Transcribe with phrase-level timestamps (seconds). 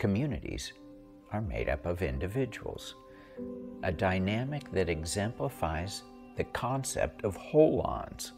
[0.00, 0.72] Communities
[1.30, 2.94] are made up of individuals,
[3.82, 6.04] a dynamic that exemplifies
[6.38, 8.30] the concept of holons,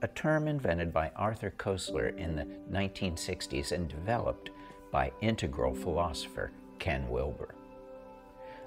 [0.00, 4.48] a term invented by Arthur Koestler in the 1960s and developed
[4.90, 7.54] by integral philosopher Ken Wilber.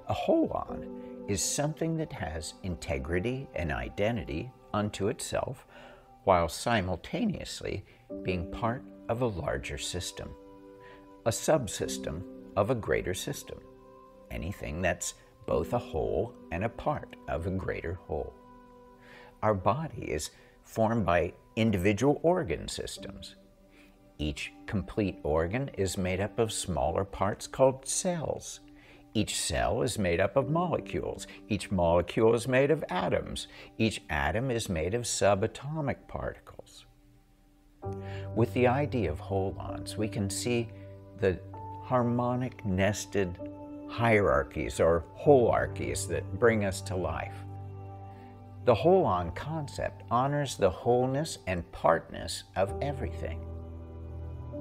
[0.08, 0.86] A holon
[1.28, 5.66] is something that has integrity and identity unto itself
[6.22, 7.84] while simultaneously
[8.22, 10.30] being part of a larger system,
[11.24, 12.22] a subsystem
[12.56, 13.58] of a greater system,
[14.30, 15.14] anything that's
[15.46, 18.32] both a whole and a part of a greater whole.
[19.42, 20.30] Our body is
[20.64, 23.36] formed by individual organ systems.
[24.18, 28.60] Each complete organ is made up of smaller parts called cells.
[29.14, 31.26] Each cell is made up of molecules.
[31.48, 33.46] Each molecule is made of atoms.
[33.78, 36.86] Each atom is made of subatomic particles.
[38.34, 40.68] With the idea of holons, we can see
[41.18, 41.38] the
[41.86, 43.38] harmonic nested
[43.88, 47.36] hierarchies or holarchies that bring us to life.
[48.64, 53.40] The holon concept honors the wholeness and partness of everything.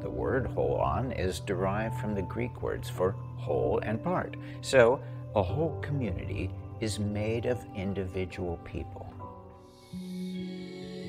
[0.01, 4.35] The word holon is derived from the Greek words for whole and part.
[4.61, 5.01] So,
[5.35, 9.11] a whole community is made of individual people.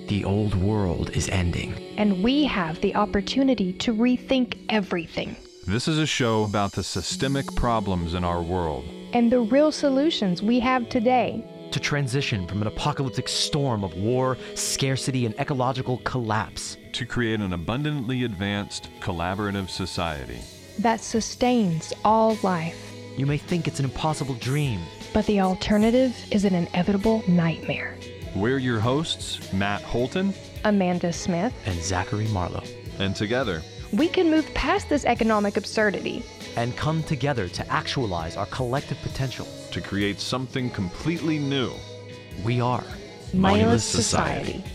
[0.09, 1.75] The old world is ending.
[1.99, 5.37] And we have the opportunity to rethink everything.
[5.69, 10.41] This is a show about the systemic problems in our world and the real solutions
[10.41, 16.77] we have today to transition from an apocalyptic storm of war, scarcity, and ecological collapse
[16.93, 20.39] to create an abundantly advanced, collaborative society
[20.79, 22.93] that sustains all life.
[23.17, 24.81] You may think it's an impossible dream,
[25.13, 27.99] but the alternative is an inevitable nightmare.
[28.37, 30.33] We're your hosts, Matt Holton,
[30.65, 32.63] Amanda Smith, and Zachary Marlowe.
[33.01, 33.63] And together,
[33.97, 36.23] we can move past this economic absurdity
[36.57, 41.73] and come together to actualize our collective potential to create something completely new.
[42.45, 42.85] We are
[43.33, 44.63] Mindless Society.
[44.63, 44.73] Society.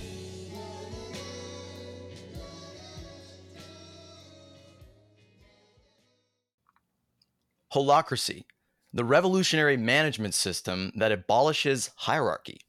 [7.74, 8.44] Holacracy,
[8.92, 12.60] the revolutionary management system that abolishes hierarchy.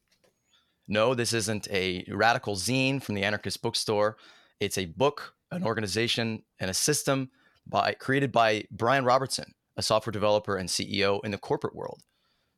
[0.86, 4.16] No, this isn't a radical zine from the anarchist bookstore.
[4.60, 7.30] It's a book, an organization, and a system
[7.66, 12.02] by created by Brian Robertson, a software developer and CEO in the corporate world.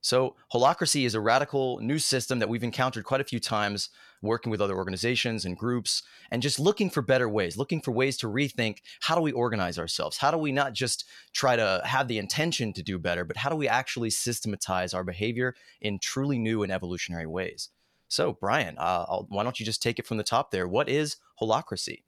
[0.00, 3.88] So, holacracy is a radical new system that we've encountered quite a few times
[4.20, 8.18] working with other organizations and groups and just looking for better ways, looking for ways
[8.18, 10.18] to rethink how do we organize ourselves?
[10.18, 13.48] How do we not just try to have the intention to do better, but how
[13.48, 17.70] do we actually systematize our behavior in truly new and evolutionary ways?
[18.08, 20.68] So, Brian, uh, why don't you just take it from the top there?
[20.68, 22.02] What is holacracy?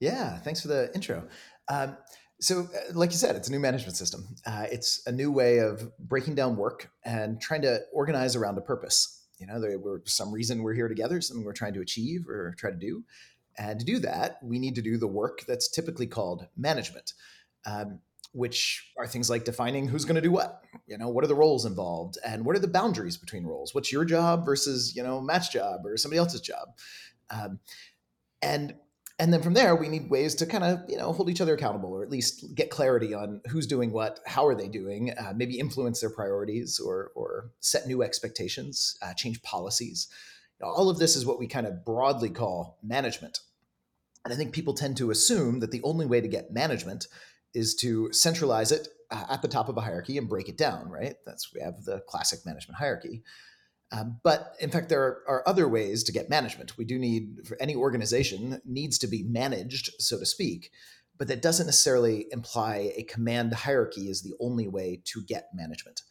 [0.00, 1.28] Yeah, thanks for the intro.
[1.68, 1.96] Um,
[2.40, 4.36] so, uh, like you said, it's a new management system.
[4.46, 8.60] Uh, it's a new way of breaking down work and trying to organize around a
[8.60, 9.26] purpose.
[9.38, 12.54] You know, there, we're some reason we're here together, something we're trying to achieve or
[12.56, 13.04] try to do.
[13.56, 17.12] And to do that, we need to do the work that's typically called management,
[17.66, 17.98] um,
[18.32, 20.62] which are things like defining who's going to do what.
[20.86, 23.74] You know, what are the roles involved, and what are the boundaries between roles?
[23.74, 26.68] What's your job versus you know Matt's job or somebody else's job?
[27.30, 27.58] Um,
[28.40, 28.74] and
[29.18, 31.54] and then from there we need ways to kind of you know hold each other
[31.54, 35.32] accountable or at least get clarity on who's doing what how are they doing uh,
[35.34, 40.08] maybe influence their priorities or or set new expectations uh, change policies.
[40.62, 43.40] All of this is what we kind of broadly call management.
[44.24, 47.06] And i think people tend to assume that the only way to get management
[47.54, 50.90] is to centralize it uh, at the top of a hierarchy and break it down
[50.90, 51.16] right?
[51.26, 53.22] That's we have the classic management hierarchy
[53.90, 56.76] um, but in fact, there are, are, other ways to get management.
[56.76, 60.70] We do need, for any organization, needs to be managed, so to speak,
[61.16, 66.02] but that doesn't necessarily imply a command hierarchy is the only way to get management.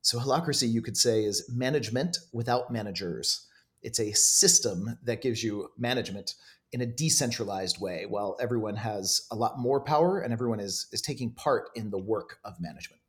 [0.00, 3.46] So, holacracy, you could say, is management without managers.
[3.82, 6.34] It's a system that gives you management
[6.72, 11.00] in a decentralized way, while everyone has a lot more power and everyone is, is
[11.00, 13.00] taking part in the work of management.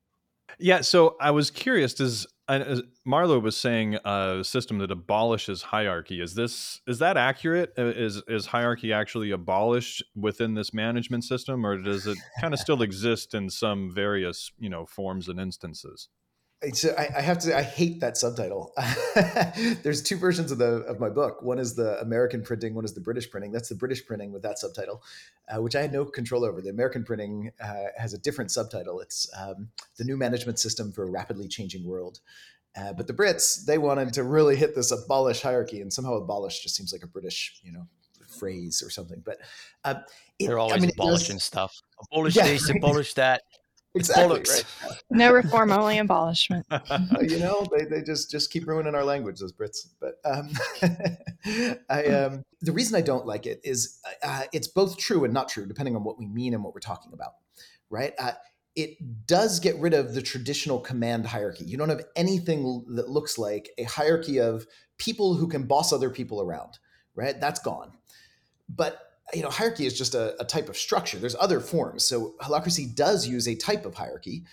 [0.59, 1.93] Yeah, so I was curious.
[1.93, 7.73] Does as Marlowe was saying, a system that abolishes hierarchy is this is that accurate?
[7.77, 12.59] Uh, is is hierarchy actually abolished within this management system, or does it kind of
[12.59, 16.09] still exist in some various you know forms and instances?
[16.73, 18.73] So I, I, have to I hate that subtitle.
[19.83, 21.41] There's two versions of the of my book.
[21.41, 23.51] One is the American printing, one is the British printing.
[23.51, 25.03] That's the British printing with that subtitle,
[25.49, 26.61] uh, which I had no control over.
[26.61, 28.99] The American printing uh, has a different subtitle.
[28.99, 32.19] It's um, the new management system for a rapidly changing world.
[32.77, 36.61] Uh, but the Brits they wanted to really hit this abolish hierarchy, and somehow abolish
[36.61, 37.87] just seems like a British you know
[38.39, 39.21] phrase or something.
[39.25, 39.39] But
[39.83, 39.95] uh,
[40.39, 41.81] it, they're always I mean, abolishing stuff.
[42.11, 42.77] Abolish yeah, this, right?
[42.77, 43.43] abolish that
[43.95, 44.65] exactly right.
[45.09, 46.65] No reform, only abolishment.
[47.21, 49.87] you know, they, they just just keep ruining our language, those Brits.
[49.99, 50.49] But um,
[51.89, 55.49] I um, the reason I don't like it is uh, it's both true and not
[55.49, 57.33] true, depending on what we mean and what we're talking about.
[57.89, 58.13] Right?
[58.19, 58.33] Uh,
[58.75, 61.63] it does get rid of the traditional command hierarchy.
[61.65, 64.65] You don't have anything that looks like a hierarchy of
[64.97, 66.79] people who can boss other people around.
[67.15, 67.39] Right?
[67.39, 67.93] That's gone.
[68.67, 68.99] But
[69.33, 71.17] you know, hierarchy is just a, a, type of structure.
[71.17, 72.05] There's other forms.
[72.05, 74.43] So holacracy does use a type of hierarchy,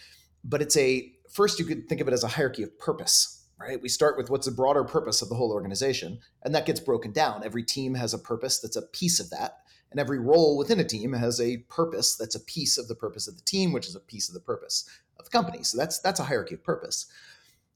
[0.44, 3.80] but it's a first you could think of it as a hierarchy of purpose, right?
[3.80, 7.12] We start with what's the broader purpose of the whole organization, and that gets broken
[7.12, 7.44] down.
[7.44, 9.58] Every team has a purpose that's a piece of that,
[9.90, 13.28] and every role within a team has a purpose that's a piece of the purpose
[13.28, 15.62] of the team, which is a piece of the purpose of the company.
[15.62, 17.06] So that's that's a hierarchy of purpose.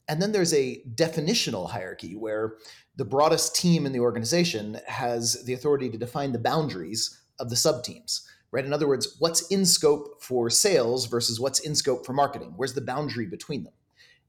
[0.08, 2.56] And then there's a definitional hierarchy where
[2.96, 7.56] the broadest team in the organization has the authority to define the boundaries of the
[7.56, 8.64] sub teams, right?
[8.64, 12.54] In other words, what's in scope for sales versus what's in scope for marketing?
[12.56, 13.74] Where's the boundary between them?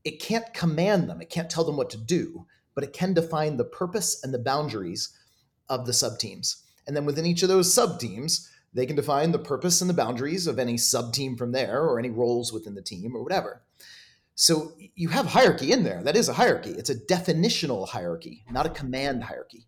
[0.03, 2.45] It can't command them, it can't tell them what to do,
[2.75, 5.18] but it can define the purpose and the boundaries
[5.69, 6.63] of the sub teams.
[6.85, 9.94] And then within each of those sub teams, they can define the purpose and the
[9.94, 13.62] boundaries of any sub team from there or any roles within the team or whatever.
[14.39, 16.04] So you have hierarchy in there.
[16.04, 16.69] That is a hierarchy.
[16.69, 19.66] It's a definitional hierarchy, not a command hierarchy.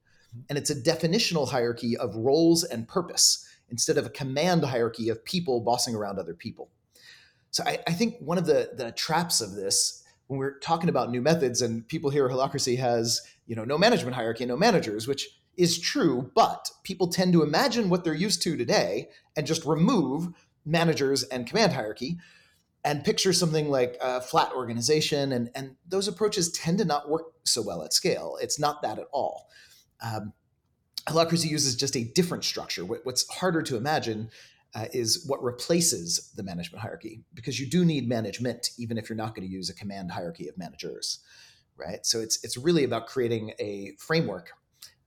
[0.48, 5.25] And it's a definitional hierarchy of roles and purpose instead of a command hierarchy of
[5.25, 6.69] people bossing around other people.
[7.50, 11.10] So I, I think one of the, the traps of this, when we're talking about
[11.10, 15.30] new methods and people hear holacracy has, you know, no management hierarchy, no managers, which
[15.57, 20.27] is true, but people tend to imagine what they're used to today and just remove
[20.63, 22.19] managers and command hierarchy
[22.84, 25.31] and picture something like a flat organization.
[25.31, 28.38] And, and those approaches tend to not work so well at scale.
[28.42, 29.50] It's not that at all.
[30.02, 30.34] Um,
[31.08, 32.84] Holacracy uses just a different structure.
[32.86, 34.30] What's harder to imagine
[34.76, 39.18] uh, is what replaces the management hierarchy, because you do need management, even if you're
[39.18, 41.20] not going to use a command hierarchy of managers,
[41.76, 42.06] right?
[42.06, 44.52] So it's it's really about creating a framework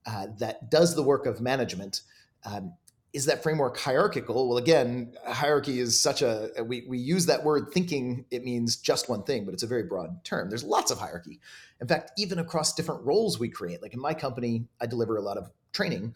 [0.05, 2.01] uh, that does the work of management
[2.45, 2.75] um,
[3.13, 4.49] is that framework hierarchical?
[4.49, 9.09] Well, again, hierarchy is such a we we use that word thinking it means just
[9.09, 10.49] one thing, but it's a very broad term.
[10.49, 11.41] There's lots of hierarchy.
[11.81, 13.83] In fact, even across different roles we create.
[13.83, 16.15] Like in my company, I deliver a lot of training,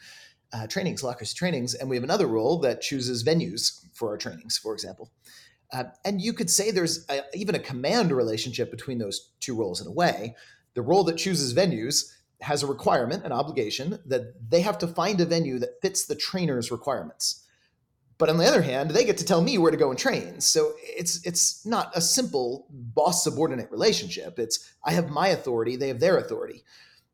[0.53, 4.57] uh, trainings, Holacracy trainings, and we have another role that chooses venues for our trainings,
[4.57, 5.11] for example.
[5.73, 9.81] Uh, and you could say there's a, even a command relationship between those two roles
[9.81, 10.35] in a way.
[10.75, 15.21] The role that chooses venues has a requirement, an obligation that they have to find
[15.21, 17.47] a venue that fits the trainer's requirements.
[18.19, 20.41] But on the other hand, they get to tell me where to go and train.
[20.41, 24.39] So it's it's not a simple boss subordinate relationship.
[24.39, 26.65] It's I have my authority, they have their authority.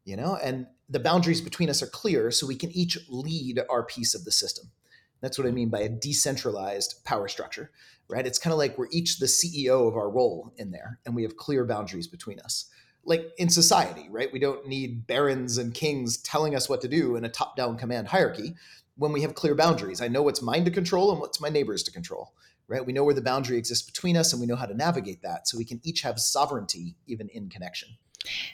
[0.04, 3.84] You know, and the boundaries between us are clear so we can each lead our
[3.84, 4.70] piece of the system.
[5.20, 7.70] That's what I mean by a decentralized power structure,
[8.08, 8.26] right?
[8.26, 11.22] It's kind of like we're each the CEO of our role in there and we
[11.22, 12.68] have clear boundaries between us
[13.04, 14.32] like in society, right?
[14.32, 17.76] We don't need barons and kings telling us what to do in a top down
[17.76, 18.54] command hierarchy
[18.96, 20.00] when we have clear boundaries.
[20.00, 22.32] I know what's mine to control and what's my neighbor's to control,
[22.68, 22.84] right?
[22.84, 25.48] We know where the boundary exists between us and we know how to navigate that
[25.48, 27.88] so we can each have sovereignty even in connection.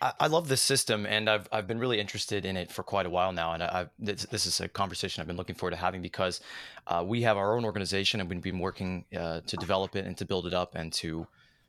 [0.00, 3.10] I, love this system, and I've, I've been really interested in it for quite a
[3.10, 3.52] while now.
[3.52, 6.40] And I, this, this, is a conversation I've been looking forward to having because
[6.86, 10.16] uh, we have our own organization and we've been working uh, to develop it and
[10.16, 11.26] to build it up and to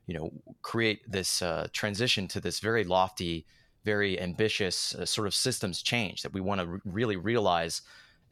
[0.09, 3.45] you know create this uh, transition to this very lofty
[3.85, 7.81] very ambitious uh, sort of systems change that we want to re- really realize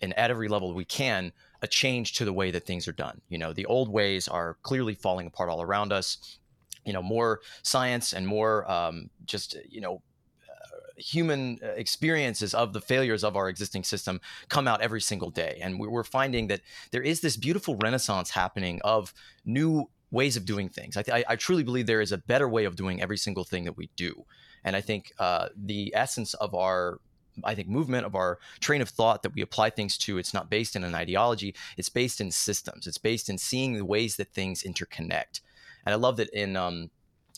[0.01, 1.31] and at every level we can
[1.61, 3.21] a change to the way that things are done.
[3.29, 6.39] You know the old ways are clearly falling apart all around us.
[6.85, 10.01] You know more science and more um, just you know
[10.49, 15.31] uh, human uh, experiences of the failures of our existing system come out every single
[15.31, 15.59] day.
[15.61, 19.13] And we're finding that there is this beautiful renaissance happening of
[19.45, 20.95] new ways of doing things.
[20.97, 23.65] I, th- I, truly believe there is a better way of doing every single thing
[23.65, 24.25] that we do.
[24.63, 26.99] And I think uh, the essence of our
[27.43, 30.49] I think movement of our train of thought that we apply things to, it's not
[30.49, 31.55] based in an ideology.
[31.77, 32.87] It's based in systems.
[32.87, 35.41] It's based in seeing the ways that things interconnect.
[35.85, 36.89] And I love that in um,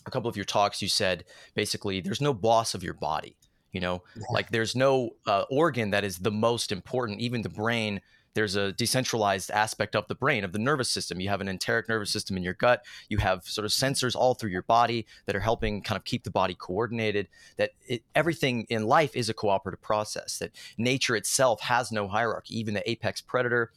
[0.05, 3.35] a couple of your talks, you said basically there's no boss of your body.
[3.71, 4.23] You know, yeah.
[4.31, 7.19] like there's no uh, organ that is the most important.
[7.19, 8.01] Even the brain
[8.33, 11.19] there's a decentralized aspect of the brain of the nervous system.
[11.19, 12.85] You have an enteric nervous system in your gut.
[13.09, 16.23] You have sort of sensors all through your body that are helping kind of keep
[16.23, 21.61] the body coordinated that it, everything in life is a cooperative process that nature itself
[21.61, 22.57] has no hierarchy.
[22.57, 23.71] Even the apex predator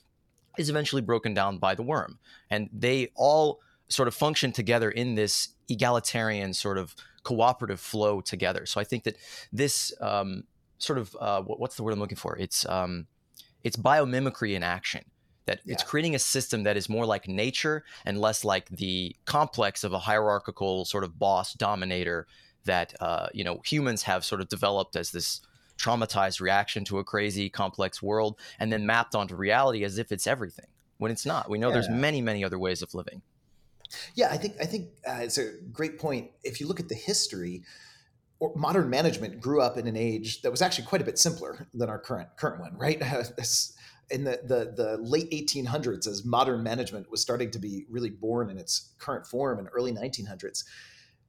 [0.58, 2.18] is eventually broken down by the worm.
[2.50, 8.66] And they all sort of function together in this egalitarian sort of cooperative flow together.
[8.66, 9.16] So i think that
[9.52, 10.44] this um,
[10.78, 12.36] sort of uh, what's the word i'm looking for?
[12.36, 13.06] It's um,
[13.64, 15.04] it's biomimicry in action
[15.46, 15.72] that yeah.
[15.72, 19.92] it's creating a system that is more like nature and less like the complex of
[19.92, 22.26] a hierarchical sort of boss dominator
[22.64, 25.40] that uh, you know humans have sort of developed as this
[25.78, 30.26] traumatized reaction to a crazy complex world and then mapped onto reality as if it's
[30.26, 30.66] everything
[30.98, 31.74] when it's not we know yeah.
[31.74, 33.22] there's many many other ways of living
[34.14, 36.94] yeah i think i think uh, it's a great point if you look at the
[36.94, 37.62] history
[38.56, 41.88] modern management grew up in an age that was actually quite a bit simpler than
[41.88, 43.00] our current current one right
[44.10, 48.50] in the, the, the late 1800s as modern management was starting to be really born
[48.50, 50.64] in its current form in early 1900s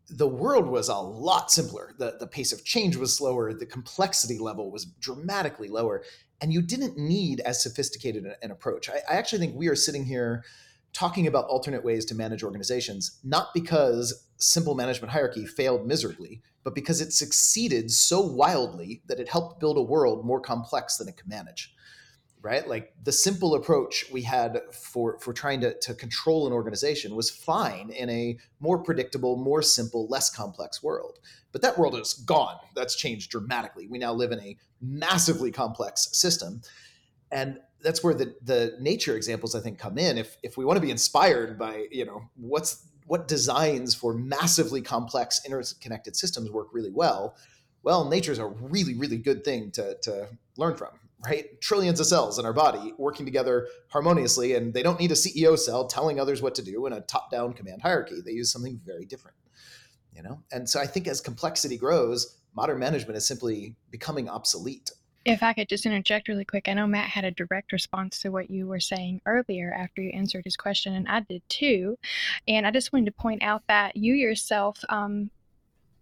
[0.10, 1.93] the world was a lot simpler.
[1.98, 3.53] The, the pace of change was slower.
[3.53, 6.03] The complexity level was dramatically lower.
[6.41, 8.89] And you didn't need as sophisticated an, an approach.
[8.89, 10.43] I, I, actually think we are sitting here
[10.91, 16.76] talking about alternate ways to manage organizations, not because simple management hierarchy failed miserably, but
[16.76, 21.18] because it succeeded so wildly that it helped build a world more complex than it
[21.18, 21.74] could manage
[22.44, 22.68] right?
[22.68, 27.32] Like the simple approach we had for for trying to, to control an organization was
[27.32, 31.20] fine in a more predictable more simple less complex world.
[31.54, 32.58] But that world is gone.
[32.76, 33.88] That's changed dramatically.
[33.88, 36.62] We now live in a massively complex system.
[37.32, 40.18] And that's where the the nature examples i think come in.
[40.18, 44.82] If if we want to be inspired by you know what's what designs for massively
[44.82, 47.36] complex interconnected systems work really well
[47.84, 50.90] well nature is a really really good thing to to learn from
[51.26, 51.60] right?
[51.62, 55.58] Trillions of cells in our body working together harmoniously, and they don't need a CEO
[55.58, 58.22] cell telling others what to do in a top-down command hierarchy.
[58.24, 59.38] They use something very different,
[60.14, 60.42] you know.
[60.52, 64.92] And so I think as complexity grows, modern management is simply becoming obsolete.
[65.25, 68.30] If I could just interject really quick, I know Matt had a direct response to
[68.30, 71.98] what you were saying earlier after you answered his question, and I did too.
[72.48, 75.30] And I just wanted to point out that you yourself um,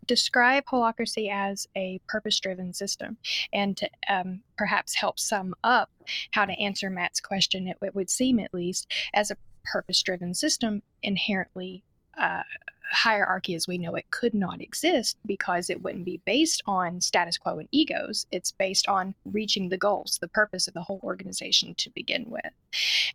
[0.08, 3.18] describe holacracy as a purpose driven system
[3.54, 5.92] and to um, perhaps help sum up
[6.32, 10.34] how to answer Matt's question, it, it would seem at least, as a purpose driven
[10.34, 11.84] system inherently
[12.18, 12.44] uh,
[12.92, 17.38] hierarchy as we know it could not exist because it wouldn't be based on status
[17.38, 18.26] quo and egos.
[18.32, 22.52] It's based on reaching the goals, the purpose of the whole organization to begin with.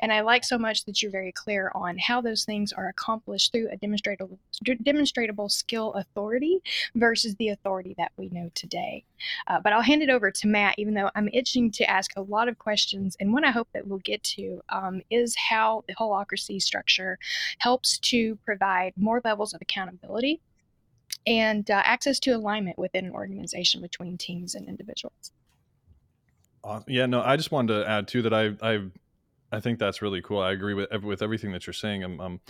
[0.00, 3.52] And I like so much that you're very clear on how those things are accomplished
[3.52, 4.38] through a demonstrable,
[4.82, 6.60] demonstrable skill authority
[6.94, 9.04] versus the authority that we know today.
[9.46, 12.22] Uh, but I'll hand it over to Matt, even though I'm itching to ask a
[12.22, 13.16] lot of questions.
[13.20, 17.18] And one I hope that we'll get to um, is how the holacracy structure
[17.58, 20.40] helps to provide more levels of accountability
[21.26, 25.32] and uh, access to alignment within an organization between teams and individuals.
[26.88, 28.80] Yeah, no, I just wanted to add too that I I
[29.52, 30.40] I think that's really cool.
[30.40, 32.02] I agree with with everything that you're saying.
[32.02, 32.40] I'm, I'm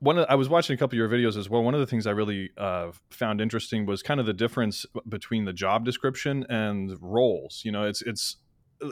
[0.00, 1.62] one of, I was watching a couple of your videos as well.
[1.62, 5.44] One of the things I really uh, found interesting was kind of the difference between
[5.44, 7.62] the job description and roles.
[7.64, 8.38] You know, it's it's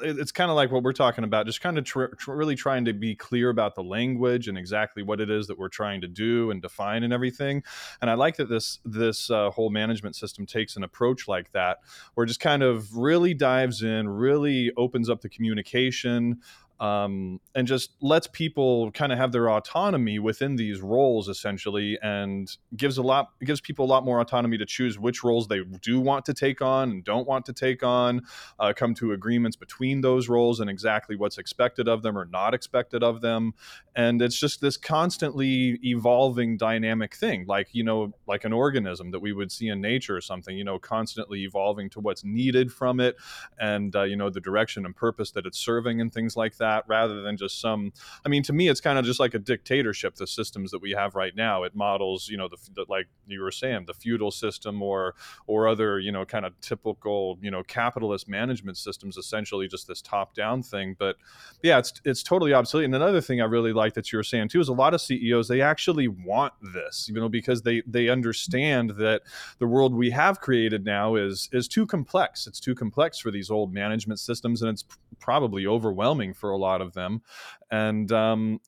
[0.02, 2.85] it's kind of like what we're talking about, just kind of tr- tr- really trying
[2.85, 6.09] to be clear about the language and exactly what it is that we're trying to
[6.09, 7.62] do and define and everything.
[8.00, 11.78] And I like that this this uh, whole management system takes an approach like that,
[12.14, 16.40] where it just kind of really dives in, really opens up the communication,
[16.80, 22.56] um, and just lets people kind of have their autonomy within these roles essentially and
[22.75, 26.00] gives a lot gives people a lot more autonomy to choose which roles they do
[26.00, 28.22] want to take on and don't want to take on
[28.58, 32.54] uh, come to agreements between those roles and exactly what's expected of them or not
[32.54, 33.52] expected of them.
[33.94, 39.20] And it's just this constantly evolving dynamic thing like you know like an organism that
[39.20, 43.00] we would see in nature or something you know constantly evolving to what's needed from
[43.00, 43.16] it
[43.58, 46.69] and uh, you know the direction and purpose that it's serving and things like that
[46.70, 47.92] that rather than just some
[48.24, 50.92] i mean to me it's kind of just like a dictatorship the systems that we
[50.92, 51.64] have right now.
[51.64, 55.14] It models you know the, the like you were saying the feudal system or
[55.46, 60.00] or other you know kind of typical you know capitalist management systems essentially just this
[60.00, 60.94] top down thing.
[60.98, 61.16] But
[61.62, 62.84] yeah it's it's totally obsolete.
[62.84, 65.00] And another thing i really like that you were saying too is a lot of
[65.00, 69.22] ceos they actually want this you know because they they understand that
[69.58, 72.46] the world we have created now is is too complex.
[72.46, 74.84] It's too complex for these old management systems and it's
[75.18, 77.22] probably overwhelming for a lot of them,
[77.70, 78.60] and um,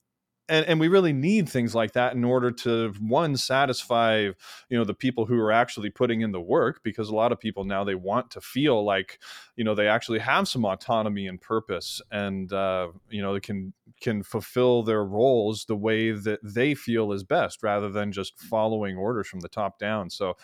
[0.49, 4.35] and, and we really need things like that in order to one satisfy you
[4.79, 7.65] know the people who are actually putting in the work because a lot of people
[7.65, 9.19] now they want to feel like
[9.57, 13.73] you know they actually have some autonomy and purpose and uh, you know they can
[14.01, 18.97] can fulfill their roles the way that they feel is best rather than just following
[18.97, 20.11] orders from the top down.
[20.11, 20.37] So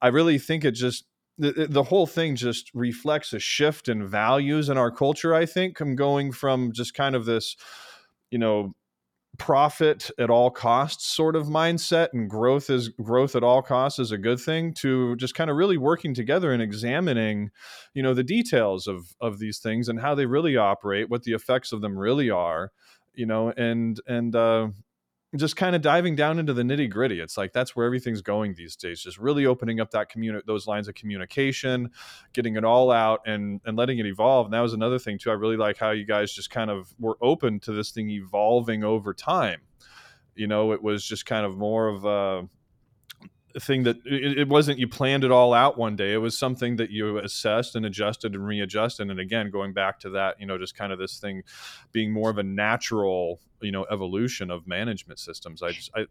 [0.00, 1.04] i really think it just
[1.38, 5.80] the, the whole thing just reflects a shift in values in our culture i think
[5.80, 7.56] i'm going from just kind of this
[8.30, 8.74] you know
[9.38, 14.10] profit at all costs sort of mindset and growth is growth at all costs is
[14.10, 17.50] a good thing to just kind of really working together and examining
[17.94, 21.32] you know the details of of these things and how they really operate what the
[21.32, 22.72] effects of them really are
[23.14, 24.68] you know and and uh
[25.36, 27.20] just kind of diving down into the nitty gritty.
[27.20, 29.02] It's like that's where everything's going these days.
[29.02, 31.90] Just really opening up that communi- those lines of communication,
[32.32, 34.46] getting it all out, and and letting it evolve.
[34.46, 35.30] And that was another thing too.
[35.30, 38.84] I really like how you guys just kind of were open to this thing evolving
[38.84, 39.60] over time.
[40.34, 42.48] You know, it was just kind of more of a
[43.60, 46.12] thing that it, it, wasn't you planned it all out one day.
[46.12, 49.10] It was something that you assessed and adjusted and readjusted.
[49.10, 51.42] And again, going back to that, you know, just kind of this thing
[51.92, 55.62] being more of a natural, you know, evolution of management systems.
[55.62, 56.06] I just I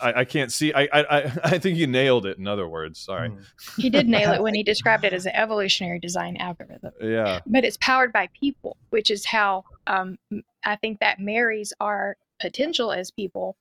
[0.00, 0.72] I, I can't see.
[0.72, 2.38] I, I I think you nailed it.
[2.38, 3.30] In other words, sorry.
[3.30, 3.80] Mm-hmm.
[3.80, 6.92] He did nail it when he described it as an evolutionary design algorithm.
[7.00, 7.40] Yeah.
[7.46, 10.18] But it's powered by people, which is how um,
[10.64, 13.56] I think that marries our potential as people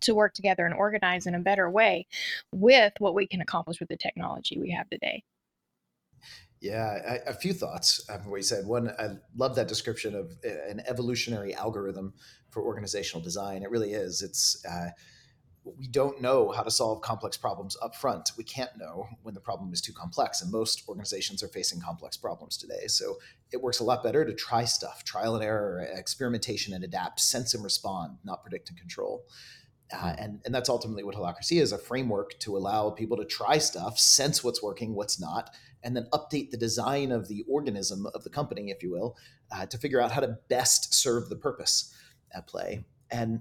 [0.00, 2.06] to work together and organize in a better way
[2.52, 5.22] with what we can accomplish with the technology we have today.
[6.60, 8.66] Yeah, a, a few thoughts what you said.
[8.66, 12.14] One, I love that description of uh, an evolutionary algorithm
[12.50, 13.64] for organizational design.
[13.64, 14.22] It really is.
[14.22, 14.90] It's uh,
[15.64, 18.32] we don't know how to solve complex problems up front.
[18.36, 22.16] We can't know when the problem is too complex, and most organizations are facing complex
[22.16, 22.86] problems today.
[22.86, 23.16] So
[23.52, 27.54] it works a lot better to try stuff, trial and error, experimentation and adapt, sense
[27.54, 29.24] and respond, not predict and control.
[29.92, 33.58] Uh, and, and that's ultimately what Holacracy is a framework to allow people to try
[33.58, 35.50] stuff, sense what's working, what's not,
[35.82, 39.16] and then update the design of the organism of the company, if you will,
[39.54, 41.94] uh, to figure out how to best serve the purpose
[42.34, 42.84] at play.
[43.10, 43.40] And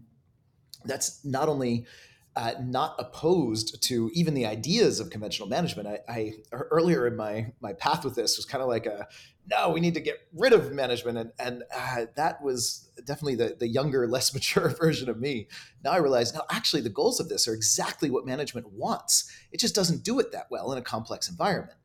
[0.84, 1.86] that's not only
[2.36, 5.88] uh, not opposed to even the ideas of conventional management.
[5.88, 9.08] I, I earlier in my my path with this was kind of like a
[9.50, 13.58] no, we need to get rid of management, and and uh, that was definitely the
[13.60, 15.48] the younger, less mature version of me.
[15.84, 19.30] Now I realize, no, actually, the goals of this are exactly what management wants.
[19.52, 21.78] It just doesn't do it that well in a complex environment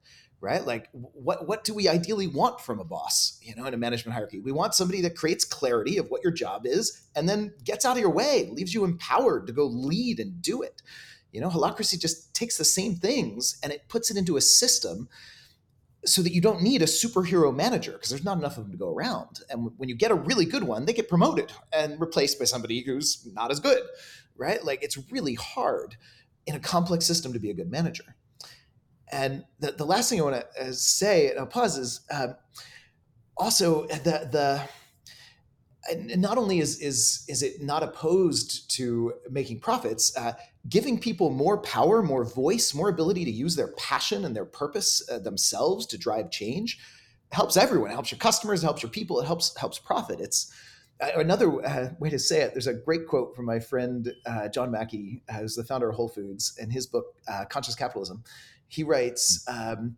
[0.46, 0.64] right?
[0.64, 4.14] Like what what do we ideally want from a boss, you know, in a management
[4.14, 4.38] hierarchy?
[4.38, 7.96] We want somebody that creates clarity of what your job is and then gets out
[7.96, 10.82] of your way, leaves you empowered to go lead and do it.
[11.32, 15.08] You know, holacracy just takes the same things and it puts it into a system
[16.04, 18.78] so that you don't need a superhero manager because there's not enough of them to
[18.78, 19.40] go around.
[19.50, 22.82] And when you get a really good one, they get promoted and replaced by somebody
[22.82, 23.82] who's not as good,
[24.36, 24.64] right?
[24.64, 25.96] Like it's really hard
[26.46, 28.14] in a complex system to be a good manager.
[29.12, 32.28] And the, the last thing I want to uh, say, and I'll pause, is uh,
[33.36, 34.68] also the the
[36.16, 40.32] not only is is is it not opposed to making profits, uh,
[40.68, 45.06] giving people more power, more voice, more ability to use their passion and their purpose
[45.10, 46.78] uh, themselves to drive change
[47.32, 47.90] helps everyone.
[47.90, 50.20] It helps your customers, helps your people, it helps helps profit.
[50.20, 50.52] It's
[51.00, 52.52] uh, another uh, way to say it.
[52.52, 56.08] There's a great quote from my friend uh, John Mackey, who's the founder of Whole
[56.08, 57.14] Foods, in his book
[57.48, 58.24] Conscious Capitalism
[58.68, 59.96] he writes, um,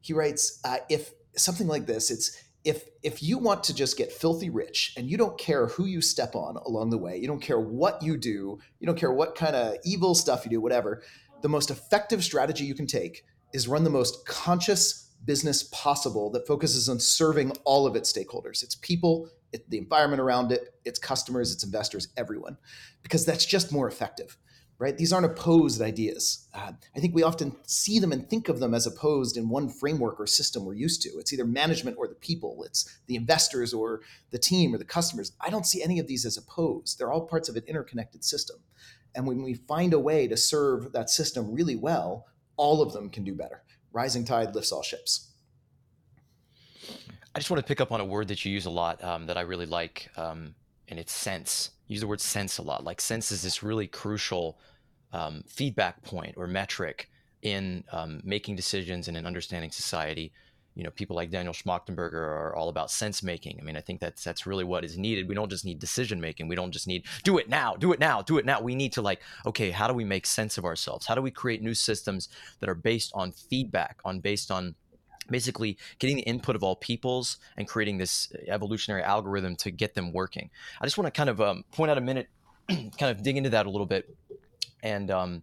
[0.00, 4.12] he writes, uh, if something like this, it's if if you want to just get
[4.12, 7.40] filthy rich and you don't care who you step on along the way, you don't
[7.40, 11.02] care what you do, you don't care what kind of evil stuff you do, whatever.
[11.42, 16.46] The most effective strategy you can take is run the most conscious business possible that
[16.46, 20.98] focuses on serving all of its stakeholders, its people, it, the environment around it, its
[20.98, 22.56] customers, its investors, everyone,
[23.02, 24.36] because that's just more effective
[24.80, 24.96] right?
[24.96, 26.48] These aren't opposed ideas.
[26.54, 29.68] Uh, I think we often see them and think of them as opposed in one
[29.68, 31.10] framework or system we're used to.
[31.18, 35.32] It's either management or the people, it's the investors or the team or the customers.
[35.38, 36.98] I don't see any of these as opposed.
[36.98, 38.56] They're all parts of an interconnected system.
[39.14, 43.10] And when we find a way to serve that system really well, all of them
[43.10, 43.62] can do better.
[43.92, 45.28] Rising tide lifts all ships.
[47.34, 49.26] I just want to pick up on a word that you use a lot um,
[49.26, 50.54] that I really like, um,
[50.88, 51.70] and it's sense.
[51.86, 52.82] You use the word sense a lot.
[52.82, 54.58] Like sense is this really crucial
[55.12, 57.10] um, feedback point or metric
[57.42, 60.32] in um, making decisions and in understanding society.
[60.76, 63.58] You know, people like Daniel Schmachtenberger are all about sense making.
[63.60, 65.28] I mean, I think that's that's really what is needed.
[65.28, 66.48] We don't just need decision making.
[66.48, 68.60] We don't just need do it now, do it now, do it now.
[68.60, 71.06] We need to like, okay, how do we make sense of ourselves?
[71.06, 72.28] How do we create new systems
[72.60, 74.76] that are based on feedback, on based on
[75.28, 80.12] basically getting the input of all peoples and creating this evolutionary algorithm to get them
[80.12, 80.50] working.
[80.80, 82.28] I just want to kind of um, point out a minute,
[82.68, 84.12] kind of dig into that a little bit
[84.82, 85.42] and um,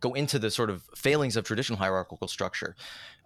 [0.00, 2.76] go into the sort of failings of traditional hierarchical structure.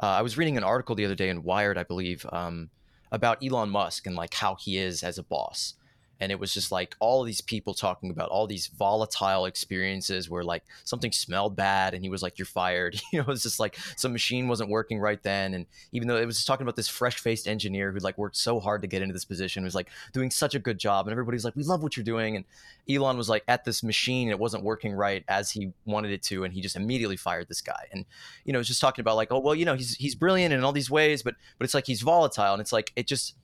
[0.01, 2.71] Uh, I was reading an article the other day in Wired, I believe, um,
[3.11, 5.75] about Elon Musk and like how he is as a boss.
[6.21, 10.43] And it was just like all these people talking about all these volatile experiences where
[10.43, 13.01] like something smelled bad and he was like you're fired.
[13.11, 16.17] You know it was just like some machine wasn't working right then and even though
[16.17, 19.01] it was just talking about this fresh-faced engineer who like worked so hard to get
[19.01, 21.83] into this position was like doing such a good job and everybody's like we love
[21.83, 22.45] what you're doing and
[22.89, 26.23] elon was like at this machine and it wasn't working right as he wanted it
[26.23, 28.05] to and he just immediately fired this guy and
[28.45, 30.73] you know just talking about like oh well you know he's he's brilliant in all
[30.73, 33.35] these ways but but it's like he's volatile and it's like it just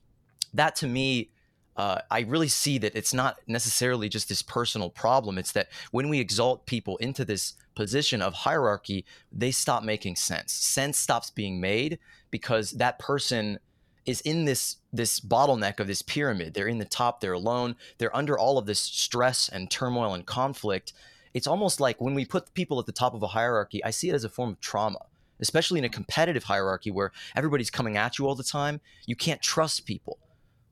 [0.53, 1.29] that to me
[1.77, 5.37] uh, I really see that it's not necessarily just this personal problem.
[5.37, 10.53] It's that when we exalt people into this position of hierarchy, they stop making sense.
[10.53, 11.99] Sense stops being made
[12.31, 13.59] because that person
[14.05, 16.53] is in this this bottleneck of this pyramid.
[16.53, 17.19] They're in the top.
[17.19, 17.75] They're alone.
[17.97, 20.93] They're under all of this stress and turmoil and conflict.
[21.33, 24.09] It's almost like when we put people at the top of a hierarchy, I see
[24.09, 24.99] it as a form of trauma
[25.41, 29.41] especially in a competitive hierarchy where everybody's coming at you all the time you can't
[29.41, 30.17] trust people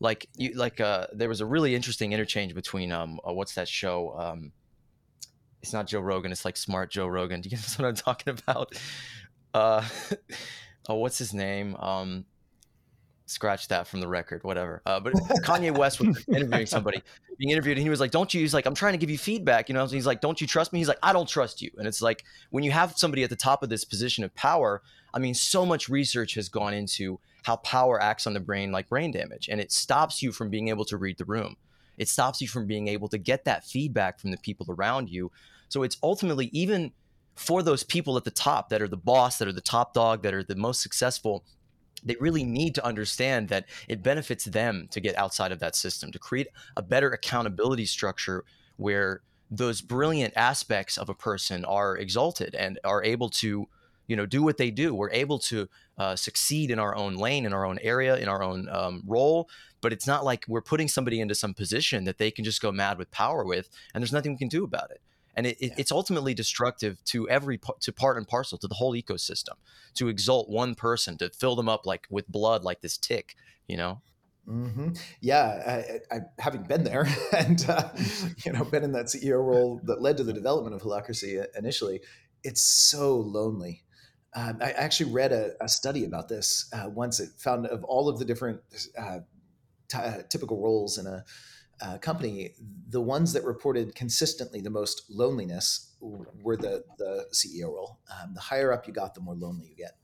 [0.04, 3.70] like you like uh there was a really interesting interchange between um uh, what's that
[3.70, 4.52] show um
[5.62, 7.40] it's not Joe Rogan it's like smart Joe Rogan.
[7.42, 8.74] Do you get what I'm talking about?
[9.54, 9.84] Uh
[10.90, 11.76] oh what's his name?
[11.78, 12.26] Um
[13.26, 14.82] scratch that from the record whatever.
[14.86, 15.14] Uh, but
[15.46, 17.02] Kanye West was interviewing somebody
[17.40, 19.18] being interviewed and he was like don't you he's like I'm trying to give you
[19.18, 20.80] feedback you know he's like don't you trust me?
[20.80, 21.72] He's like I don't trust you.
[21.78, 24.82] And it's like when you have somebody at the top of this position of power
[25.14, 28.90] I mean so much research has gone into how power acts on the brain like
[28.90, 31.56] brain damage and it stops you from being able to read the room.
[31.98, 35.32] It stops you from being able to get that feedback from the people around you.
[35.70, 36.92] So it's ultimately even
[37.36, 40.24] for those people at the top that are the boss that are the top dog
[40.24, 41.44] that are the most successful
[42.06, 46.12] they really need to understand that it benefits them to get outside of that system
[46.12, 48.44] to create a better accountability structure
[48.78, 53.68] where those brilliant aspects of a person are exalted and are able to
[54.08, 57.46] you know do what they do we're able to uh, succeed in our own lane
[57.46, 59.50] in our own area in our own um, role
[59.82, 62.72] but it's not like we're putting somebody into some position that they can just go
[62.72, 65.02] mad with power with and there's nothing we can do about it
[65.36, 65.74] and it, yeah.
[65.78, 69.56] it's ultimately destructive to every to part and parcel to the whole ecosystem
[69.94, 73.36] to exalt one person to fill them up like with blood like this tick
[73.68, 74.02] you know
[74.48, 74.90] Mm-hmm.
[75.22, 77.90] Yeah, I, I, having been there and uh,
[78.46, 82.02] you know been in that CEO role that led to the development of Holacracy initially,
[82.44, 83.84] it's so lonely.
[84.36, 87.20] Um, I actually read a, a study about this uh, once.
[87.20, 88.62] It found of all of the different
[88.98, 89.20] uh,
[89.88, 91.24] t- uh, typical roles in a
[91.82, 92.52] uh, company,
[92.90, 98.00] the ones that reported consistently the most loneliness were the the CEO role.
[98.10, 99.98] Um, the higher up you got, the more lonely you get,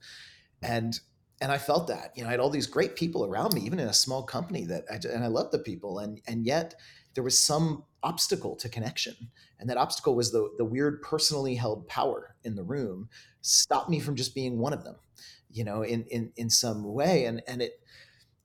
[0.62, 0.98] and
[1.40, 2.12] and I felt that.
[2.16, 4.66] You know, I had all these great people around me, even in a small company
[4.66, 6.74] that, I, and I loved the people, and and yet
[7.14, 9.14] there was some obstacle to connection,
[9.58, 13.08] and that obstacle was the the weird personally held power in the room
[13.42, 14.96] stopped me from just being one of them
[15.52, 17.24] you know in in in some way.
[17.24, 17.80] And and it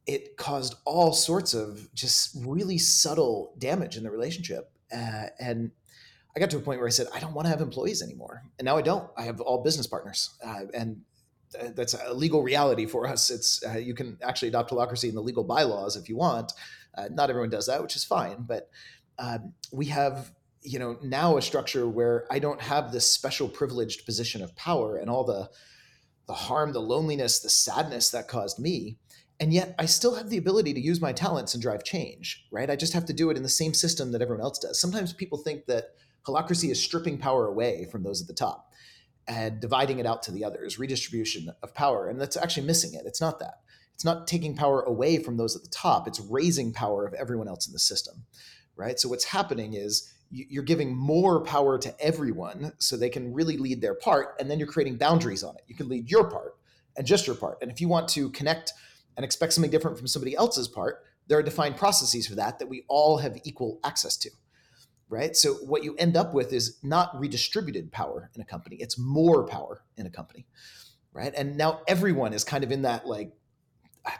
[0.05, 4.71] it caused all sorts of just really subtle damage in the relationship.
[4.95, 5.71] Uh, and
[6.35, 8.43] i got to a point where i said i don't want to have employees anymore.
[8.59, 9.09] And now i don't.
[9.17, 10.31] I have all business partners.
[10.45, 11.01] Uh, and
[11.73, 13.29] that's a legal reality for us.
[13.29, 16.53] It's uh, you can actually adopt holacracy in the legal bylaws if you want.
[16.97, 18.45] Uh, not everyone does that which is fine.
[18.47, 18.69] But
[19.17, 20.31] um, we have
[20.65, 24.97] you know now a structure where I don't have this special privileged position of power
[24.97, 25.49] and all the
[26.27, 28.97] the harm, the loneliness, the sadness that caused me.
[29.39, 32.69] And yet I still have the ability to use my talents and drive change, right?
[32.69, 34.79] I just have to do it in the same system that everyone else does.
[34.79, 35.89] Sometimes people think that
[36.25, 38.71] holacracy is stripping power away from those at the top
[39.27, 42.07] and dividing it out to the others, redistribution of power.
[42.07, 43.05] And that's actually missing it.
[43.05, 43.55] It's not that.
[43.93, 47.47] It's not taking power away from those at the top, it's raising power of everyone
[47.47, 48.25] else in the system,
[48.75, 48.99] right?
[48.99, 53.81] So what's happening is you're giving more power to everyone so they can really lead
[53.81, 55.63] their part and then you're creating boundaries on it.
[55.67, 56.55] You can lead your part
[56.97, 57.59] and just your part.
[57.61, 58.73] And if you want to connect
[59.15, 62.69] and expect something different from somebody else's part there are defined processes for that that
[62.69, 64.29] we all have equal access to
[65.07, 65.35] right?
[65.35, 68.77] So what you end up with is not redistributed power in a company.
[68.77, 70.47] It's more power in a company
[71.13, 71.33] right?
[71.35, 73.31] And now everyone is kind of in that like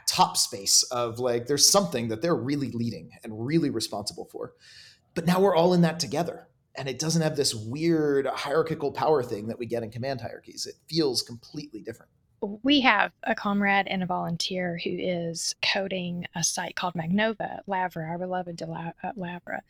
[0.06, 4.54] top space of like there's something that they're really leading and really responsible for
[5.16, 6.46] but now we're all in that together.
[6.76, 10.66] And it doesn't have this weird hierarchical power thing that we get in command hierarchies.
[10.66, 12.12] It feels completely different.
[12.62, 18.04] We have a comrade and a volunteer who is coding a site called Magnova, Lavra,
[18.04, 19.62] our beloved uh, Lavra.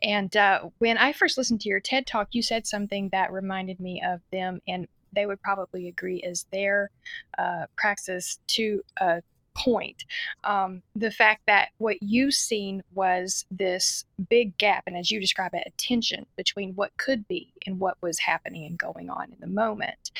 [0.00, 3.80] And uh, when I first listened to your TED talk, you said something that reminded
[3.80, 6.90] me of them, and they would probably agree is their
[7.36, 9.22] uh, praxis to a
[9.54, 10.04] point.
[10.44, 15.54] Um, the fact that what you've seen was this big gap, and as you describe
[15.54, 19.38] it, a tension between what could be and what was happening and going on in
[19.40, 20.10] the moment.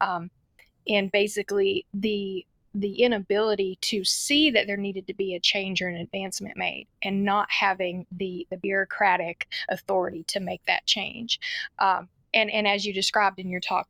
[0.00, 0.30] Um,
[0.88, 5.86] and basically, the the inability to see that there needed to be a change or
[5.86, 11.38] an advancement made and not having the the bureaucratic authority to make that change
[11.78, 13.88] um, and and as you described in your talk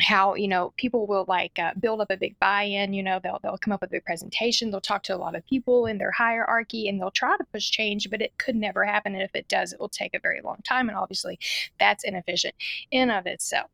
[0.00, 3.40] how you know people will like uh, build up a big buy-in you know they'll
[3.42, 5.98] they'll come up with a big presentation they'll talk to a lot of people in
[5.98, 9.34] their hierarchy and they'll try to push change but it could never happen and if
[9.34, 11.38] it does it will take a very long time and obviously
[11.80, 12.54] that's inefficient
[12.90, 13.70] in of itself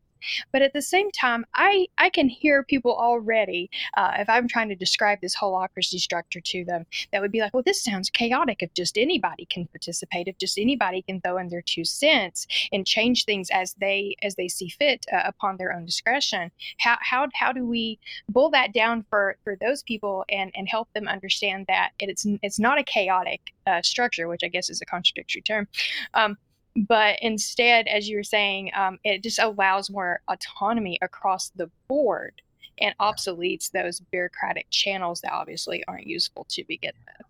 [0.51, 4.69] but at the same time, I, I can hear people already, uh, if I'm trying
[4.69, 8.61] to describe this holacracy structure to them, that would be like, well, this sounds chaotic
[8.61, 12.85] if just anybody can participate, if just anybody can throw in their two cents and
[12.85, 16.51] change things as they as they see fit uh, upon their own discretion.
[16.79, 20.91] How, how, how do we boil that down for, for those people and, and help
[20.93, 24.85] them understand that it's, it's not a chaotic uh, structure, which I guess is a
[24.85, 25.67] contradictory term.
[26.13, 26.37] Um,
[26.75, 32.41] but instead, as you were saying, um, it just allows more autonomy across the board
[32.79, 37.27] and obsoletes those bureaucratic channels that obviously aren't useful to begin with.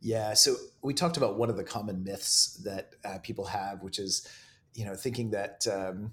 [0.00, 3.98] Yeah, so we talked about one of the common myths that uh, people have, which
[3.98, 4.26] is,
[4.74, 6.12] you know, thinking that um,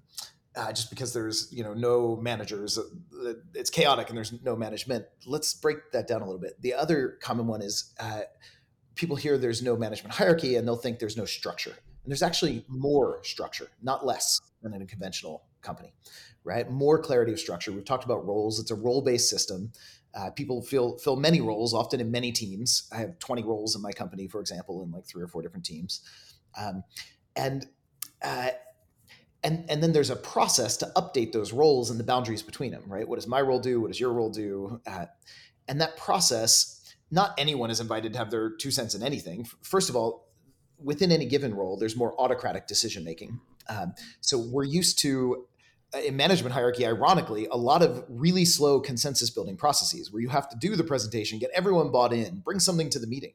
[0.55, 5.05] uh, just because there's you know no managers, uh, it's chaotic and there's no management.
[5.25, 6.61] Let's break that down a little bit.
[6.61, 8.21] The other common one is uh,
[8.95, 11.75] people hear there's no management hierarchy and they'll think there's no structure.
[12.03, 15.93] And there's actually more structure, not less than in a conventional company,
[16.43, 16.69] right?
[16.69, 17.71] More clarity of structure.
[17.71, 18.59] We've talked about roles.
[18.59, 19.71] It's a role-based system.
[20.13, 22.87] Uh, people fill fill many roles, often in many teams.
[22.91, 25.65] I have 20 roles in my company, for example, in like three or four different
[25.65, 26.01] teams,
[26.59, 26.83] um,
[27.35, 27.65] and
[28.21, 28.49] uh,
[29.43, 32.83] and and then there's a process to update those roles and the boundaries between them,
[32.85, 33.07] right?
[33.07, 33.81] What does my role do?
[33.81, 34.81] What does your role do?
[34.85, 35.05] Uh,
[35.67, 39.47] and that process, not anyone is invited to have their two cents in anything.
[39.63, 40.27] First of all,
[40.83, 43.39] within any given role, there's more autocratic decision making.
[43.69, 45.47] Um, so we're used to
[45.93, 50.29] uh, in management hierarchy, ironically, a lot of really slow consensus building processes where you
[50.29, 53.33] have to do the presentation, get everyone bought in, bring something to the meeting.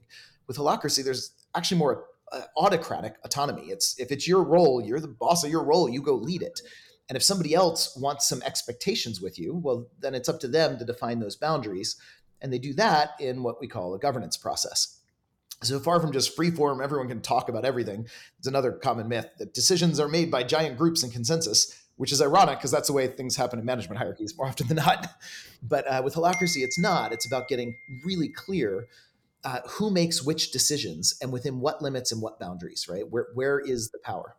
[0.48, 3.66] With holacracy, there's actually more uh, autocratic autonomy.
[3.66, 6.60] It's if it's your role, you're the boss of your role, you go lead it.
[7.08, 10.78] And if somebody else wants some expectations with you, well, then it's up to them
[10.78, 11.96] to define those boundaries.
[12.40, 14.97] And they do that in what we call a governance process.
[15.62, 18.06] So far from just free form, everyone can talk about everything.
[18.38, 22.22] It's another common myth that decisions are made by giant groups and consensus, which is
[22.22, 25.06] ironic because that's the way things happen in management hierarchies more often than not.
[25.60, 27.12] But uh, with holacracy, it's not.
[27.12, 28.86] It's about getting really clear
[29.42, 33.02] uh, who makes which decisions and within what limits and what boundaries, right?
[33.10, 34.36] Where, where is the power?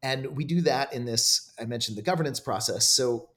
[0.00, 2.86] And we do that in this, I mentioned the governance process.
[2.86, 3.30] So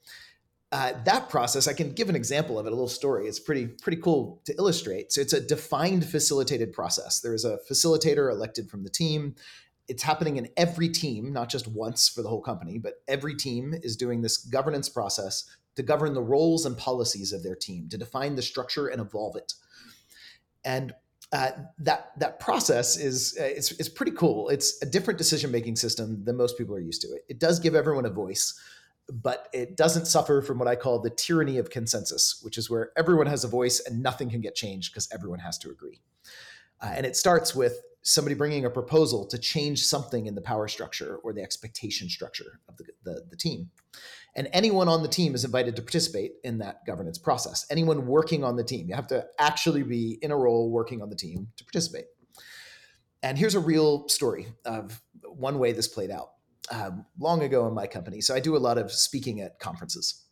[0.70, 3.26] uh, that process, I can give an example of it, a little story.
[3.26, 5.12] It's pretty pretty cool to illustrate.
[5.12, 7.20] So it's a defined facilitated process.
[7.20, 9.34] There is a facilitator elected from the team.
[9.88, 13.74] It's happening in every team, not just once for the whole company, but every team
[13.82, 15.44] is doing this governance process
[15.76, 19.36] to govern the roles and policies of their team, to define the structure and evolve
[19.36, 19.54] it.
[20.66, 20.92] And
[21.32, 24.50] uh, that that process is uh, it's, it's pretty cool.
[24.50, 27.08] It's a different decision making system than most people are used to.
[27.08, 28.60] It, it does give everyone a voice
[29.10, 32.90] but it doesn't suffer from what I call the tyranny of consensus, which is where
[32.96, 36.00] everyone has a voice and nothing can get changed because everyone has to agree.
[36.80, 40.68] Uh, and it starts with somebody bringing a proposal to change something in the power
[40.68, 43.70] structure or the expectation structure of the, the, the team.
[44.36, 47.66] And anyone on the team is invited to participate in that governance process.
[47.70, 51.10] Anyone working on the team, you have to actually be in a role working on
[51.10, 52.04] the team to participate.
[53.22, 56.30] And here's a real story of one way this played out
[56.70, 58.20] um, long ago in my company.
[58.20, 60.24] So I do a lot of speaking at conferences,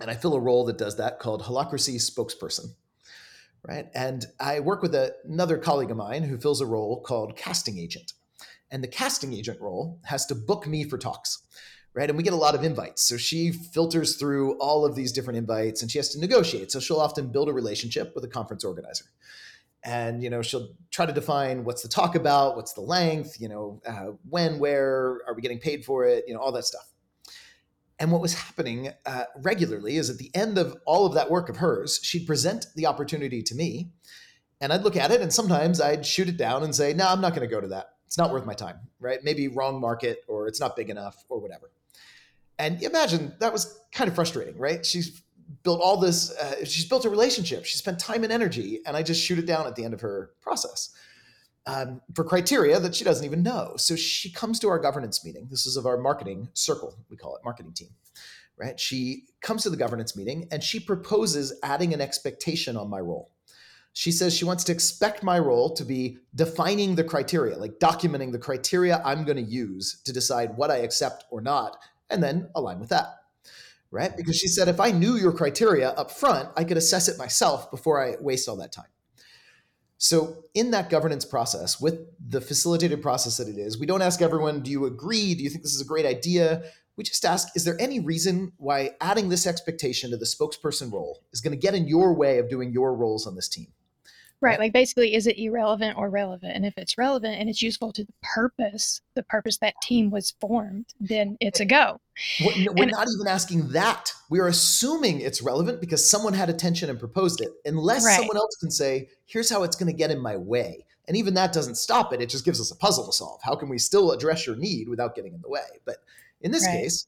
[0.00, 2.74] and I fill a role that does that called Holacracy spokesperson.
[3.66, 3.88] Right.
[3.94, 7.76] And I work with a, another colleague of mine who fills a role called casting
[7.76, 8.12] agent.
[8.70, 11.42] And the casting agent role has to book me for talks.
[11.92, 12.08] Right.
[12.08, 13.02] And we get a lot of invites.
[13.02, 16.70] So she filters through all of these different invites and she has to negotiate.
[16.70, 19.06] So she'll often build a relationship with a conference organizer
[19.84, 23.48] and you know she'll try to define what's the talk about what's the length you
[23.48, 26.92] know uh, when where are we getting paid for it you know all that stuff.
[28.00, 31.48] And what was happening uh, regularly is at the end of all of that work
[31.48, 33.90] of hers she'd present the opportunity to me
[34.60, 37.20] and i'd look at it and sometimes i'd shoot it down and say no i'm
[37.20, 37.90] not going to go to that.
[38.06, 39.22] It's not worth my time right?
[39.22, 41.70] Maybe wrong market or it's not big enough or whatever.
[42.58, 44.84] And imagine that was kind of frustrating right?
[44.84, 45.22] She's
[45.62, 47.64] built all this uh, she's built a relationship.
[47.64, 50.00] She spent time and energy and i just shoot it down at the end of
[50.00, 50.90] her process
[51.66, 53.74] um, for criteria that she doesn't even know.
[53.76, 55.48] So she comes to our governance meeting.
[55.50, 57.90] This is of our marketing circle we call it marketing team
[58.58, 58.78] right?
[58.78, 63.30] She comes to the governance meeting and she proposes adding an expectation on my role.
[63.92, 68.30] She says she wants to expect my role to be defining the criteria like documenting
[68.30, 71.78] the criteria i'm going to use to decide what i accept or not
[72.10, 73.17] and then align with that
[73.90, 74.16] right?
[74.16, 77.70] Because she said, if I knew your criteria up front, I could assess it myself
[77.70, 78.88] before I waste all that time.
[80.00, 84.22] So, in that governance process, with the facilitated process that it is, we don't ask
[84.22, 85.34] everyone, do you agree?
[85.34, 86.62] Do you think this is a great idea?
[86.96, 91.24] We just ask, is there any reason why adding this expectation to the spokesperson role
[91.32, 93.72] is going to get in your way of doing your roles on this team?
[94.40, 94.58] Right.
[94.58, 96.54] Like basically, is it irrelevant or relevant?
[96.54, 100.34] And if it's relevant and it's useful to the purpose, the purpose that team was
[100.40, 102.00] formed, then it's a go.
[102.40, 104.12] We're, we're not even asking that.
[104.30, 108.16] We're assuming it's relevant because someone had attention and proposed it, unless right.
[108.16, 110.84] someone else can say, here's how it's going to get in my way.
[111.08, 112.20] And even that doesn't stop it.
[112.20, 113.40] It just gives us a puzzle to solve.
[113.42, 115.66] How can we still address your need without getting in the way?
[115.84, 115.96] But
[116.42, 116.82] in this right.
[116.82, 117.06] case,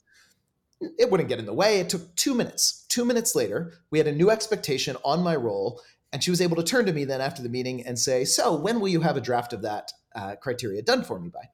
[0.98, 1.80] it wouldn't get in the way.
[1.80, 2.86] It took two minutes.
[2.88, 5.80] Two minutes later, we had a new expectation on my role,
[6.12, 8.54] and she was able to turn to me then after the meeting and say, So,
[8.54, 11.50] when will you have a draft of that uh, criteria done for me by?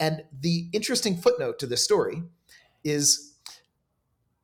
[0.00, 2.22] And the interesting footnote to this story
[2.84, 3.34] is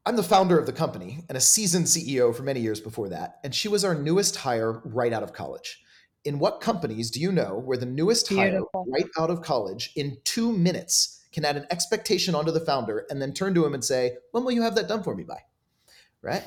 [0.07, 3.39] I'm the founder of the company and a seasoned CEO for many years before that.
[3.43, 5.83] And she was our newest hire right out of college.
[6.25, 8.69] In what companies do you know where the newest Beautiful.
[8.75, 13.07] hire right out of college in two minutes can add an expectation onto the founder
[13.11, 15.25] and then turn to him and say, When will you have that done for me
[15.25, 15.41] by?
[16.23, 16.45] Right?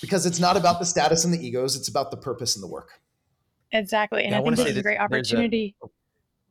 [0.00, 2.68] Because it's not about the status and the egos it's about the purpose and the
[2.68, 3.00] work
[3.72, 5.86] exactly and yeah, i, I think this is a great opportunity a,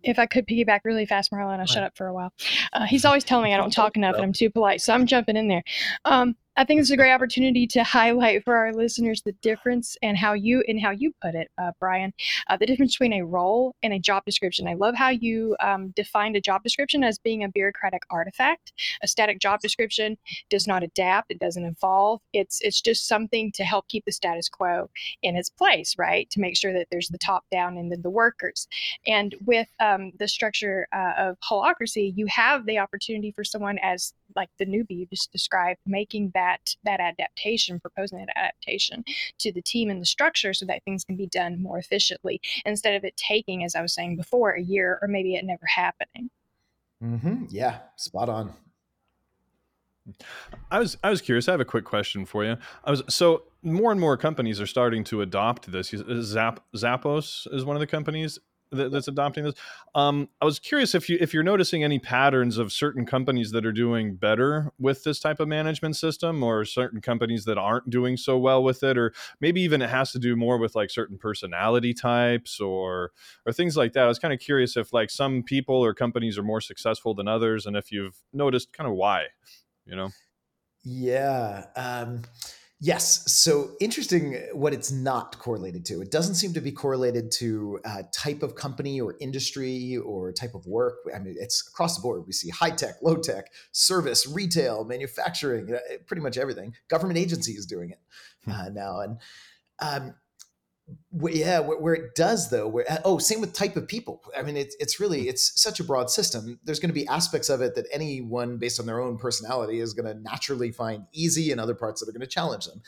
[0.04, 2.32] if I could piggyback really fast, Marlon, I'll shut up for a while.
[2.74, 5.06] Uh, he's always telling me I don't talk enough and I'm too polite, so I'm
[5.06, 5.64] jumping in there.
[6.06, 10.18] Um, I think it's a great opportunity to highlight for our listeners the difference and
[10.18, 12.12] how you and how you put it, uh, Brian,
[12.50, 14.68] uh, the difference between a role and a job description.
[14.68, 18.74] I love how you um, defined a job description as being a bureaucratic artifact.
[19.02, 20.18] A static job description
[20.50, 22.20] does not adapt; it doesn't evolve.
[22.34, 24.90] It's it's just something to help keep the status quo
[25.22, 26.30] in its place, right?
[26.32, 28.68] To make sure that there's the top down and then the workers.
[29.08, 34.14] And with um, the structure uh, of holacracy, you have the opportunity for someone as
[34.36, 39.04] like the newbie you just described, making that that adaptation, proposing that adaptation
[39.40, 42.96] to the team and the structure so that things can be done more efficiently instead
[42.96, 46.30] of it taking, as I was saying before, a year or maybe it never happening.
[47.04, 47.46] Mm-hmm.
[47.50, 48.54] Yeah, spot on.
[50.72, 51.48] I was I was curious.
[51.48, 52.58] I have a quick question for you.
[52.84, 55.94] I was so more and more companies are starting to adopt this.
[56.22, 58.40] Zap, Zappos is one of the companies
[58.72, 59.56] that, that's adopting this.
[59.96, 63.66] Um, I was curious if you if you're noticing any patterns of certain companies that
[63.66, 68.18] are doing better with this type of management system, or certain companies that aren't doing
[68.18, 71.18] so well with it, or maybe even it has to do more with like certain
[71.18, 73.12] personality types or
[73.46, 74.06] or things like that.
[74.06, 77.28] I was kind of curious if like some people or companies are more successful than
[77.28, 79.26] others, and if you've noticed kind of why,
[79.86, 80.10] you know.
[80.84, 81.66] Yeah.
[81.76, 82.24] Um,
[82.82, 83.30] Yes.
[83.30, 86.02] So interesting what it's not correlated to.
[86.02, 90.56] It doesn't seem to be correlated to uh, type of company or industry or type
[90.56, 91.00] of work.
[91.14, 92.24] I mean, it's across the board.
[92.26, 96.74] We see high tech, low tech, service, retail, manufacturing, uh, pretty much everything.
[96.88, 98.00] Government agency is doing it
[98.46, 98.52] hmm.
[98.52, 99.02] uh, now.
[99.02, 99.18] And
[99.82, 100.16] um,
[101.32, 104.22] yeah where, where, it does though where oh same with type of people.
[104.38, 105.30] I mean it's, it's really hmm.
[105.30, 106.60] it's such a broad system.
[106.64, 109.94] There's going to be aspects of it that anyone based on their own personality is
[109.94, 112.82] going to naturally find easy and other parts that are going to challenge them.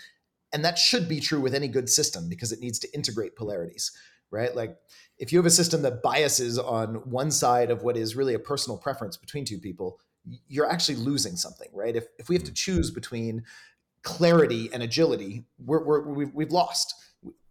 [0.53, 3.91] And that should be true with any good system because it needs to integrate polarities
[4.31, 4.55] right?
[4.55, 4.77] Like
[5.19, 8.39] if you have a system that biases on one side of what is really a
[8.39, 9.99] personal preference between two people
[10.47, 11.95] you're actually losing something right?
[11.95, 12.55] If, if we have to hmm.
[12.55, 13.43] choose between
[14.03, 16.95] clarity and agility we're, we're we've, we've lost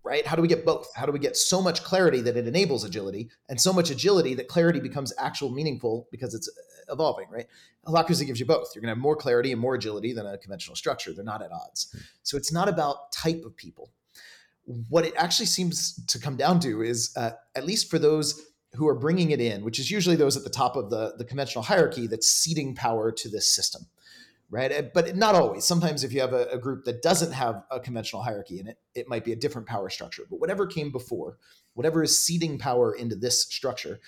[0.03, 0.27] right?
[0.27, 0.89] How do we get both?
[0.95, 4.35] How do we get so much clarity that it enables agility and so much agility
[4.35, 7.47] that clarity becomes actual meaningful because it's uh, evolving, right?
[7.87, 8.75] Holacracy gives you both.
[8.75, 11.13] You're going to have more clarity and more agility than a conventional structure.
[11.13, 11.89] They're not at odds.
[11.93, 11.99] Hmm.
[12.23, 13.91] So it's not about type of people.
[14.89, 18.41] What it actually seems to come down to is, uh, at least for those
[18.75, 21.25] who are bringing it in, which is usually those at the top of the, the
[21.25, 23.87] conventional hierarchy that's ceding power to this system
[24.51, 24.93] right?
[24.93, 25.65] But not always.
[25.65, 28.79] Sometimes if you have a, a, group that doesn't have a conventional hierarchy in it,
[28.95, 30.25] it might be a different power structure.
[30.29, 31.39] But whatever came before,
[31.75, 34.01] whatever is seeding power into this structure,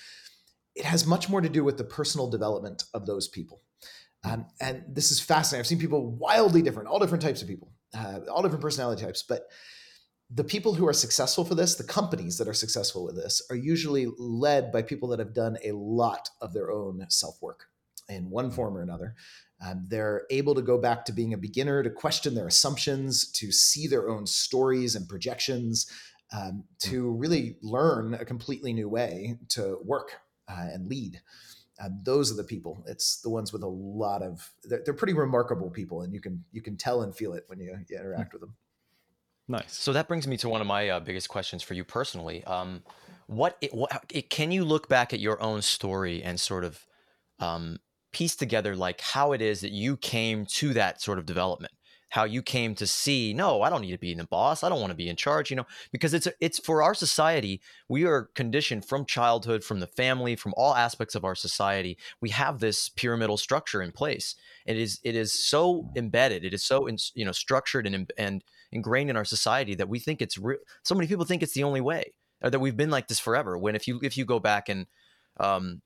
[0.74, 3.62] it has much more to do with the personal development of those people.
[4.24, 5.60] Um, and this is fascinating.
[5.60, 9.22] I've seen people wildly different, all different types of people, uh, all different personality types.
[9.22, 9.48] But
[10.30, 13.56] the people who are successful for this, the companies that are successful with this, are
[13.56, 17.66] usually led by people that have done a lot of their own self work
[18.08, 19.14] in one form or another.
[19.64, 23.52] Um, they're able to go back to being a beginner, to question their assumptions, to
[23.52, 25.90] see their own stories and projections,
[26.32, 26.90] um, hmm.
[26.90, 30.12] to really learn a completely new way to work
[30.48, 31.20] uh, and lead.
[31.82, 32.84] Uh, those are the people.
[32.86, 34.48] It's the ones with a lot of.
[34.64, 37.58] They're, they're, pretty remarkable people, and you can you can tell and feel it when
[37.58, 38.32] you, you interact mm.
[38.34, 38.54] with them.
[39.48, 39.72] Nice.
[39.72, 42.44] So that brings me to one of my uh, biggest questions for you personally.
[42.44, 42.82] Um,
[43.26, 46.86] what, it, what it, can you look back at your own story and sort of
[47.40, 47.78] um,
[48.12, 51.72] piece together like how it is that you came to that sort of development
[52.10, 54.80] how you came to see no i don't need to be the boss i don't
[54.80, 58.28] want to be in charge you know because it's it's for our society we are
[58.34, 62.88] conditioned from childhood from the family from all aspects of our society we have this
[62.90, 64.34] pyramidal structure in place.
[64.66, 68.44] It is it is so embedded it is so in, you know structured and and
[68.70, 71.64] ingrained in our society that we think it's re- so many people think it's the
[71.64, 74.38] only way or that we've been like this forever when if you if you go
[74.38, 74.86] back and
[75.40, 75.80] um,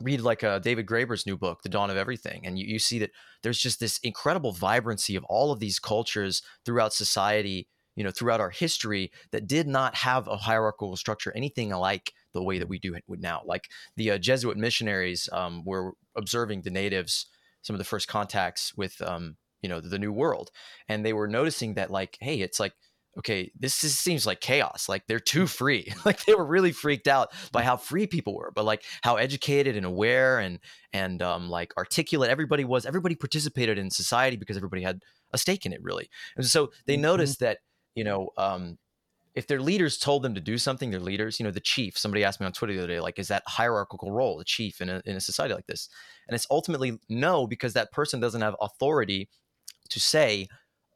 [0.00, 2.98] read like uh, David Graeber's new book, The Dawn of Everything, and you, you see
[3.00, 3.10] that
[3.42, 8.40] there's just this incredible vibrancy of all of these cultures throughout society, you know, throughout
[8.40, 12.78] our history that did not have a hierarchical structure, anything like the way that we
[12.78, 13.42] do it now.
[13.44, 17.26] Like the uh, Jesuit missionaries um, were observing the natives,
[17.62, 20.50] some of the first contacts with, um, you know, the, the New World,
[20.88, 22.74] and they were noticing that, like, hey, it's like
[23.18, 24.88] okay, this is, seems like chaos.
[24.88, 25.92] Like they're too free.
[26.04, 29.76] like they were really freaked out by how free people were, but like how educated
[29.76, 30.60] and aware and
[30.92, 32.86] and um, like articulate everybody was.
[32.86, 35.02] Everybody participated in society because everybody had
[35.32, 36.08] a stake in it, really.
[36.36, 37.02] And so they mm-hmm.
[37.02, 37.58] noticed that
[37.94, 38.30] you know.
[38.36, 38.78] Um,
[39.34, 42.24] if their leaders told them to do something, their leaders, you know, the chief, somebody
[42.24, 44.88] asked me on Twitter the other day, like, is that hierarchical role, the chief in
[44.88, 45.88] a, in a society like this?
[46.26, 49.28] And it's ultimately no, because that person doesn't have authority
[49.90, 50.48] to say,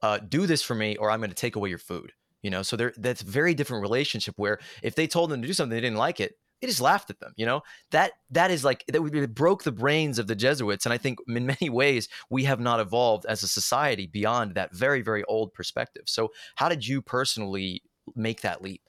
[0.03, 2.13] uh, do this for me or I'm going to take away your food.
[2.43, 5.55] You know, so there that's very different relationship where if they told them to do
[5.55, 7.33] something they didn't like it, they just laughed at them.
[7.37, 10.93] You know, that that is like that it broke the brains of the Jesuits, and
[10.93, 15.03] I think in many ways we have not evolved as a society beyond that very
[15.03, 16.05] very old perspective.
[16.07, 17.83] So, how did you personally
[18.17, 18.83] make that leap?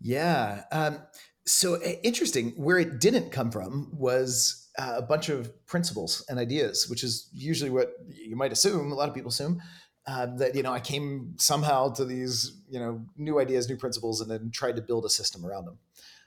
[0.00, 0.64] Yeah.
[0.70, 0.98] Um,
[1.46, 2.50] so interesting.
[2.56, 7.28] Where it didn't come from was uh, a bunch of principles and ideas, which is
[7.32, 8.90] usually what you might assume.
[8.90, 9.60] A lot of people assume
[10.06, 14.20] uh, that you know I came somehow to these you know new ideas, new principles,
[14.20, 15.78] and then tried to build a system around them.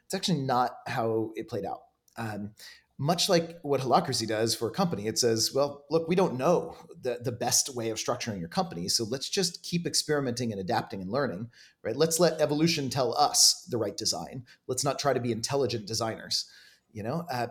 [0.05, 1.82] It's actually not how it played out.
[2.17, 2.51] Um,
[2.99, 6.75] much like what Holacracy does for a company, it says, well, look, we don't know
[6.99, 8.88] the, the best way of structuring your company.
[8.88, 11.49] So let's just keep experimenting and adapting and learning,
[11.84, 11.95] right?
[11.95, 14.45] Let's let evolution tell us the right design.
[14.65, 16.49] Let's not try to be intelligent designers.
[16.91, 17.47] You know, uh,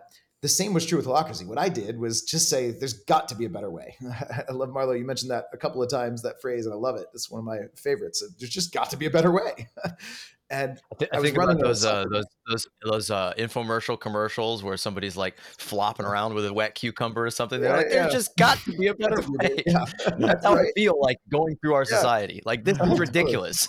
[0.47, 1.45] the same was true with holacracy.
[1.45, 3.97] What I did was just say, there's got to be a better way.
[4.49, 4.97] I love Marlo.
[4.97, 7.07] You mentioned that a couple of times, that phrase, and I love it.
[7.15, 8.23] It's one of my favorites.
[8.39, 9.67] There's just got to be a better way.
[10.51, 14.63] and I, th- I, I think about those, uh, those those those uh, infomercial commercials
[14.63, 17.61] where somebody's like flopping around with a wet cucumber or something.
[17.61, 19.85] They're yeah, like, "There's just got to be a better way." yeah.
[20.17, 20.69] That's how right.
[20.69, 22.41] I feel like going through our society.
[22.45, 23.67] Like this is ridiculous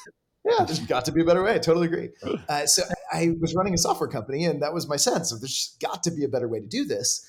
[0.48, 1.56] yeah, there's got to be a better way.
[1.56, 2.10] I totally agree.
[2.50, 5.76] Uh, so I was running a software company, and that was my sense of there's
[5.82, 7.26] got to be a better way to do this.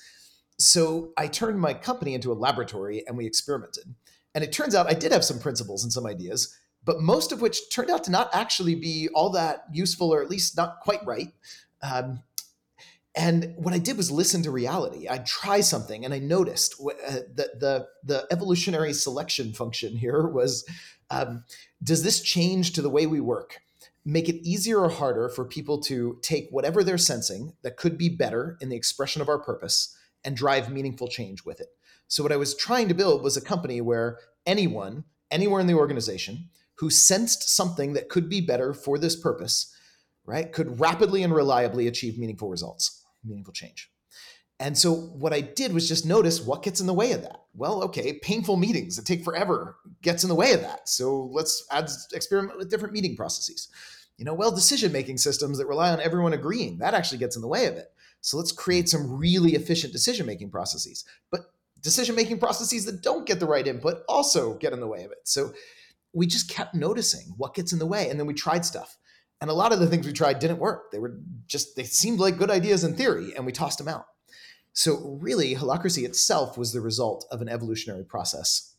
[0.57, 3.95] So I turned my company into a laboratory, and we experimented.
[4.33, 6.55] And it turns out I did have some principles and some ideas,
[6.85, 10.29] but most of which turned out to not actually be all that useful, or at
[10.29, 11.33] least not quite right.
[11.81, 12.21] Um,
[13.15, 15.07] and what I did was listen to reality.
[15.07, 20.65] I'd try something, and I noticed uh, that the the evolutionary selection function here was
[21.09, 21.43] um,
[21.83, 23.59] does this change to the way we work?
[24.05, 28.09] Make it easier or harder for people to take whatever they're sensing that could be
[28.09, 31.67] better in the expression of our purpose and drive meaningful change with it.
[32.07, 35.75] So, what I was trying to build was a company where anyone, anywhere in the
[35.75, 39.75] organization, who sensed something that could be better for this purpose,
[40.25, 43.91] right, could rapidly and reliably achieve meaningful results, meaningful change.
[44.59, 47.43] And so what I did was just notice what gets in the way of that.
[47.53, 50.89] Well, okay, painful meetings that take forever gets in the way of that.
[50.89, 53.69] So let's add experiment with different meeting processes.
[54.17, 57.41] You know, well, decision making systems that rely on everyone agreeing, that actually gets in
[57.41, 57.87] the way of it.
[58.19, 61.05] So let's create some really efficient decision making processes.
[61.31, 61.41] But
[61.81, 65.11] decision making processes that don't get the right input also get in the way of
[65.11, 65.19] it.
[65.23, 65.53] So
[66.11, 68.09] we just kept noticing what gets in the way.
[68.09, 68.97] And then we tried stuff.
[69.39, 70.91] And a lot of the things we tried didn't work.
[70.91, 74.05] They were just, they seemed like good ideas in theory, and we tossed them out.
[74.73, 78.75] So, really, holacracy itself was the result of an evolutionary process.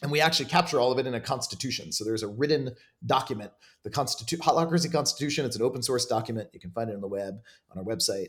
[0.00, 1.92] And we actually capture all of it in a constitution.
[1.92, 2.74] So, there's a written
[3.04, 3.52] document,
[3.82, 5.44] the Constitu- Holacracy Constitution.
[5.44, 6.48] It's an open source document.
[6.52, 8.28] You can find it on the web, on our website.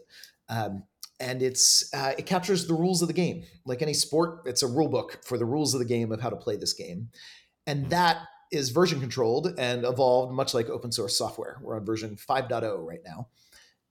[0.50, 0.84] Um,
[1.20, 3.44] and it's uh, it captures the rules of the game.
[3.66, 6.30] Like any sport, it's a rule book for the rules of the game of how
[6.30, 7.10] to play this game.
[7.68, 8.20] And that
[8.52, 11.58] is version controlled and evolved much like open source software.
[11.62, 13.28] We're on version 5.0 right now.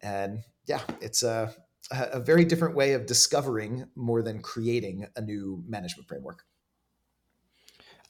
[0.00, 1.54] And yeah, it's a
[1.90, 6.44] a very different way of discovering more than creating a new management framework.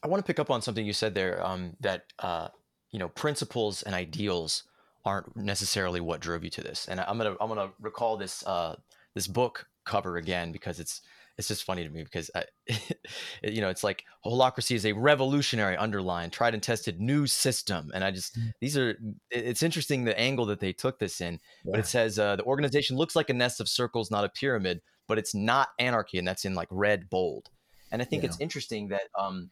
[0.03, 2.49] I want to pick up on something you said there um, that uh,
[2.91, 4.63] you know principles and ideals
[5.05, 6.87] aren't necessarily what drove you to this.
[6.87, 8.75] And I'm gonna I'm gonna recall this uh,
[9.13, 11.01] this book cover again because it's
[11.39, 12.43] it's just funny to me because I,
[13.43, 18.03] you know it's like holacracy is a revolutionary underlined tried and tested new system and
[18.03, 18.51] i just mm.
[18.59, 18.99] these are
[19.31, 21.71] it's interesting the angle that they took this in yeah.
[21.71, 24.81] but it says uh, the organization looks like a nest of circles not a pyramid
[25.07, 27.49] but it's not anarchy and that's in like red bold
[27.91, 28.27] and i think yeah.
[28.29, 29.49] it's interesting that um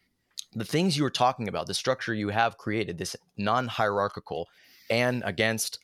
[0.53, 4.47] the things you were talking about, the structure you have created, this non-hierarchical
[4.89, 5.79] and against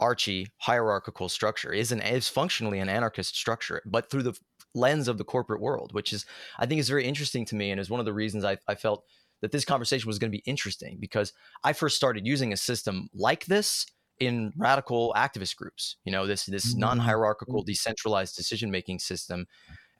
[0.00, 4.38] Archie hierarchical structure is an is functionally an anarchist structure, but through the
[4.74, 6.26] lens of the corporate world, which is
[6.58, 8.74] I think is very interesting to me and is one of the reasons I, I
[8.74, 9.04] felt
[9.40, 13.08] that this conversation was going to be interesting because I first started using a system
[13.14, 13.86] like this
[14.18, 15.96] in radical activist groups.
[16.04, 16.80] You know, this this mm-hmm.
[16.80, 19.46] non-hierarchical, decentralized decision-making system.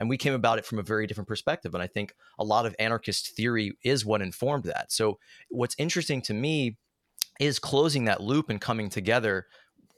[0.00, 1.74] And we came about it from a very different perspective.
[1.74, 4.92] And I think a lot of anarchist theory is what informed that.
[4.92, 5.18] So
[5.50, 6.76] what's interesting to me
[7.40, 9.46] is closing that loop and coming together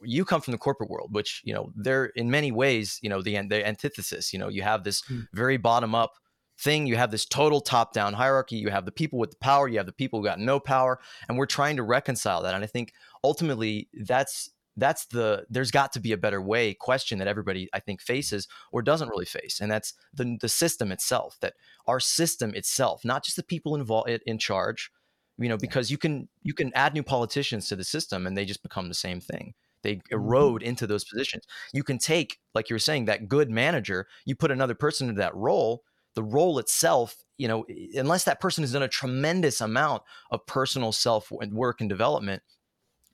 [0.03, 3.21] you come from the corporate world, which you know they're in many ways, you know,
[3.21, 4.33] the the antithesis.
[4.33, 5.27] You know, you have this mm.
[5.33, 6.13] very bottom up
[6.59, 6.87] thing.
[6.87, 8.57] You have this total top down hierarchy.
[8.57, 9.67] You have the people with the power.
[9.67, 12.55] You have the people who got no power, and we're trying to reconcile that.
[12.55, 12.93] And I think
[13.23, 17.79] ultimately that's that's the there's got to be a better way question that everybody I
[17.79, 21.37] think faces or doesn't really face, and that's the the system itself.
[21.41, 21.53] That
[21.87, 24.91] our system itself, not just the people involved in charge,
[25.37, 28.45] you know, because you can you can add new politicians to the system and they
[28.45, 29.53] just become the same thing.
[29.83, 30.13] They mm-hmm.
[30.13, 31.45] erode into those positions.
[31.73, 35.19] You can take, like you were saying, that good manager, you put another person into
[35.19, 35.83] that role,
[36.15, 37.65] the role itself, you know,
[37.95, 42.43] unless that person has done a tremendous amount of personal self work and development,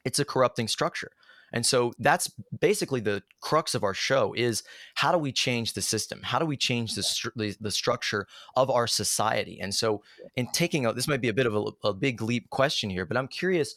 [0.03, 1.11] it's a corrupting structure.
[1.53, 4.63] And so that's basically the crux of our show is
[4.95, 6.21] how do we change the system?
[6.23, 9.59] How do we change the, stru- the structure of our society?
[9.61, 10.03] And so
[10.35, 13.05] in taking out, this might be a bit of a, a big leap question here,
[13.05, 13.75] but I'm curious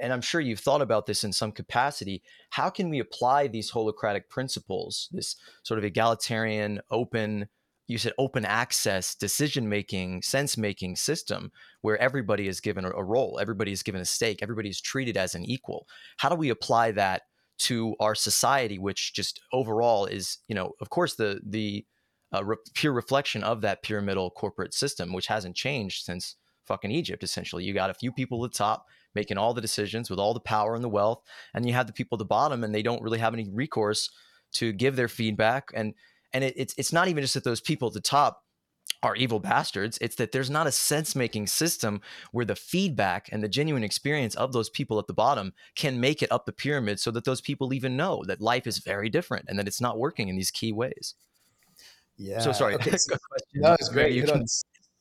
[0.00, 2.22] and I'm sure you've thought about this in some capacity.
[2.50, 7.48] How can we apply these holacratic principles, this sort of egalitarian, open,
[7.86, 11.50] you said open access decision making, sense making system
[11.82, 15.34] where everybody is given a role, everybody is given a stake, everybody is treated as
[15.34, 15.86] an equal?
[16.18, 17.22] How do we apply that
[17.60, 21.84] to our society, which just overall is, you know, of course, the the
[22.34, 27.22] uh, re- pure reflection of that pyramidal corporate system, which hasn't changed since fucking Egypt.
[27.22, 30.34] Essentially, you got a few people at the top making all the decisions with all
[30.34, 31.22] the power and the wealth.
[31.54, 34.10] And you have the people at the bottom and they don't really have any recourse
[34.52, 35.70] to give their feedback.
[35.74, 35.94] And
[36.32, 38.44] and it, it's it's not even just that those people at the top
[39.02, 39.98] are evil bastards.
[40.00, 42.00] It's that there's not a sense making system
[42.32, 46.22] where the feedback and the genuine experience of those people at the bottom can make
[46.22, 49.46] it up the pyramid so that those people even know that life is very different
[49.48, 51.14] and that it's not working in these key ways.
[52.16, 52.40] Yeah.
[52.42, 52.74] So sorry.
[52.74, 53.16] Okay, so,
[53.54, 54.12] no, it's great.
[54.12, 54.44] You can,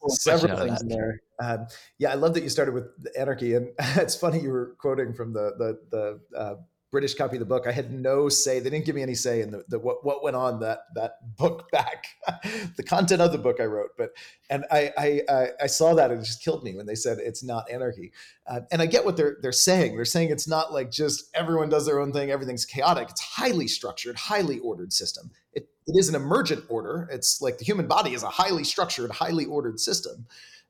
[0.08, 1.22] several things in there.
[1.41, 2.86] Um, yeah, I love that you started with
[3.18, 6.56] anarchy, and it's funny you were quoting from the the the uh,
[6.91, 7.67] British copy of the book.
[7.67, 10.23] I had no say; they didn't give me any say in the, the what what
[10.23, 12.07] went on that that book back,
[12.77, 13.91] the content of the book I wrote.
[13.97, 14.11] But
[14.49, 14.91] and I
[15.27, 18.11] I I saw that and it just killed me when they said it's not anarchy.
[18.47, 19.95] Uh, and I get what they're they're saying.
[19.95, 23.09] They're saying it's not like just everyone does their own thing, everything's chaotic.
[23.09, 25.29] It's highly structured, highly ordered system.
[25.53, 27.07] It it is an emergent order.
[27.11, 30.27] It's like the human body is a highly structured, highly ordered system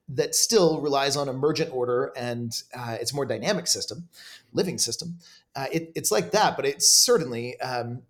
[0.09, 4.09] that still relies on emergent order and uh, it's a more dynamic system,
[4.53, 5.17] living system.
[5.55, 8.01] Uh, it, it's like that, but it's certainly um,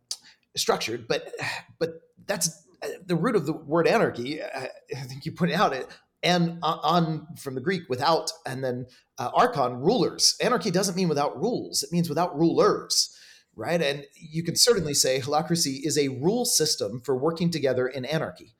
[0.55, 1.07] structured.
[1.07, 1.33] But
[1.77, 4.41] but that's uh, the root of the word anarchy.
[4.41, 5.87] Uh, I think you pointed out it
[6.21, 8.87] and on from the Greek without, and then
[9.17, 10.37] uh, archon rulers.
[10.41, 13.15] Anarchy doesn't mean without rules; it means without rulers
[13.59, 13.81] right?
[13.81, 18.55] And you can certainly say holacracy is a rule system for working together in anarchy,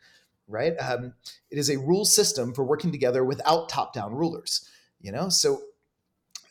[0.49, 0.73] right?
[0.79, 1.13] Um,
[1.51, 4.67] it is a rule system for working together without top-down rulers,
[4.99, 5.29] you know.
[5.29, 5.61] So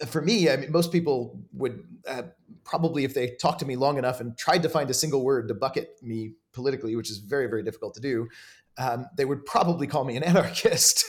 [0.07, 2.23] for me, I mean, most people would uh,
[2.65, 5.49] probably, if they talked to me long enough and tried to find a single word
[5.49, 8.29] to bucket me politically, which is very, very difficult to do,
[8.79, 11.05] um, they would probably call me an anarchist,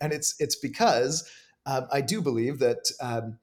[0.00, 1.28] and it's it's because
[1.66, 3.38] um, I do believe that um,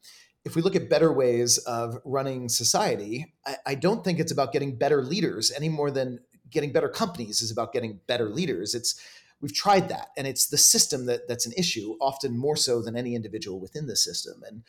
[0.45, 4.53] if we look at better ways of running society, I, I, don't think it's about
[4.53, 6.19] getting better leaders any more than
[6.51, 8.75] getting better companies is about getting better leaders.
[8.75, 8.99] It's
[9.41, 12.95] we've tried that, and it's the system that that's an issue, often more so than
[12.95, 14.43] any individual within the system.
[14.47, 14.63] And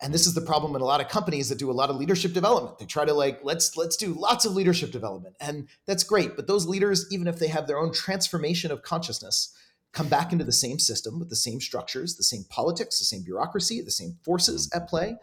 [0.00, 1.96] and this is the problem in a lot of companies that do a lot of
[1.96, 2.78] leadership development.
[2.78, 6.36] They try to like let's let's do lots of leadership development, and that's great.
[6.36, 9.56] But those leaders, even if they have their own transformation of consciousness,
[9.92, 13.22] come back into the same system with the same structures, the same politics, the same
[13.22, 14.76] bureaucracy, the same forces mm.
[14.76, 15.16] at play.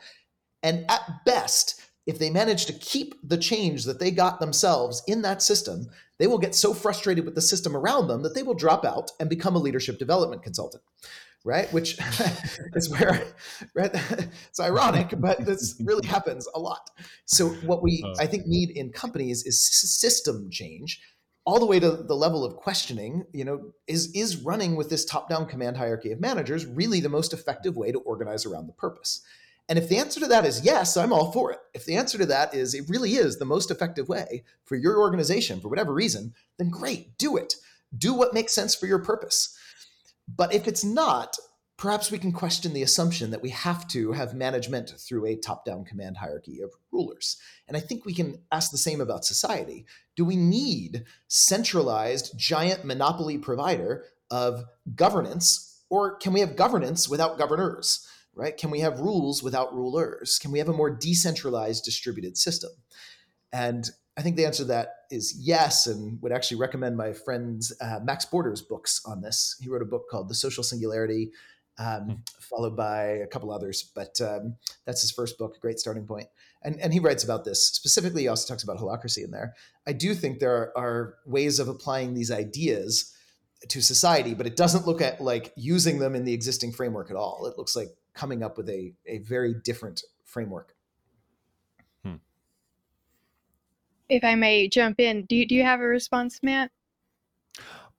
[0.64, 5.22] And at best, if they manage to keep the change that they got themselves in
[5.22, 5.88] that system,
[6.18, 9.12] they will get so frustrated with the system around them that they will drop out
[9.20, 10.84] and become a leadership development consultant.
[11.44, 11.98] Right, which
[12.76, 13.26] is where
[13.74, 13.90] right,
[14.50, 16.92] it's ironic, but this really happens a lot.
[17.26, 18.14] So, what we oh.
[18.20, 21.02] I think need in companies is system change
[21.46, 25.06] all the way to the level of questioning you know is is running with this
[25.06, 28.74] top down command hierarchy of managers really the most effective way to organize around the
[28.74, 29.22] purpose
[29.72, 32.18] and if the answer to that is yes i'm all for it if the answer
[32.18, 35.94] to that is it really is the most effective way for your organization for whatever
[35.94, 37.56] reason then great do it
[37.98, 39.58] do what makes sense for your purpose
[40.28, 41.38] but if it's not
[41.78, 45.66] perhaps we can question the assumption that we have to have management through a top
[45.66, 47.38] down command hierarchy of rulers.
[47.68, 49.88] And I think we can ask the same about society.
[50.16, 57.40] Do we need centralized giant monopoly provider of governance or can we have governance without
[57.40, 58.08] governors?
[58.34, 58.56] Right?
[58.56, 60.40] Can we have rules without rulers?
[60.40, 62.72] Can we have a more decentralized distributed system?
[63.52, 67.62] And I think the answer to that is yes, and would actually recommend my friend
[67.82, 69.58] uh, Max Borders' books on this.
[69.62, 71.32] He wrote a book called The Social Singularity
[71.78, 72.14] um, hmm.
[72.40, 73.92] followed by a couple others.
[73.96, 74.56] But um,
[74.86, 76.28] that's his first book, a great starting point.
[76.64, 77.68] And, and he writes about this.
[77.68, 79.56] Specifically, he also talks about holacracy in there.
[79.88, 83.16] I do think there are, are ways of applying these ideas
[83.70, 87.16] to society, but it doesn't look at like using them in the existing framework at
[87.16, 87.46] all.
[87.46, 90.76] It looks like coming up with a, a very different framework.
[92.04, 92.16] Hmm.
[94.10, 96.72] If I may jump in, do you, do you have a response, Matt?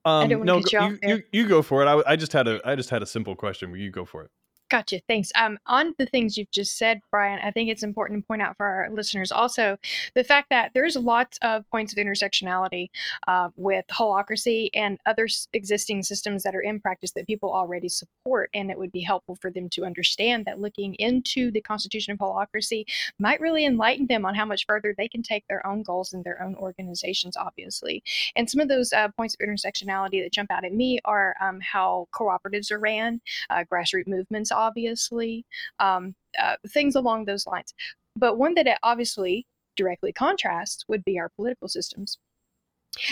[0.04, 1.86] Um, no, you, you, you, go for it.
[1.86, 3.72] I, I just had a I just had a simple question.
[3.76, 4.30] You go for it.
[4.72, 5.02] Gotcha.
[5.06, 5.30] Thanks.
[5.34, 8.56] Um, on the things you've just said, Brian, I think it's important to point out
[8.56, 9.76] for our listeners also
[10.14, 12.88] the fact that there's lots of points of intersectionality
[13.28, 18.48] uh, with holacracy and other existing systems that are in practice that people already support.
[18.54, 22.18] And it would be helpful for them to understand that looking into the constitution of
[22.20, 22.86] holacracy
[23.18, 26.24] might really enlighten them on how much further they can take their own goals and
[26.24, 28.02] their own organizations, obviously.
[28.36, 31.60] And some of those uh, points of intersectionality that jump out at me are um,
[31.60, 33.20] how cooperatives are ran,
[33.50, 35.44] uh, grassroots movements obviously,
[35.78, 37.74] um, uh, things along those lines.
[38.16, 39.46] But one that it obviously
[39.76, 42.18] directly contrasts would be our political systems.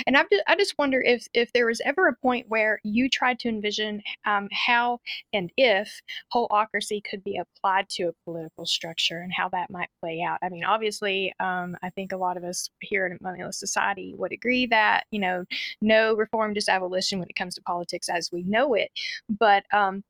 [0.06, 3.08] And I just, I just wonder if if there was ever a point where you
[3.08, 4.98] tried to envision um, how
[5.32, 5.90] and if
[6.34, 10.38] holacracy could be applied to a political structure and how that might play out.
[10.42, 14.14] I mean, obviously, um, I think a lot of us here in a Moneyless Society
[14.18, 15.44] would agree that you know
[15.80, 18.90] no reform, just abolition when it comes to politics as we know it.
[19.30, 20.04] But um,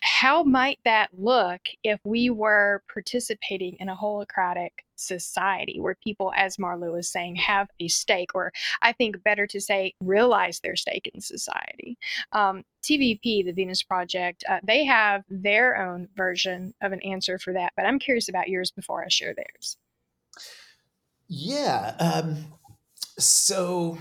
[0.00, 6.56] how might that look if we were participating in a holacratic society where people, as
[6.56, 11.10] Marlo was saying, have a stake, or I think better to say, realize their stake
[11.14, 11.98] in society?
[12.32, 17.52] Um, TVP, the Venus Project, uh, they have their own version of an answer for
[17.52, 19.76] that, but I'm curious about yours before I share theirs.
[21.28, 21.94] Yeah.
[21.98, 22.46] Um,
[23.18, 23.98] so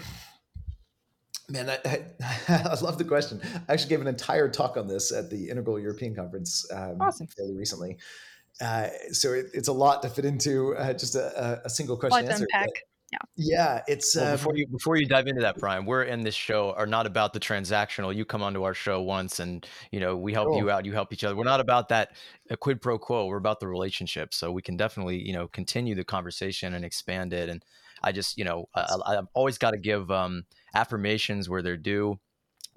[1.50, 2.04] Man, I, I,
[2.72, 3.42] I, love the question.
[3.68, 7.28] I actually gave an entire talk on this at the Integral European Conference um, awesome.
[7.28, 7.98] fairly recently.
[8.62, 12.26] Uh, so it, it's a lot to fit into uh, just a, a, single question
[12.26, 12.48] Let's answer.
[12.54, 12.70] Unpack.
[13.12, 13.18] Yeah.
[13.38, 15.86] yeah, it's well, um, before you before you dive into that, Brian.
[15.86, 18.16] We're in this show are not about the transactional.
[18.16, 20.58] You come onto our show once, and you know we help cool.
[20.58, 21.36] you out, you help each other.
[21.36, 22.12] We're not about that
[22.52, 23.26] a quid pro quo.
[23.26, 24.32] We're about the relationship.
[24.32, 27.50] So we can definitely you know continue the conversation and expand it.
[27.50, 27.66] And
[28.04, 30.44] I just you know I, have always got to give um,
[30.74, 32.20] affirmations where they're due.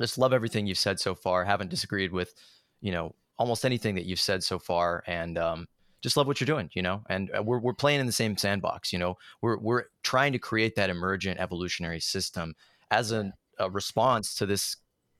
[0.01, 1.45] Just love everything you've said so far.
[1.45, 2.34] Haven't disagreed with,
[2.80, 5.68] you know, almost anything that you've said so far, and um,
[6.01, 6.70] just love what you're doing.
[6.74, 8.93] You know, and uh, we're we're playing in the same sandbox.
[8.93, 12.55] You know, we're we're trying to create that emergent evolutionary system
[12.90, 14.76] as a, a response to this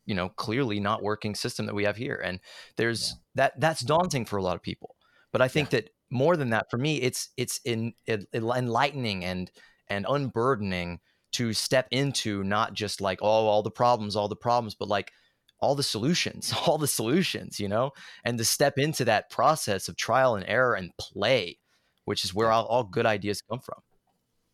[0.07, 2.41] you know clearly not working system that we have here and
[2.77, 3.17] there's yeah.
[3.35, 4.97] that that's daunting for a lot of people
[5.31, 5.81] but i think yeah.
[5.81, 9.51] that more than that for me it's it's in, in enlightening and
[9.89, 10.99] and unburdening
[11.33, 15.13] to step into not just like oh all the problems all the problems but like
[15.61, 17.91] all the solutions all the solutions you know?
[18.25, 21.59] And to step into that process of trial and error and play
[22.05, 23.79] which is where all, all good ideas come from.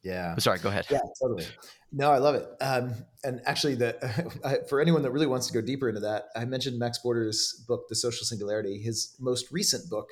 [0.03, 0.35] Yeah.
[0.37, 0.87] Oh, sorry go ahead.
[0.91, 1.47] Yeah totally.
[1.91, 2.47] No i love it.
[2.61, 6.45] Um, and actually the for anyone that really wants to go deeper into that i
[6.45, 10.11] mentioned max borders' book the social singularity his most recent book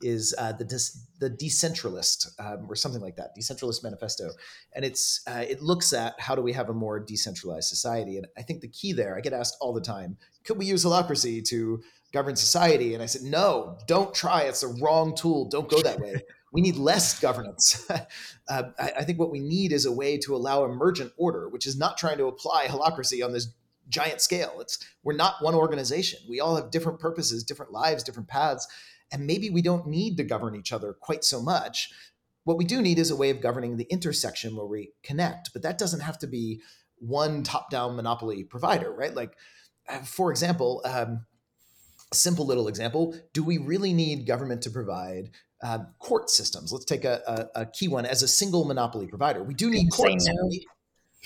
[0.00, 0.64] is uh, the
[1.20, 4.30] the decentralist um, or something like that, decentralist manifesto,
[4.74, 8.16] and it's uh, it looks at how do we have a more decentralized society.
[8.16, 10.84] And I think the key there, I get asked all the time, could we use
[10.84, 11.82] holacracy to
[12.12, 12.94] govern society?
[12.94, 14.42] And I said, no, don't try.
[14.42, 15.48] It's a wrong tool.
[15.48, 16.22] Don't go that way.
[16.52, 17.88] we need less governance.
[17.90, 17.98] uh,
[18.78, 21.76] I, I think what we need is a way to allow emergent order, which is
[21.76, 23.48] not trying to apply holacracy on this
[23.88, 24.56] giant scale.
[24.60, 26.20] It's we're not one organization.
[26.28, 28.66] We all have different purposes, different lives, different paths
[29.12, 31.90] and maybe we don't need to govern each other quite so much.
[32.44, 35.62] What we do need is a way of governing the intersection where we connect, but
[35.62, 36.60] that doesn't have to be
[36.98, 39.14] one top down monopoly provider, right?
[39.14, 39.36] Like,
[39.88, 41.24] uh, for example, um,
[42.12, 45.30] a simple little example do we really need government to provide
[45.62, 46.72] uh, court systems?
[46.72, 49.42] Let's take a, a, a, key one as a single monopoly provider.
[49.42, 50.26] We do need courts.
[50.26, 50.46] No.
[50.46, 50.66] We,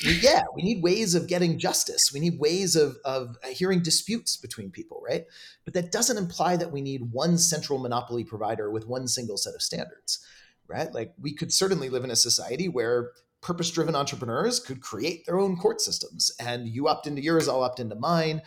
[0.02, 2.12] yeah, we need ways of getting justice.
[2.12, 5.24] We need ways of, of uh, hearing disputes between people, right?
[5.64, 9.54] But that doesn't imply that we need one central monopoly provider with one single set
[9.54, 10.24] of standards,
[10.68, 10.92] right?
[10.92, 15.38] Like we could certainly live in a society where purpose driven entrepreneurs could create their
[15.38, 18.42] own court systems and you opt into yours, I'll opt into mine.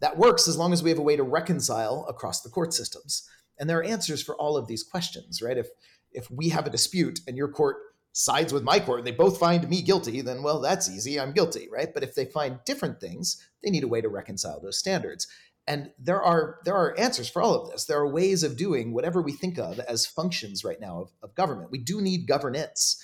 [0.00, 3.28] that works as long as we have a way to reconcile across the court systems.
[3.58, 5.58] And there are answers for all of these questions, right?
[5.58, 5.68] If
[6.12, 7.76] if we have a dispute and your court
[8.12, 11.18] sides with my court and they both find me guilty, then well, that's easy.
[11.18, 11.92] I'm guilty, right?
[11.92, 15.26] But if they find different things, they need a way to reconcile those standards.
[15.66, 17.84] And there are there are answers for all of this.
[17.84, 21.34] There are ways of doing whatever we think of as functions right now of, of
[21.34, 21.70] government.
[21.70, 23.00] We do need governance.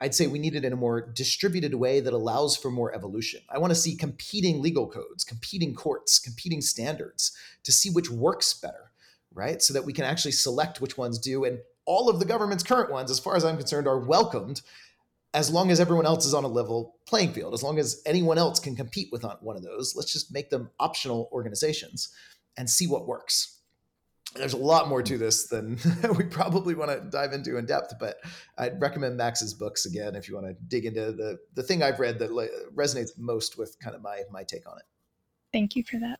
[0.00, 3.40] I'd say we need it in a more distributed way that allows for more evolution.
[3.48, 8.52] I want to see competing legal codes, competing courts, competing standards to see which works
[8.52, 8.90] better,
[9.32, 9.62] right?
[9.62, 11.44] So that we can actually select which ones do.
[11.44, 14.62] And all of the government's current ones, as far as I'm concerned, are welcomed
[15.34, 18.38] as long as everyone else is on a level playing field, as long as anyone
[18.38, 22.10] else can compete with one of those, let's just make them optional organizations
[22.56, 23.58] and see what works.
[24.36, 25.78] There's a lot more to this than
[26.16, 28.18] we probably want to dive into in depth, but
[28.56, 32.00] I'd recommend Max's books again if you want to dig into the the thing I've
[32.00, 32.30] read that
[32.74, 34.84] resonates most with kind of my my take on it.
[35.52, 36.18] Thank you for that.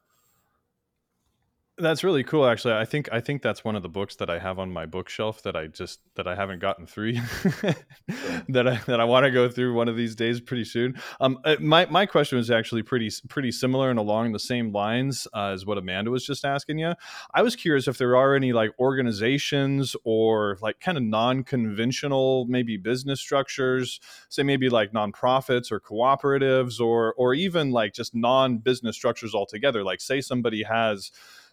[1.76, 2.74] That's really cool actually.
[2.74, 5.42] I think I think that's one of the books that I have on my bookshelf
[5.42, 7.14] that I just that I haven't gotten through
[8.48, 10.94] that I that I want to go through one of these days pretty soon.
[11.18, 15.26] Um uh, my my question was actually pretty pretty similar and along the same lines
[15.34, 16.94] uh, as what Amanda was just asking you.
[17.34, 22.76] I was curious if there are any like organizations or like kind of non-conventional maybe
[22.76, 23.98] business structures,
[24.28, 29.82] say maybe like nonprofits or cooperatives or or even like just non-business structures altogether.
[29.82, 31.10] Like say somebody has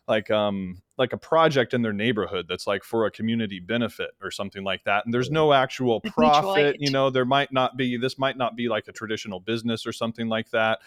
[0.07, 4.29] like um like a project in their neighborhood that's like for a community benefit or
[4.29, 8.17] something like that and there's no actual profit you know there might not be this
[8.17, 10.79] might not be like a traditional business or something like that.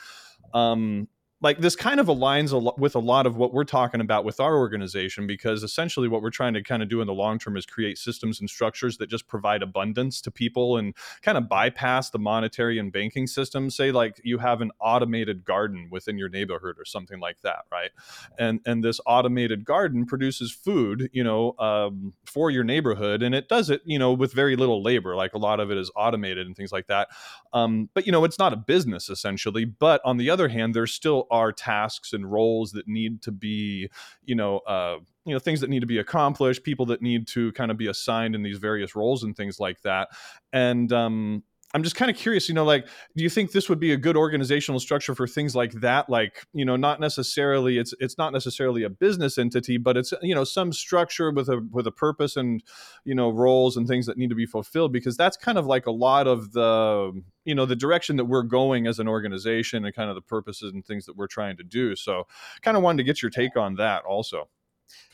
[0.53, 1.09] Um
[1.45, 4.25] like this kind of aligns a lot with a lot of what we're talking about
[4.25, 7.39] with our organization because essentially what we're trying to kind of do in the long
[7.39, 11.47] term is create systems and structures that just provide abundance to people and kind of
[11.47, 13.69] bypass the monetary and banking system.
[13.69, 17.91] Say like you have an automated garden within your neighborhood or something like that right?
[18.39, 23.51] And and this automated garden produces food you know um, for your neighborhood and it
[23.51, 26.47] does it you know with very little labor like a lot of it is automated
[26.47, 27.09] and things like that.
[27.53, 30.95] Um, but you know it's not a business essentially but on the other hand there's
[30.95, 33.91] still are tasks and roles that need to be,
[34.25, 37.51] you know, uh, you know things that need to be accomplished people that need to
[37.53, 40.09] kind of be assigned in these various roles and things like that.
[40.53, 41.43] And um
[41.75, 43.97] I'm just kind of curious, you know, like, do you think this would be a
[43.97, 46.09] good organizational structure for things like that?
[46.09, 50.37] Like, you know, not necessarily it's it's not necessarily a business entity, but it's you
[50.37, 52.63] know some structure with a with a purpose and
[53.05, 55.87] you know roles and things that need to be fulfilled because that's kind of like
[55.87, 57.13] a lot of the
[57.45, 60.73] you know the direction that we're going as an organization and kind of the purposes
[60.73, 61.97] and things that we're trying to do.
[61.97, 62.29] So,
[62.63, 64.49] kind of wanted to get your take on that also.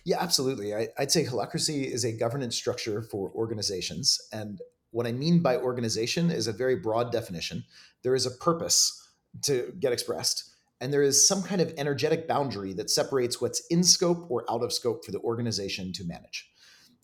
[0.05, 0.75] Yeah, absolutely.
[0.75, 4.61] I, would say holacracy is a governance structure for organizations, and
[4.91, 7.65] what I mean by organization is a very broad definition.
[8.03, 9.09] There is a purpose
[9.43, 13.85] to get expressed, and there is some kind of energetic boundary that separates what's in
[13.85, 16.51] scope or out of scope for the organization to manage.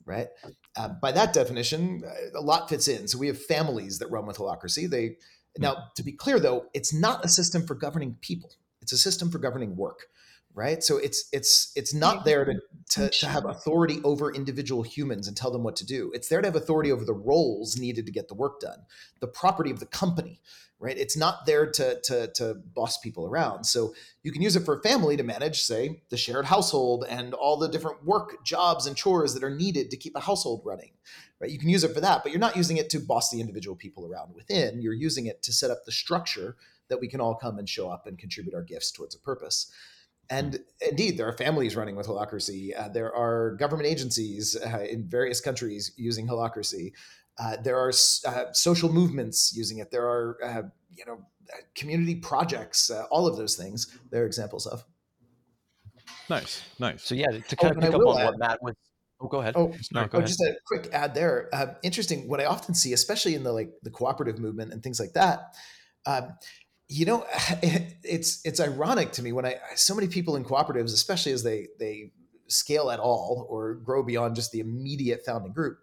[0.04, 0.28] Right.
[0.76, 2.04] Uh, by that definition,
[2.36, 3.08] a lot fits in.
[3.08, 4.88] So we have families that run with holacracy.
[4.88, 5.16] They
[5.58, 8.52] now, to be clear though, it's not a system for governing people.
[8.82, 10.06] It's a system for governing work
[10.56, 10.82] right?
[10.82, 12.54] So it's it's it's not there to,
[12.90, 16.10] to, to have authority over individual humans and tell them what to do.
[16.14, 18.78] It's there to have authority over the roles needed to get the work done
[19.20, 20.40] the property of the company
[20.78, 20.98] right?
[20.98, 23.64] It's not there to to to boss people around.
[23.64, 27.32] So you can use it for a family to manage say the shared household and
[27.32, 30.90] all the different work jobs and chores that are needed to keep a household running
[31.40, 31.50] right?
[31.50, 33.76] You can use it for that but you're not using it to boss the individual
[33.76, 34.82] people around within.
[34.82, 36.56] You're using it to set up the structure
[36.88, 39.70] that we can all come and show up and contribute our gifts towards a purpose
[40.30, 42.70] and indeed, there are families running with holacracy.
[42.76, 46.92] Uh, there are government agencies uh, in various countries using holacracy.
[47.38, 47.92] Uh, there are
[48.26, 49.90] uh, social movements using it.
[49.90, 52.90] There are, uh, you know, uh, community projects.
[53.10, 53.96] all of those things.
[54.10, 54.84] They're examples of.
[56.28, 57.04] Nice, nice.
[57.04, 58.74] So yeah, to kind oh, of pick up on add, what Matt was.
[59.20, 59.54] Oh, go ahead.
[59.56, 60.26] Oh, no, go oh, ahead.
[60.26, 61.48] just a quick add there.
[61.82, 62.28] interesting.
[62.28, 65.54] What I often see, especially in the like the cooperative movement and things like that.
[66.04, 66.34] Um,
[66.88, 67.26] you know
[67.62, 71.68] it's it's ironic to me when i so many people in cooperatives especially as they
[71.78, 72.10] they
[72.48, 75.78] scale at all or grow beyond just the immediate founding group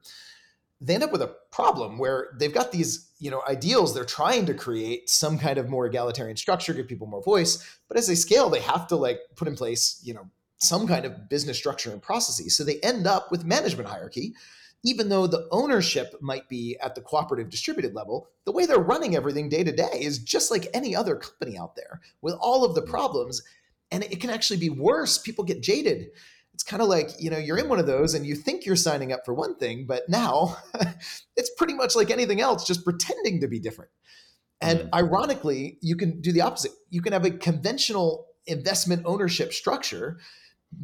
[0.84, 4.45] they end up with a problem where they've got these you know ideals they're trying
[4.45, 7.80] to create some kind of more egalitarian structure give people more voice.
[7.88, 11.06] But as they scale they have to like put in place you know some kind
[11.06, 12.56] of business structure and processes.
[12.56, 14.34] So they end up with management hierarchy
[14.84, 19.15] even though the ownership might be at the cooperative distributed level, the way they're running
[19.15, 22.75] everything day to day is just like any other company out there with all of
[22.75, 23.41] the problems.
[23.91, 25.17] And it can actually be worse.
[25.17, 26.07] People get jaded.
[26.53, 28.75] It's kind of like, you know, you're in one of those and you think you're
[28.75, 30.57] signing up for one thing, but now
[31.38, 33.89] it's pretty much like anything else, just pretending to be different.
[34.61, 34.93] And mm-hmm.
[34.93, 36.71] ironically, you can do the opposite.
[36.89, 40.19] You can have a conventional investment ownership structure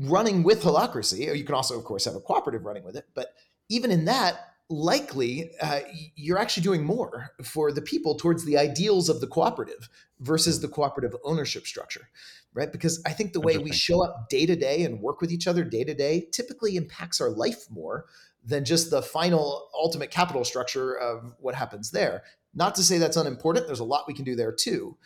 [0.01, 1.35] running with holacracy.
[1.35, 3.33] You can also, of course, have a cooperative running with it, but
[3.69, 5.79] even in that, likely uh,
[6.15, 9.89] you're actually doing more for the people towards the ideals of the cooperative
[10.19, 12.07] versus the cooperative ownership structure
[12.53, 12.71] right?
[12.71, 15.47] Because i think the way we show up day to day and work with each
[15.47, 18.05] other day to day typically impacts our life more
[18.43, 22.23] than just the final ultimate capital structure of what happens there.
[22.53, 24.97] Not to say that's unimportant there's a lot we can do there too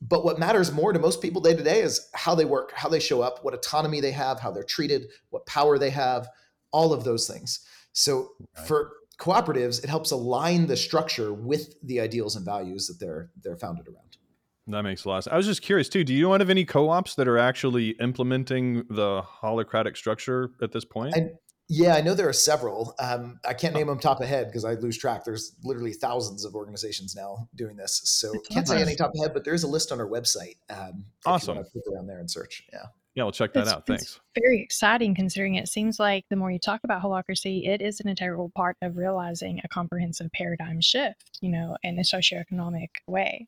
[0.00, 2.88] but what matters more to most people day to day is how they work how
[2.88, 6.28] they show up what autonomy they have how they're treated what power they have
[6.72, 7.60] all of those things
[7.94, 8.66] so right.
[8.66, 13.56] for cooperatives, it helps align the structure with the ideals and values that they're they're
[13.56, 14.18] founded around.
[14.66, 15.18] That makes a lot.
[15.18, 15.32] Of sense.
[15.32, 16.04] I was just curious too.
[16.04, 20.84] Do you know of any co-ops that are actually implementing the holacratic structure at this
[20.84, 21.14] point?
[21.16, 21.30] I,
[21.68, 22.94] yeah, I know there are several.
[22.98, 25.24] Um, I can't name them top of head because I lose track.
[25.24, 29.32] There's literally thousands of organizations now doing this, so can't say any top of head.
[29.32, 30.56] But there is a list on our website.
[30.68, 31.58] Um, awesome.
[31.58, 32.64] If you around there and search.
[32.72, 32.86] Yeah.
[33.14, 33.86] Yeah, we'll check that it's, out.
[33.86, 34.20] Thanks.
[34.34, 38.08] very exciting considering it seems like the more you talk about holacracy, it is an
[38.08, 43.46] integral part of realizing a comprehensive paradigm shift, you know, in a socioeconomic way.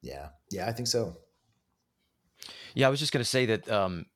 [0.00, 0.28] Yeah.
[0.50, 1.18] Yeah, I think so.
[2.74, 4.06] Yeah, I was just going to say that um,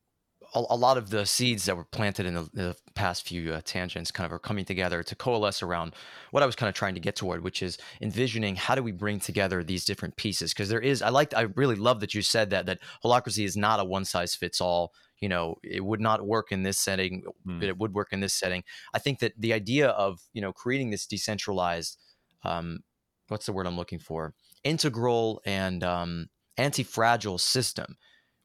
[0.55, 3.61] a, a, lot of the seeds that were planted in the, the past few uh,
[3.65, 5.95] tangents kind of are coming together to coalesce around
[6.31, 8.93] what I was kind of trying to get toward, which is envisioning how do we
[8.93, 10.53] bring together these different pieces?
[10.53, 13.57] Because there is, I like, I really love that you said that that holacracy is
[13.57, 14.93] not a one size fits all.
[15.21, 17.59] You know, it would not work in this setting, mm.
[17.59, 18.63] but it would work in this setting.
[18.95, 21.99] I think that the idea of you know creating this decentralized,
[22.45, 22.81] um,
[23.27, 27.97] what's the word I'm looking for, integral and um, anti-fragile system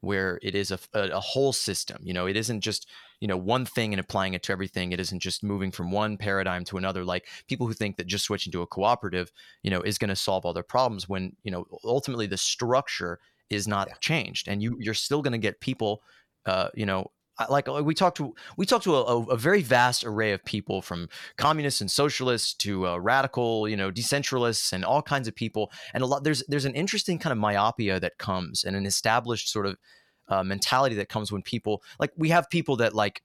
[0.04, 1.98] where it is a, a, a, whole system.
[2.04, 2.90] You know, it isn't just
[3.22, 4.92] you know one thing and applying it to everything.
[4.92, 7.06] It isn't just moving from one paradigm to another.
[7.06, 9.32] Like people who think that just switching to a cooperative,
[9.64, 11.08] you know, is going to solve all their problems.
[11.08, 13.96] When you know ultimately the structure is not yeah.
[14.02, 16.02] changed, and you you're still going to get people,
[16.46, 17.10] uh, you know,
[17.50, 21.10] like we talked to we talked to a, a, very vast array of people from
[21.36, 26.04] communists and socialists to uh, radical you know decentralists and all kinds of people and
[26.04, 29.66] a lot there's there's an interesting kind of myopia that comes and an established sort
[29.66, 29.78] of
[30.30, 33.22] uh, mentality that comes when people like we have people that like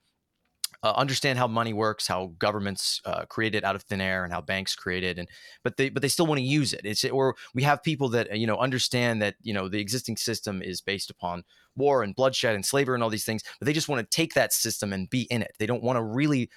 [0.83, 4.33] uh, understand how money works, how governments uh, create it out of thin air, and
[4.33, 5.29] how banks create it, and
[5.65, 6.83] but they but they still want to use it.
[6.85, 10.63] It's or we have people that you know understand that you know the existing system
[10.63, 11.43] is based upon
[11.79, 14.35] war and bloodshed and slavery and all these things, but they just want to take
[14.35, 15.53] that system and be in it.
[15.59, 16.51] They don't want to really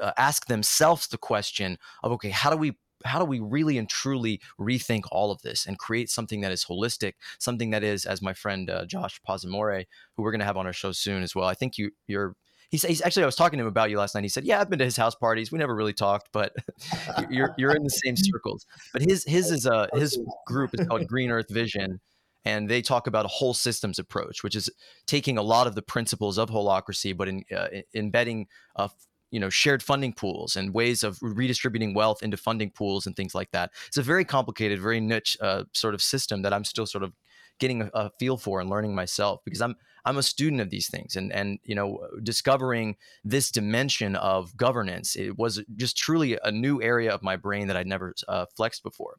[0.00, 3.88] uh, ask themselves the question of okay, how do we how do we really and
[3.88, 8.22] truly rethink all of this and create something that is holistic, something that is, as
[8.22, 9.84] my friend uh, Josh Pazamore,
[10.16, 11.46] who we're going to have on our show soon as well.
[11.46, 12.36] I think you you're
[12.70, 14.24] he's, he's actually I was talking to him about you last night.
[14.24, 15.52] He said, "Yeah, I've been to his house parties.
[15.52, 16.52] We never really talked, but
[17.30, 21.06] you're you're in the same circles." But his his is a his group is called
[21.06, 22.00] Green Earth Vision,
[22.44, 24.70] and they talk about a whole systems approach, which is
[25.06, 28.90] taking a lot of the principles of holacracy, but in, uh, embedding a
[29.30, 33.34] you know shared funding pools and ways of redistributing wealth into funding pools and things
[33.34, 33.70] like that.
[33.88, 37.12] It's a very complicated, very niche uh, sort of system that I'm still sort of
[37.58, 40.88] getting a, a, feel for and learning myself because I'm I'm a student of these
[40.88, 46.50] things and and you know discovering this dimension of governance it was just truly a
[46.50, 49.16] new area of my brain that I'd never uh, flexed before.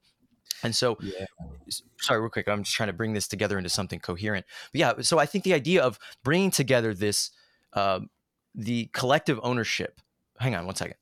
[0.62, 1.26] And so, yeah.
[2.00, 4.46] sorry, real quick, I'm just trying to bring this together into something coherent.
[4.72, 7.32] But yeah, so I think the idea of bringing together this
[7.74, 8.02] uh,
[8.56, 10.00] the collective ownership.
[10.40, 10.96] Hang on one second.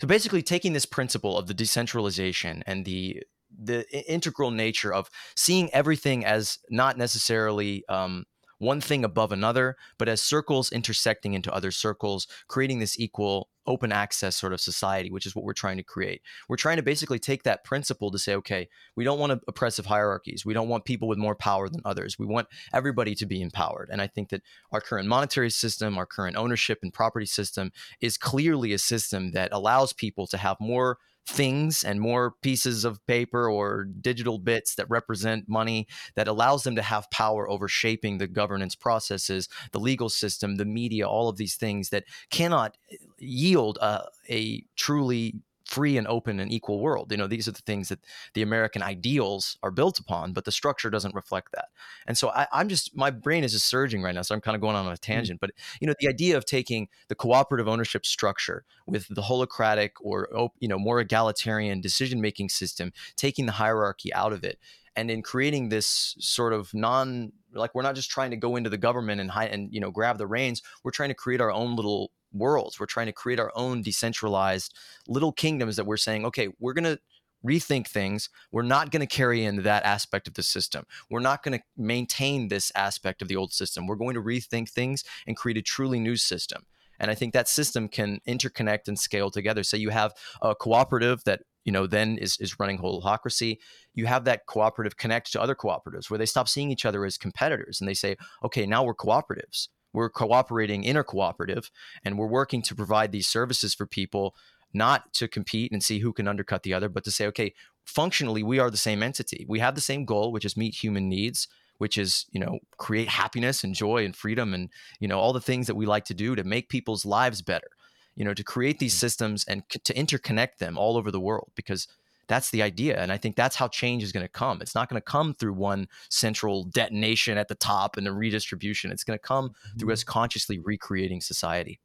[0.00, 3.22] So basically, taking this principle of the decentralization and the
[3.56, 8.26] the integral nature of seeing everything as not necessarily um,
[8.58, 13.92] one thing above another, but as circles intersecting into other circles, creating this equal open
[13.92, 16.22] access sort of society, which is what we're trying to create.
[16.48, 20.44] We're trying to basically take that principle to say, okay, we don't want oppressive hierarchies.
[20.44, 22.18] We don't want people with more power than others.
[22.18, 23.90] We want everybody to be empowered.
[23.92, 24.42] And I think that
[24.72, 29.52] our current monetary system, our current ownership and property system is clearly a system that
[29.52, 30.96] allows people to have more
[31.28, 36.74] things and more pieces of paper or digital bits that represent money that allows them
[36.74, 41.36] to have power over shaping the governance processes, the legal system, the media, all of
[41.36, 45.34] these things that cannot eh, yield a, a truly
[45.68, 47.12] free and open and equal world.
[47.12, 48.00] You know, these are the things that
[48.32, 51.66] the American ideals are built upon, but the structure doesn't reflect that.
[52.06, 54.22] And so I, am just my brain is just surging right now.
[54.22, 54.96] So I'm kind of going on a mm-hmm.
[55.00, 55.40] tangent.
[55.40, 55.50] But
[55.80, 60.68] you know, the idea of taking the cooperative ownership structure with the holacratic or you
[60.68, 64.58] know more egalitarian decision making system, taking the hierarchy out of it.
[64.96, 68.70] And in creating this sort of non, like we're not just trying to go into
[68.70, 70.62] the government and hide and you know grab the reins.
[70.82, 72.78] We're trying to create our own little worlds.
[72.78, 74.74] We're trying to create our own decentralized
[75.06, 76.98] little kingdoms that we're saying, okay, we're gonna
[77.46, 80.84] rethink things, we're not going to carry in that aspect of the system.
[81.10, 83.86] We're not going to maintain this aspect of the old system.
[83.86, 86.66] We're going to rethink things and create a truly new system.
[87.00, 89.62] And I think that system can interconnect and scale together.
[89.62, 93.58] So you have a cooperative that you know then is is running holacracy
[93.94, 97.18] You have that cooperative connect to other cooperatives where they stop seeing each other as
[97.18, 99.68] competitors and they say, okay, now we're cooperatives.
[99.98, 101.70] We're cooperating intercooperative,
[102.04, 104.36] and we're working to provide these services for people
[104.72, 107.52] not to compete and see who can undercut the other, but to say, okay,
[107.84, 109.44] functionally, we are the same entity.
[109.48, 113.08] We have the same goal, which is meet human needs, which is, you know, create
[113.08, 114.70] happiness and joy and freedom and,
[115.00, 117.70] you know, all the things that we like to do to make people's lives better,
[118.14, 119.00] you know, to create these mm.
[119.00, 121.88] systems and c- to interconnect them all over the world because
[122.28, 122.98] that's the idea.
[122.98, 124.60] And I think that's how change is going to come.
[124.60, 128.92] It's not going to come through one central detonation at the top and the redistribution.
[128.92, 129.92] It's going to come through mm-hmm.
[129.92, 131.80] us consciously recreating society.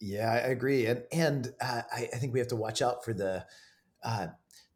[0.00, 3.14] Yeah, I agree, and and uh, I, I, think we have to watch out for
[3.14, 3.46] the
[4.04, 4.26] uh,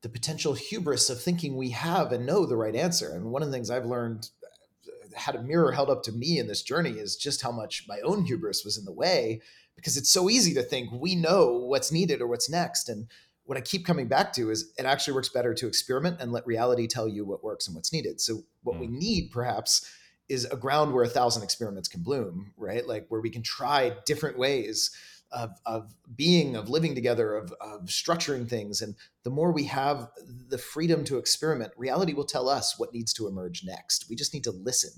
[0.01, 3.11] the potential hubris of thinking we have and know the right answer.
[3.15, 6.39] And one of the things I've learned, uh, had a mirror held up to me
[6.39, 9.43] in this journey, is just how much my own hubris was in the way,
[9.77, 12.89] because it's so easy to think we know what's needed or what's next.
[12.89, 13.09] And
[13.51, 16.47] what I keep coming back to is it actually works better to experiment and let
[16.47, 18.21] reality tell you what works and what's needed.
[18.21, 18.81] So what mm.
[18.83, 19.91] we need, perhaps
[20.29, 22.87] is a ground where a thousand experiments can bloom, right?
[22.87, 24.93] Like where we can try different ways
[25.33, 28.83] of, of being, of living together, of, of structuring things.
[28.83, 28.95] And
[29.25, 30.07] the more we have
[30.47, 34.07] the freedom to experiment, reality will tell us what needs to emerge next.
[34.09, 34.93] We just need to listen,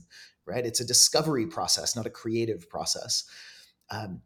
[0.45, 0.67] right?
[0.67, 3.25] It's a discovery process, not a creative process.
[3.91, 4.21] Um,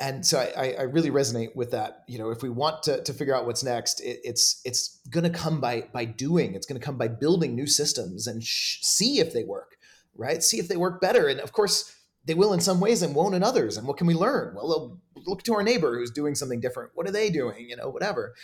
[0.00, 2.04] and so I, I, really resonate with that.
[2.06, 5.24] You know, if we want to, to figure out what's next, it, it's it's going
[5.24, 6.54] to come by by doing.
[6.54, 9.78] It's going to come by building new systems and sh- see if they work
[10.18, 10.42] right?
[10.42, 11.28] See if they work better.
[11.28, 11.94] And of course,
[12.26, 13.78] they will in some ways and won't in others.
[13.78, 14.54] And what can we learn?
[14.54, 16.90] Well, look to our neighbor who's doing something different.
[16.94, 17.70] What are they doing?
[17.70, 18.34] You know, whatever.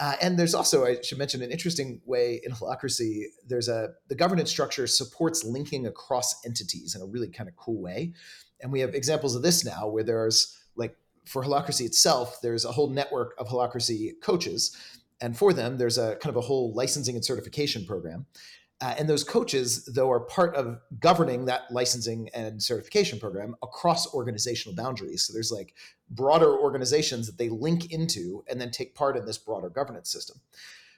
[0.00, 3.24] Uh, and there's also, I should mention, an interesting way in holacracy.
[3.46, 7.82] There's a the governance structure supports linking across entities in a really kind of cool
[7.82, 8.14] way.
[8.60, 12.72] And we have examples of this now, where there's like for holacracy itself, there's a
[12.72, 14.74] whole network of holacracy coaches,
[15.20, 18.24] and for them, there's a kind of a whole licensing and certification program.
[18.80, 24.14] Uh, and those coaches, though, are part of governing that licensing and certification program across
[24.14, 25.24] organizational boundaries.
[25.24, 25.74] So there's like
[26.10, 30.40] broader organizations that they link into and then take part in this broader governance system.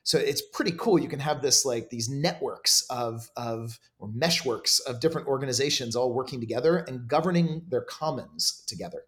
[0.03, 0.99] So it's pretty cool.
[0.99, 6.13] You can have this like these networks of of or meshworks of different organizations all
[6.13, 9.05] working together and governing their commons together.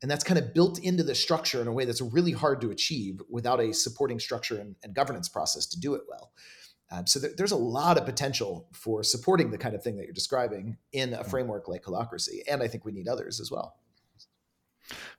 [0.00, 2.70] And that's kind of built into the structure in a way that's really hard to
[2.70, 6.32] achieve without a supporting structure and, and governance process to do it well.
[6.90, 10.04] Um, so th- there's a lot of potential for supporting the kind of thing that
[10.04, 13.74] you're describing in a framework like Holacracy, and I think we need others as well.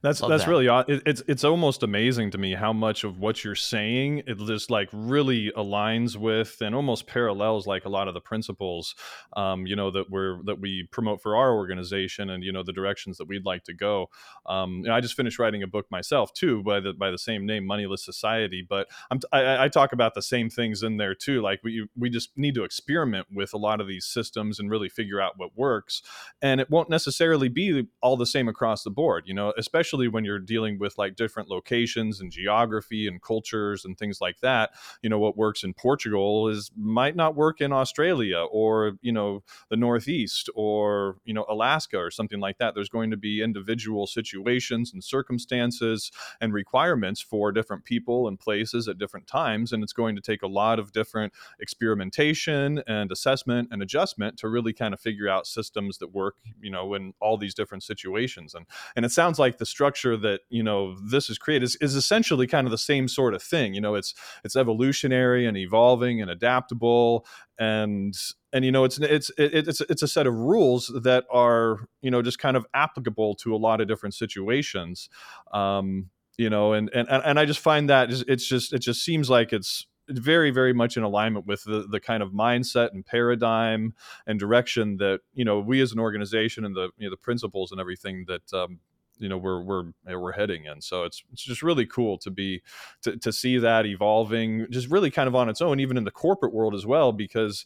[0.02, 0.50] That's Love that's that.
[0.50, 4.38] really it, it's it's almost amazing to me how much of what you're saying it
[4.38, 8.94] just like really aligns with and almost parallels like a lot of the principles,
[9.36, 12.72] um, you know that we're that we promote for our organization and you know the
[12.72, 14.08] directions that we'd like to go.
[14.46, 17.18] Um, you know, I just finished writing a book myself too by the by the
[17.18, 18.66] same name, Moneyless Society.
[18.68, 21.42] But I'm, I, I talk about the same things in there too.
[21.42, 24.88] Like we we just need to experiment with a lot of these systems and really
[24.88, 26.02] figure out what works.
[26.42, 29.24] And it won't necessarily be all the same across the board.
[29.26, 33.96] You know, especially when you're dealing with like different locations and geography and cultures and
[33.96, 34.70] things like that
[35.02, 39.42] you know what works in portugal is might not work in australia or you know
[39.68, 42.74] the northeast or you know alaska or something like that.
[42.74, 48.88] There's going to be individual situations and circumstances and requirements for different people and places
[48.88, 53.68] at different times and it's going to take a lot of different experimentation and assessment
[53.70, 57.36] and adjustment to really kind of figure out systems that work you know in all
[57.36, 58.54] these different situations.
[58.54, 61.76] And and it sounds like like the structure that you know this is created is,
[61.80, 65.56] is essentially kind of the same sort of thing you know it's it's evolutionary and
[65.56, 67.26] evolving and adaptable.
[67.58, 68.14] And
[68.52, 72.22] and you know it's it's it's it's a set of rules that are you know
[72.22, 75.08] just kind of applicable to a lot of different situations.
[75.52, 79.28] Um you know and and and i just find that it's just it just seems
[79.28, 83.94] like it's very very much in alignment with the, the kind of mindset and paradigm
[84.26, 87.72] and direction that you know we as an organization and the you know the principles
[87.72, 88.78] and everything that um,
[89.20, 90.80] you know we're we're we're heading in.
[90.80, 92.62] So it's it's just really cool to be
[93.02, 96.10] to to see that evolving, just really kind of on its own, even in the
[96.10, 97.64] corporate world as well, because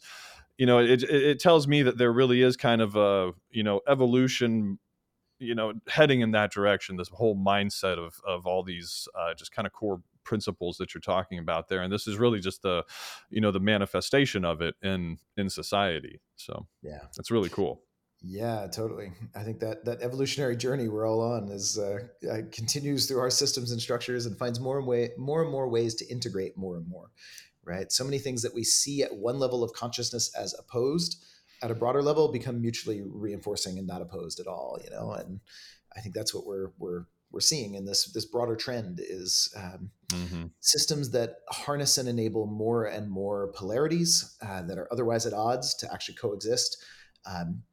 [0.57, 3.81] you know it it tells me that there really is kind of a you know
[3.87, 4.77] evolution
[5.39, 9.51] you know heading in that direction this whole mindset of of all these uh, just
[9.51, 11.83] kind of core principles that you're talking about there.
[11.83, 12.83] And this is really just the
[13.29, 16.19] you know the manifestation of it in in society.
[16.35, 17.05] So yeah.
[17.17, 17.81] it's really cool
[18.27, 19.11] yeah, totally.
[19.35, 21.99] I think that that evolutionary journey we're all on is uh,
[22.29, 25.69] uh, continues through our systems and structures and finds more and way more and more
[25.69, 27.11] ways to integrate more and more.
[27.65, 27.91] right?
[27.91, 31.23] So many things that we see at one level of consciousness as opposed
[31.61, 35.11] at a broader level become mutually reinforcing and not opposed at all, you know?
[35.13, 35.39] And
[35.95, 39.89] I think that's what we're, we're, we're seeing in this this broader trend is um,
[40.09, 40.45] mm-hmm.
[40.61, 45.75] systems that harness and enable more and more polarities uh, that are otherwise at odds
[45.75, 46.81] to actually coexist.
[47.25, 47.63] Um,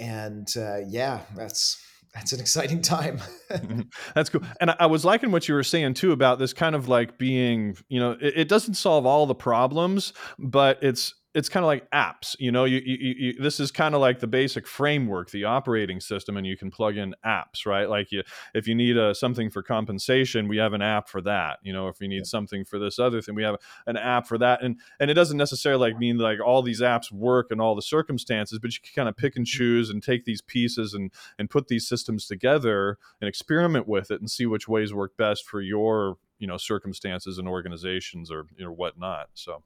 [0.00, 1.84] and uh, yeah, that's
[2.14, 3.20] that's an exciting time.
[3.50, 3.80] Mm-hmm.
[4.14, 4.42] that's cool.
[4.60, 7.76] And I was liking what you were saying too about this kind of like being,
[7.88, 11.88] you know, it, it doesn't solve all the problems, but it's it's kind of like
[11.90, 15.44] apps you know you, you, you this is kind of like the basic framework the
[15.44, 18.22] operating system and you can plug in apps right like you
[18.54, 21.88] if you need a, something for compensation we have an app for that you know
[21.88, 22.24] if you need yeah.
[22.24, 23.56] something for this other thing we have
[23.86, 27.12] an app for that and and it doesn't necessarily like mean like all these apps
[27.12, 29.58] work in all the circumstances but you can kind of pick and mm-hmm.
[29.58, 34.20] choose and take these pieces and and put these systems together and experiment with it
[34.20, 38.64] and see which ways work best for your you know circumstances and organizations or you
[38.64, 39.62] know whatnot so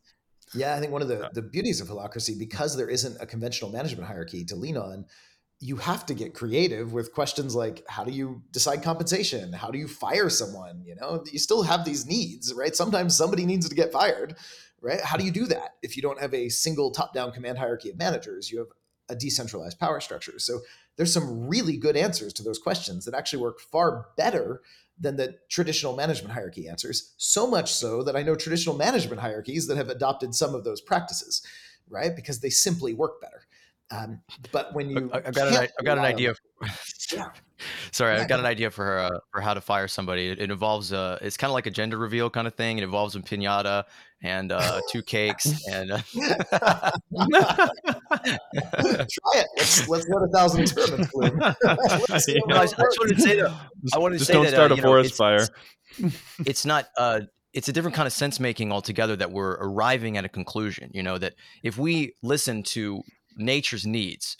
[0.52, 1.28] yeah, I think one of the, yeah.
[1.32, 5.06] the beauties of holacracy, because there isn't a conventional management hierarchy to lean on,
[5.60, 9.52] you have to get creative with questions like how do you decide compensation?
[9.52, 10.82] How do you fire someone?
[10.84, 12.74] You know, you still have these needs, right?
[12.76, 14.36] Sometimes somebody needs to get fired,
[14.82, 15.00] right?
[15.00, 17.98] How do you do that if you don't have a single top-down command hierarchy of
[17.98, 18.50] managers?
[18.50, 18.68] You have
[19.08, 20.38] a decentralized power structure.
[20.38, 20.60] So
[20.96, 24.60] there's some really good answers to those questions that actually work far better
[24.98, 27.14] than the traditional management hierarchy answers.
[27.16, 30.80] So much so that I know traditional management hierarchies that have adopted some of those
[30.80, 31.42] practices,
[31.88, 32.14] right?
[32.14, 33.43] Because they simply work better.
[33.90, 34.20] Um,
[34.50, 36.34] but when you, I, have got an, I've got an idea.
[37.12, 37.26] yeah.
[37.92, 40.28] Sorry, I've got an idea for uh, for how to fire somebody.
[40.28, 42.78] It, it involves uh, it's kind of like a gender reveal kind of thing.
[42.78, 43.84] It involves a pinata
[44.22, 45.92] and uh, two cakes and.
[45.92, 45.98] Uh...
[46.14, 46.90] Try
[49.34, 49.46] it.
[49.56, 51.42] Let's let's let a thousand experiments bloom.
[51.42, 53.54] I, I, just wanted to say that.
[53.94, 55.46] I wanted to just say don't that, start uh, a forest it's, fire.
[55.98, 56.86] It's, it's not.
[56.96, 57.20] Uh,
[57.52, 60.90] it's a different kind of sense making altogether that we're arriving at a conclusion.
[60.92, 63.02] You know that if we listen to
[63.36, 64.36] nature's needs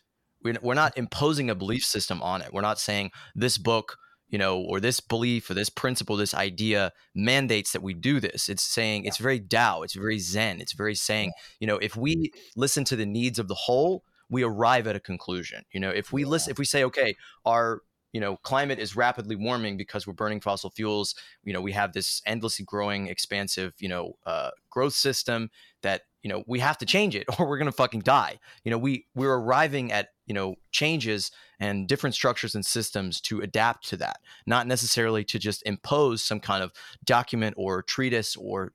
[0.62, 2.52] we're not imposing a belief system on it.
[2.52, 3.96] We're not saying this book,
[4.28, 8.48] you know, or this belief or this principle, this idea mandates that we do this.
[8.48, 12.32] It's saying it's very Tao, it's very Zen, it's very saying, you know, if we
[12.56, 15.64] listen to the needs of the whole, we arrive at a conclusion.
[15.72, 17.80] You know, if we listen, if we say, okay, our
[18.12, 21.92] you know climate is rapidly warming because we're burning fossil fuels you know we have
[21.92, 25.50] this endlessly growing expansive you know uh, growth system
[25.82, 28.70] that you know we have to change it or we're going to fucking die you
[28.70, 33.86] know we we're arriving at you know changes and different structures and systems to adapt
[33.86, 34.16] to that
[34.46, 36.72] not necessarily to just impose some kind of
[37.04, 38.72] document or treatise or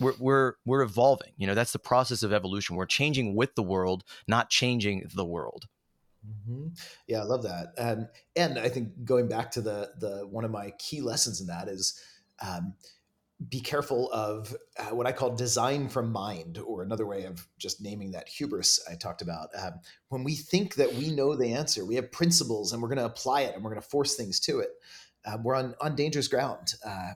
[0.00, 3.62] we're, we're we're evolving you know that's the process of evolution we're changing with the
[3.62, 5.68] world not changing the world
[6.26, 6.68] Mm-hmm.
[7.06, 7.72] Yeah, I love that.
[7.78, 8.06] Um,
[8.36, 11.66] and I think going back to the the one of my key lessons in that
[11.66, 11.98] is
[12.46, 12.74] um,
[13.48, 17.80] be careful of uh, what I call design from mind, or another way of just
[17.80, 19.48] naming that hubris I talked about.
[19.58, 22.98] Um, when we think that we know the answer, we have principles and we're going
[22.98, 24.70] to apply it and we're going to force things to it.
[25.24, 26.74] Uh, we're on on dangerous ground.
[26.84, 27.12] Uh,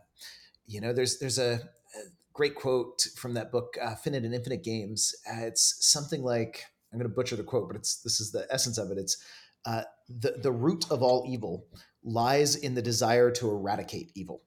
[0.67, 2.01] you know, there's there's a, a,
[2.33, 5.15] great quote from that book, uh, Finite and Infinite Games.
[5.31, 8.47] Uh, it's something like I'm going to butcher the quote, but it's this is the
[8.51, 8.99] essence of it.
[8.99, 9.23] It's
[9.67, 11.67] uh, the the root of all evil
[12.03, 14.43] lies in the desire to eradicate evil.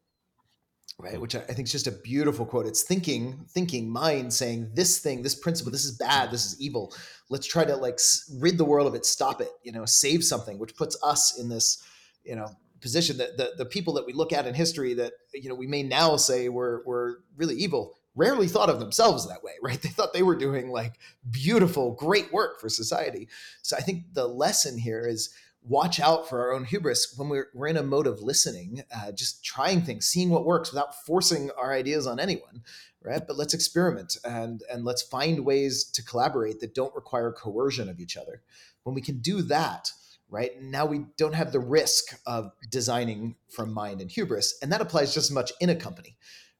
[0.99, 2.65] Right, which I think is just a beautiful quote.
[2.65, 6.91] It's thinking, thinking, mind saying this thing, this principle, this is bad, this is evil.
[7.29, 7.99] Let's try to like
[8.39, 11.49] rid the world of it, stop it, you know, save something, which puts us in
[11.49, 11.83] this,
[12.23, 12.47] you know,
[12.81, 15.67] position that the, the people that we look at in history that you know we
[15.67, 19.81] may now say were were really evil rarely thought of themselves that way, right?
[19.81, 23.29] They thought they were doing like beautiful, great work for society.
[23.61, 25.33] So I think the lesson here is
[25.67, 29.11] watch out for our own hubris when we're, we're in a mode of listening, uh,
[29.11, 32.61] just trying things, seeing what works without forcing our ideas on anyone,
[33.01, 33.25] right?
[33.25, 37.99] But let's experiment and, and let's find ways to collaborate that don't require coercion of
[37.99, 38.41] each other.
[38.83, 39.91] When we can do that,
[40.29, 44.81] right now we don't have the risk of designing from mind and hubris and that
[44.81, 46.17] applies just as much in a company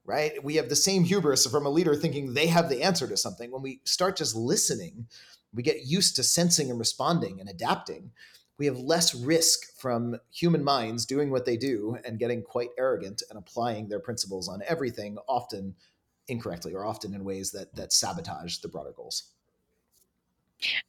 [0.08, 0.42] right?
[0.42, 3.52] We have the same hubris from a leader thinking they have the answer to something.
[3.52, 5.08] When we start just listening,
[5.54, 8.12] we get used to sensing and responding and adapting.
[8.58, 13.22] We have less risk from human minds doing what they do and getting quite arrogant
[13.30, 15.76] and applying their principles on everything, often
[16.28, 19.32] incorrectly or often in ways that that sabotage the broader goals.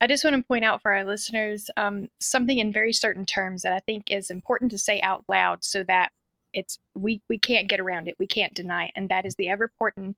[0.00, 3.62] I just want to point out for our listeners um, something in very certain terms
[3.62, 6.10] that I think is important to say out loud so that
[6.52, 9.48] it's we we can't get around it we can't deny it and that is the
[9.48, 10.16] ever important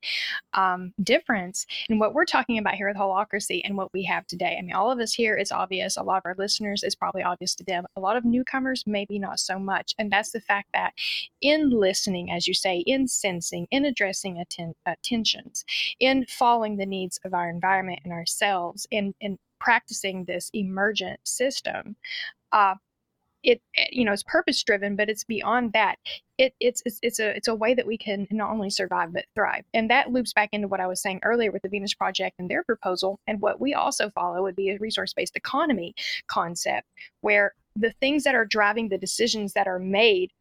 [0.55, 4.57] um, difference in what we're talking about here with holacracy and what we have today.
[4.59, 7.23] I mean all of us here it's obvious a lot of our listeners is probably
[7.23, 7.85] obvious to them.
[7.97, 10.93] A lot of newcomers maybe not so much and that's the fact that
[11.41, 15.65] in listening as you say in sensing in addressing atten- attentions
[15.99, 21.97] in following the needs of our environment and ourselves in in practicing this emergent system
[22.53, 22.75] uh,
[23.43, 25.97] it eh, you know it's purpose driven but it's beyond that.
[26.39, 29.27] It, it's, it's it's a it's a way that we can not only survive but
[29.35, 29.65] thrive.
[29.75, 32.51] And that loops back into what i was saying earlier with the venus project and
[32.51, 33.21] their proposal.
[33.27, 35.95] And what we also follow would be a resource based economy
[36.29, 36.87] concept
[37.21, 40.33] where the things that are driving the decisions that are made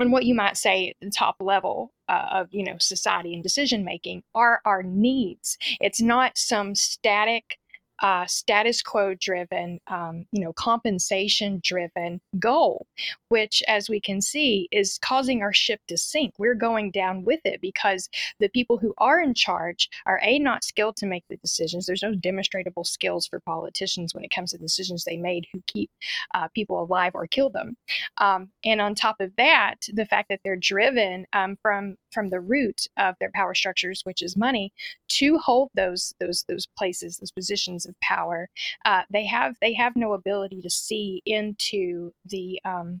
[0.00, 3.84] and what you might say the top level uh, of you know society and decision
[3.84, 5.58] making are our needs.
[5.80, 7.57] It's not some static
[8.00, 12.86] uh, status quo driven, um, you know, compensation driven goal,
[13.28, 16.34] which, as we can see, is causing our ship to sink.
[16.38, 18.08] We're going down with it because
[18.38, 21.86] the people who are in charge are A, not skilled to make the decisions.
[21.86, 25.90] There's no demonstrable skills for politicians when it comes to decisions they made who keep
[26.34, 27.76] uh, people alive or kill them.
[28.18, 32.40] Um, and on top of that, the fact that they're driven um, from from the
[32.40, 34.72] root of their power structures, which is money,
[35.08, 38.48] to hold those those those places, those positions of power,
[38.84, 43.00] uh, they have they have no ability to see into the um,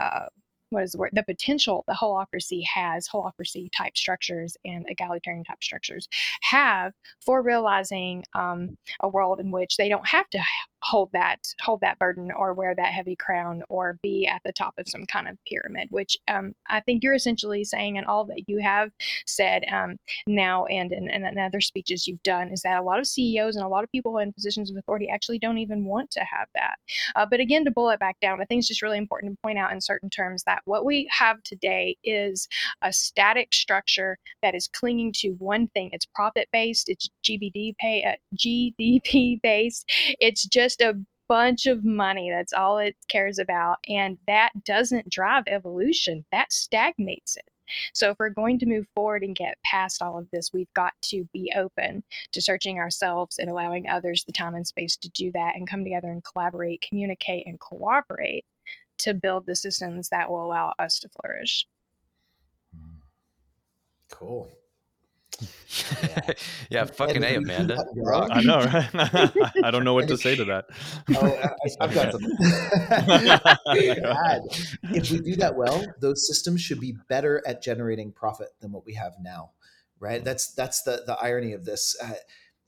[0.00, 0.26] uh,
[0.70, 5.62] what is the word the potential the holacracy has holacracy type structures and egalitarian type
[5.62, 6.08] structures
[6.42, 6.92] have
[7.24, 10.40] for realizing um, a world in which they don't have to
[10.84, 14.74] hold that hold that burden or wear that heavy crown or be at the top
[14.78, 18.48] of some kind of pyramid which um, i think you're essentially saying and all that
[18.48, 18.90] you have
[19.26, 19.96] said um,
[20.26, 23.56] now and in, and in other speeches you've done is that a lot of ceos
[23.56, 26.48] and a lot of people in positions of authority actually don't even want to have
[26.54, 26.76] that.
[27.16, 29.42] Uh, but again to boil it back down i think it's just really important to
[29.42, 32.46] point out in certain terms that what we have today is
[32.82, 35.90] a static structure that is clinging to one thing.
[35.92, 39.90] It's profit based it's gbd pay uh, gdp based.
[40.20, 42.30] It's just just a bunch of money.
[42.30, 43.78] That's all it cares about.
[43.88, 47.44] And that doesn't drive evolution, that stagnates it.
[47.94, 50.92] So, if we're going to move forward and get past all of this, we've got
[51.02, 55.32] to be open to searching ourselves and allowing others the time and space to do
[55.32, 58.44] that and come together and collaborate, communicate, and cooperate
[58.98, 61.66] to build the systems that will allow us to flourish.
[64.10, 64.50] Cool.
[65.40, 66.30] Yeah,
[66.70, 67.76] yeah fucking A, Amanda.
[68.30, 69.54] I know, right?
[69.64, 70.66] I don't know what to say to that.
[71.16, 71.26] Oh,
[71.80, 72.36] I, have got something.
[74.94, 78.84] if we do that well, those systems should be better at generating profit than what
[78.86, 79.50] we have now,
[79.98, 80.24] right?
[80.24, 81.96] That's that's the the irony of this.
[82.02, 82.14] Uh,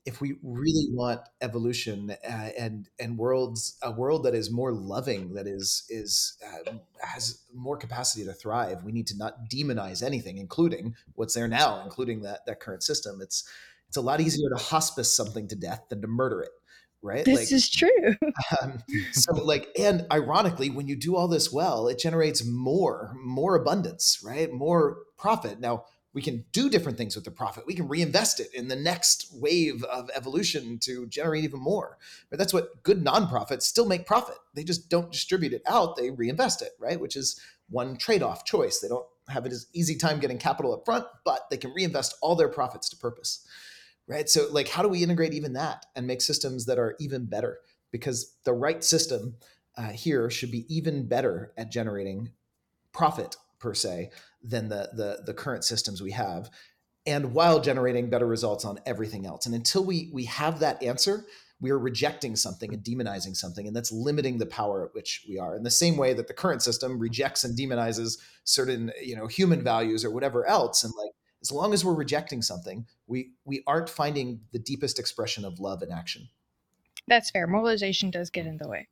[0.07, 5.33] if we really want evolution uh, and and worlds a world that is more loving
[5.33, 6.71] that is is uh,
[7.01, 11.81] has more capacity to thrive we need to not demonize anything including what's there now
[11.83, 13.19] including that that current system.
[13.21, 13.43] It's
[13.89, 16.51] it's a lot easier to hospice something to death than to murder it
[17.03, 17.25] right?
[17.25, 18.15] This like, is true.
[18.61, 18.79] um,
[19.11, 24.21] so like and ironically when you do all this well it generates more more abundance
[24.23, 24.51] right?
[24.51, 25.59] More profit.
[25.59, 25.85] Now
[26.17, 27.67] we can do different things with the profit.
[27.67, 31.99] We can reinvest it in the next wave of evolution to generate even more.
[32.31, 34.37] But that's what good nonprofits still make profit.
[34.55, 36.99] They just don't distribute it out, they reinvest it, right?
[36.99, 37.39] Which is
[37.69, 38.79] one trade-off choice.
[38.79, 42.35] They don't have an easy time getting capital up front, but they can reinvest all
[42.35, 43.45] their profits to purpose.
[44.07, 44.27] Right?
[44.27, 47.59] So like how do we integrate even that and make systems that are even better?
[47.91, 49.35] Because the right system
[49.77, 52.31] uh, here should be even better at generating
[52.91, 54.09] profit per se
[54.43, 56.49] than the, the the current systems we have
[57.05, 59.45] and while generating better results on everything else.
[59.45, 61.25] And until we we have that answer
[61.59, 65.39] we are rejecting something and demonizing something and that's limiting the power at which we
[65.39, 65.55] are.
[65.55, 69.63] In the same way that the current system rejects and demonizes certain you know human
[69.63, 71.11] values or whatever else and like
[71.41, 75.81] as long as we're rejecting something we we aren't finding the deepest expression of love
[75.81, 76.29] in action.
[77.07, 77.47] That's fair.
[77.47, 78.89] Moralization does get in the way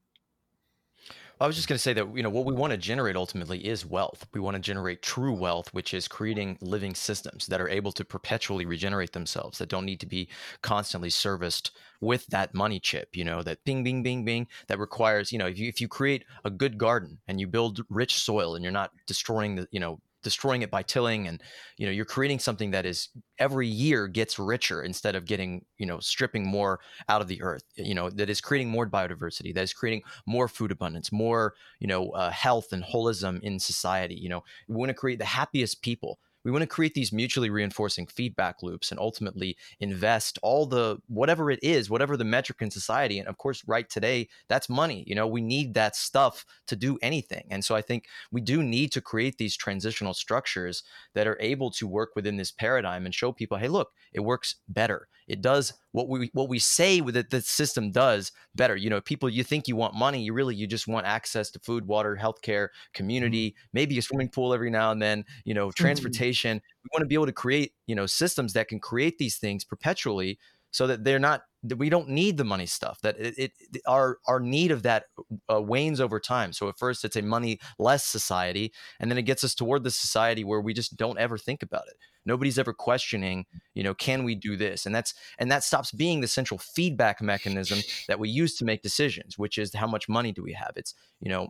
[1.40, 3.66] I was just going to say that you know what we want to generate ultimately
[3.66, 4.26] is wealth.
[4.34, 8.06] We want to generate true wealth, which is creating living systems that are able to
[8.06, 10.30] perpetually regenerate themselves, that don't need to be
[10.62, 13.18] constantly serviced with that money chip.
[13.18, 14.48] You know that bing, bing, bing, bing.
[14.68, 17.82] That requires you know if you if you create a good garden and you build
[17.90, 21.42] rich soil and you're not destroying the you know destroying it by tilling and
[21.78, 23.08] you know you're creating something that is
[23.40, 27.64] every year gets richer instead of getting you know stripping more out of the earth
[27.78, 31.88] you know that is creating more biodiversity that is creating more food abundance more you
[31.88, 34.44] know uh, health and holism in society you know.
[34.68, 38.62] We want to create the happiest people we want to create these mutually reinforcing feedback
[38.64, 43.20] loops and ultimately invest all the whatever it is, whatever the metric in society.
[43.20, 45.04] And of course, right today, that's money.
[45.08, 47.46] You know, we need that stuff to do anything.
[47.50, 50.84] And so I think we do need to create these transitional structures
[51.16, 54.56] that are able to work within this paradigm and show people, hey, look, it works
[54.70, 55.08] better.
[55.28, 58.76] It does what we what we say that the system does better.
[58.76, 61.60] You know, people you think you want money, you really you just want access to
[61.60, 63.70] food, water, healthcare, community, mm-hmm.
[63.74, 65.84] maybe a swimming pool every now and then, you know, mm-hmm.
[65.84, 66.58] transportation.
[66.58, 66.84] Mm-hmm.
[66.84, 69.64] We want to be able to create, you know, systems that can create these things
[69.64, 70.38] perpetually
[70.76, 74.18] so that they're not that we don't need the money stuff that it, it our
[74.28, 75.06] our need of that
[75.52, 79.24] uh, wanes over time so at first it's a money less society and then it
[79.24, 81.96] gets us toward the society where we just don't ever think about it
[82.26, 84.86] nobody's ever questioning you know can we do this?
[84.86, 88.82] And that's and that stops being the central feedback mechanism that we use to make
[88.82, 90.74] decisions which is how much money do we have?
[90.76, 91.50] It's you know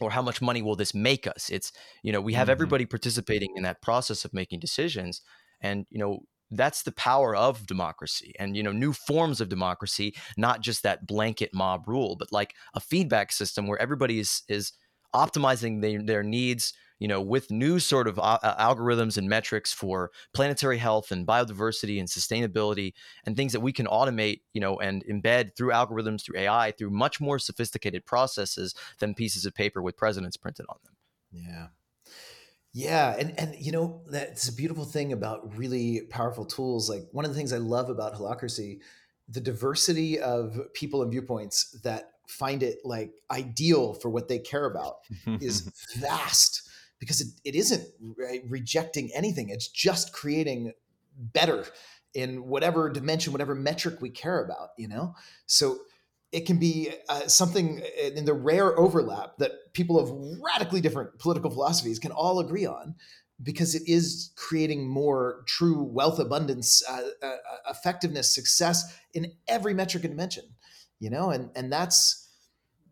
[0.00, 1.50] or how much money will this make us?
[1.50, 1.72] It's
[2.02, 2.52] you know we have mm-hmm.
[2.52, 5.22] everybody participating in that process of making decisions
[5.60, 6.20] and you know
[6.50, 11.06] that's the power of democracy and you know new forms of democracy not just that
[11.06, 14.72] blanket mob rule but like a feedback system where everybody is is
[15.14, 20.12] optimizing their, their needs you know with new sort of uh, algorithms and metrics for
[20.32, 22.92] planetary health and biodiversity and sustainability
[23.24, 26.90] and things that we can automate you know and embed through algorithms through ai through
[26.90, 30.94] much more sophisticated processes than pieces of paper with presidents printed on them.
[31.32, 31.66] Yeah.
[32.72, 36.88] Yeah, and and you know that's a beautiful thing about really powerful tools.
[36.88, 38.78] Like one of the things I love about Holacracy,
[39.28, 44.66] the diversity of people and viewpoints that find it like ideal for what they care
[44.66, 44.98] about
[45.40, 46.70] is vast
[47.00, 47.84] because it, it isn't
[48.16, 49.48] re- rejecting anything.
[49.48, 50.72] It's just creating
[51.16, 51.64] better
[52.14, 54.68] in whatever dimension, whatever metric we care about.
[54.78, 55.14] You know,
[55.46, 55.78] so
[56.30, 57.82] it can be uh, something
[58.14, 60.10] in the rare overlap that people of
[60.40, 62.94] radically different political philosophies can all agree on
[63.42, 67.36] because it is creating more true wealth abundance uh, uh,
[67.68, 70.44] effectiveness success in every metric and dimension
[70.98, 72.28] you know and and that's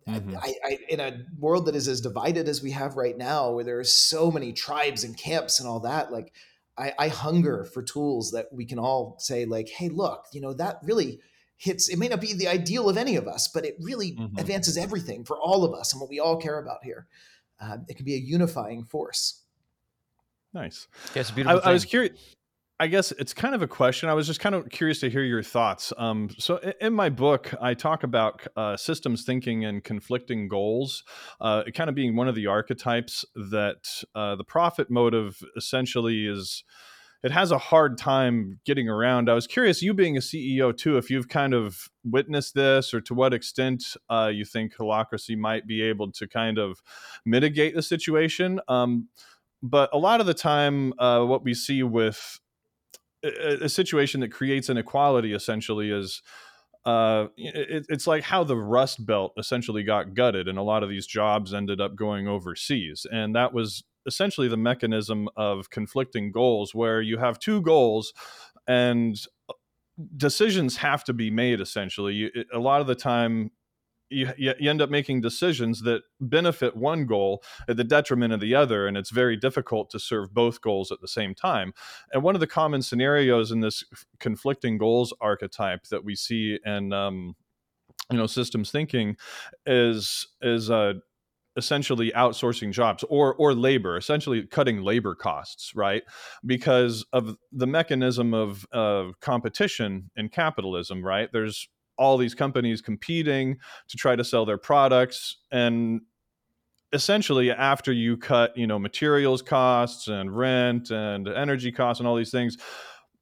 [0.09, 0.37] mm-hmm.
[0.37, 3.65] I, I, in a world that is as divided as we have right now where
[3.65, 6.33] there are so many tribes and camps and all that like
[6.77, 10.53] I, I hunger for tools that we can all say like hey look you know
[10.55, 11.21] that really
[11.57, 14.39] hits it may not be the ideal of any of us but it really mm-hmm.
[14.39, 17.07] advances everything for all of us and what we all care about here
[17.61, 19.43] uh, it can be a unifying force
[20.55, 22.19] nice yes beautiful I, I, was curious
[22.81, 25.23] i guess it's kind of a question i was just kind of curious to hear
[25.23, 30.49] your thoughts um, so in my book i talk about uh, systems thinking and conflicting
[30.49, 31.05] goals
[31.41, 36.65] uh, kind of being one of the archetypes that uh, the profit motive essentially is
[37.23, 39.29] it has a hard time getting around.
[39.29, 43.01] I was curious, you being a CEO too, if you've kind of witnessed this, or
[43.03, 46.81] to what extent uh, you think holacracy might be able to kind of
[47.25, 48.61] mitigate the situation.
[48.69, 49.09] Um,
[49.63, 52.39] but a lot of the time, uh, what we see with
[53.25, 56.23] a, a, situation that creates inequality essentially is.
[56.87, 60.89] Uh, it, it's like how the Rust Belt essentially got gutted, and a lot of
[60.89, 66.75] these jobs ended up going overseas, and that was essentially the mechanism of conflicting goals
[66.75, 68.13] where you have two goals
[68.67, 69.17] and
[69.49, 69.53] uh,
[70.17, 73.51] decisions have to be made essentially you, a lot of the time
[74.11, 78.55] you, you end up making decisions that benefit one goal at the detriment of the
[78.55, 81.73] other and it's very difficult to serve both goals at the same time.
[82.13, 83.85] And one of the common scenarios in this
[84.19, 87.37] conflicting goals archetype that we see in um,
[88.11, 89.17] you know systems thinking
[89.67, 90.95] is is uh,
[91.57, 96.03] essentially outsourcing jobs or or labor essentially cutting labor costs right?
[96.47, 101.29] Because of the mechanism of uh, competition in capitalism right?
[101.33, 101.69] There's
[101.99, 103.59] all these companies competing
[103.89, 105.37] to try to sell their products.
[105.51, 106.03] And
[106.93, 112.17] essentially after you cut you know materials costs and rent and energy costs and all
[112.17, 112.57] these things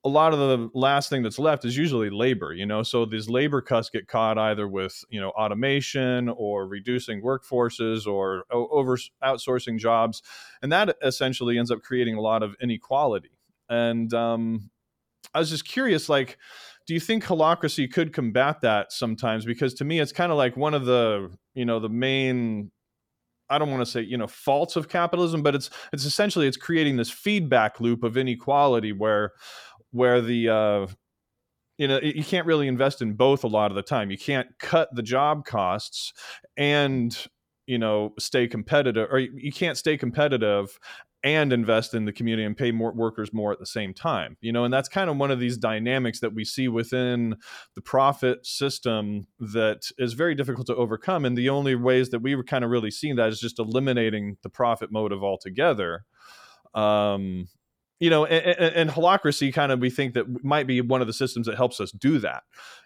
[0.05, 2.85] a lot of the last thing that's left is usually labor you know?
[2.85, 8.45] So these labor cuts get caught either with you know automation or reducing workforces or
[8.53, 10.23] over outsourcing jobs.
[10.63, 13.33] And that essentially ends up creating a lot of inequality.
[13.69, 14.71] And um,
[15.35, 16.39] i was just curious like
[16.87, 20.57] do you think holacracy could combat that sometimes because to me it's kind of like
[20.57, 22.71] one of the you know the main
[23.49, 26.57] I don't want to say you know faults of capitalism, but it's it's essentially it's
[26.57, 29.33] creating this feedback loop of inequality where
[29.93, 30.87] where the uh,
[31.79, 34.11] you know you can't really invest in both a lot of the time.
[34.11, 36.13] You can't cut the job costs
[36.57, 37.17] and
[37.67, 40.79] you know stay competitive, or you can't stay competitive
[41.25, 44.53] and invest in the community and pay more workers more at the same time you
[44.53, 47.35] know and that's kind of one of these dynamics that we see within
[47.75, 52.37] the profit system that is very difficult to overcome and the only ways that we
[52.37, 56.05] were kind of really seeing that is just eliminating the profit motive altogether.
[56.75, 57.49] Um
[57.99, 61.13] you know, and, and, holacracy kind of we think that might be one of the
[61.13, 62.43] systems that helps us do that.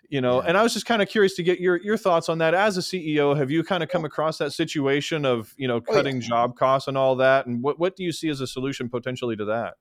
[0.08, 0.48] You know, yeah.
[0.48, 2.54] and I was just kind of curious to get your your thoughts on that.
[2.54, 6.16] As a CEO, have you kind of come across that situation of you know cutting
[6.16, 6.28] oh, yeah.
[6.28, 9.36] job costs and all that, and what what do you see as a solution potentially
[9.36, 9.74] to that?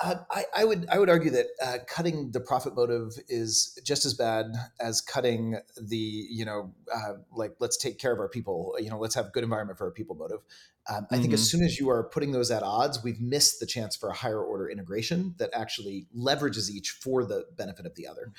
[0.00, 4.04] Uh, I, I, would I would argue that uh, cutting the profit motive is just
[4.04, 4.46] as bad
[4.80, 8.98] as cutting the you know uh, like let's take care of our people you know
[8.98, 10.40] let's have good environment for our people motive.
[10.88, 11.22] Um, I mm-hmm.
[11.22, 11.58] think as mm-hmm.
[11.58, 14.42] soon as you are putting those at odds, we've missed the chance for a higher
[14.42, 18.32] order integration that actually leverages each for the benefit of the other,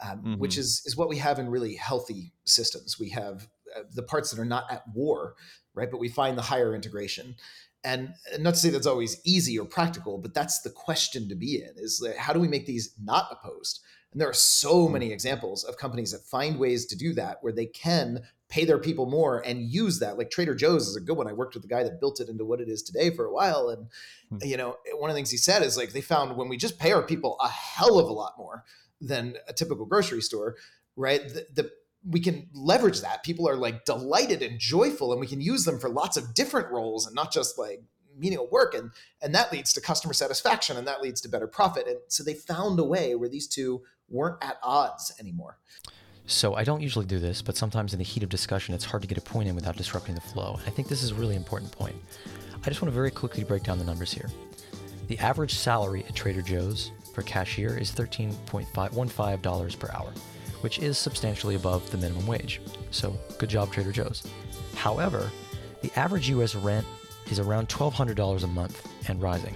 [0.00, 0.34] um, mm-hmm.
[0.34, 3.00] which is is what we have in really healthy systems.
[3.00, 5.36] We have uh, the parts that are not at war,
[5.72, 5.90] right?
[5.90, 7.36] But we find the higher integration
[7.84, 11.62] and not to say that's always easy or practical but that's the question to be
[11.62, 13.80] in is how do we make these not opposed?
[14.12, 14.94] And there are so hmm.
[14.94, 18.78] many examples of companies that find ways to do that where they can pay their
[18.78, 20.16] people more and use that.
[20.16, 21.28] Like trader joe's is a good one.
[21.28, 23.32] I worked with the guy that built it into what it is today for a
[23.32, 23.68] while.
[23.68, 23.88] And
[24.28, 24.48] hmm.
[24.48, 26.78] you know one of the things he said is like they found when we just
[26.78, 28.64] pay our people a hell of a lot more
[29.00, 30.56] than a typical grocery store
[30.98, 31.22] right?
[31.28, 31.70] The, the
[32.10, 33.22] we can leverage that.
[33.22, 36.70] People are like delighted and joyful, and we can use them for lots of different
[36.70, 37.82] roles and not just like
[38.16, 38.74] menial work.
[38.74, 38.90] And
[39.20, 41.86] and that leads to customer satisfaction, and that leads to better profit.
[41.86, 45.58] And so they found a way where these two weren't at odds anymore.
[46.26, 49.02] So I don't usually do this, but sometimes in the heat of discussion, it's hard
[49.02, 50.56] to get a point in without disrupting the flow.
[50.58, 51.96] And I think this is a really important point.
[52.62, 54.28] I just want to very quickly break down the numbers here.
[55.06, 60.12] The average salary at Trader Joe's for cashier is $13.15 per hour
[60.60, 62.60] which is substantially above the minimum wage.
[62.90, 64.26] So, good job, Trader Joe's.
[64.74, 65.30] However,
[65.82, 66.86] the average US rent
[67.30, 69.54] is around $1,200 a month and rising.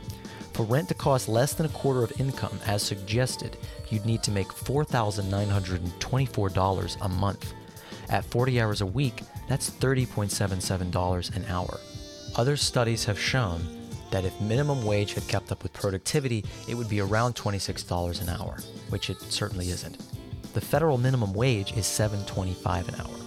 [0.53, 3.57] For rent to cost less than a quarter of income, as suggested,
[3.89, 7.55] you'd need to make $4,924 a month.
[8.11, 11.81] At 40 hours a week, that's $30.77 an hour.
[12.37, 13.67] Other studies have shown
[14.11, 18.29] that if minimum wage had kept up with productivity, it would be around $26 an
[18.29, 18.59] hour,
[18.91, 19.97] which it certainly isn't.
[20.53, 23.23] The federal minimum wage is $7.25 an hour.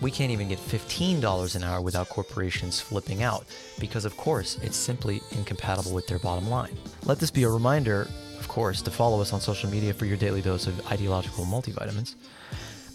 [0.00, 3.44] We can't even get $15 an hour without corporations flipping out
[3.78, 6.76] because, of course, it's simply incompatible with their bottom line.
[7.04, 8.08] Let this be a reminder,
[8.38, 12.14] of course, to follow us on social media for your daily dose of ideological multivitamins.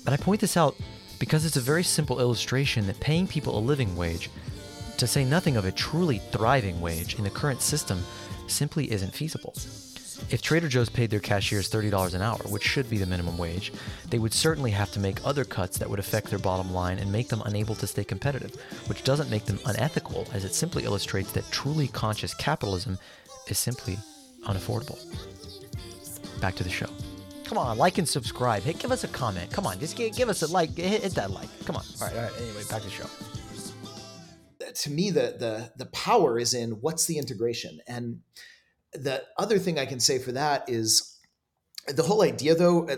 [0.04, 0.76] But I point this out
[1.20, 4.30] because it's a very simple illustration that paying people a living wage,
[4.98, 8.04] to say nothing of a truly thriving wage in the current system,
[8.48, 9.54] simply isn't feasible.
[10.30, 13.72] If Trader Joe's paid their cashiers $30 an hour, which should be the minimum wage,
[14.10, 17.12] they would certainly have to make other cuts that would affect their bottom line and
[17.12, 18.56] make them unable to stay competitive,
[18.88, 22.98] which doesn't make them unethical, as it simply illustrates that truly conscious capitalism
[23.48, 23.98] is simply
[24.46, 25.00] unaffordable.
[26.42, 26.90] Back to the show.
[27.46, 28.64] Come on, like and subscribe.
[28.64, 29.52] Hey, give us a comment.
[29.52, 30.76] Come on, just give, give us a like.
[30.76, 31.50] Hit, hit that like.
[31.66, 31.84] Come on.
[32.02, 32.42] All right, all right.
[32.42, 33.08] Anyway, back to the show
[34.76, 38.20] to me the the the power is in what's the integration and
[38.98, 41.18] the other thing I can say for that is
[41.88, 42.96] the whole idea, though, uh,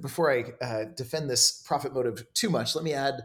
[0.00, 3.22] before I uh, defend this profit motive too much, let me add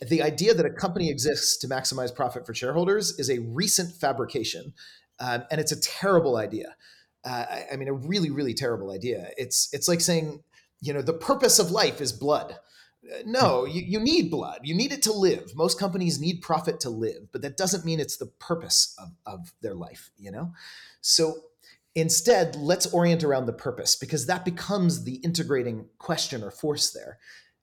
[0.00, 4.74] the idea that a company exists to maximize profit for shareholders is a recent fabrication.
[5.18, 6.76] Um, and it's a terrible idea.
[7.24, 9.30] Uh, I, I, mean, a really, really terrible idea.
[9.36, 10.42] It's it's like saying,
[10.80, 12.58] you know, the purpose of life is blood.
[13.04, 14.60] Uh, no, you, you need blood.
[14.62, 15.56] You need it to live.
[15.56, 19.52] Most companies need profit to live, but that doesn't mean it's the purpose of, of
[19.62, 20.52] their life, you know?
[21.00, 21.34] So
[21.94, 27.18] Instead, let's orient around the purpose because that becomes the integrating question or force there.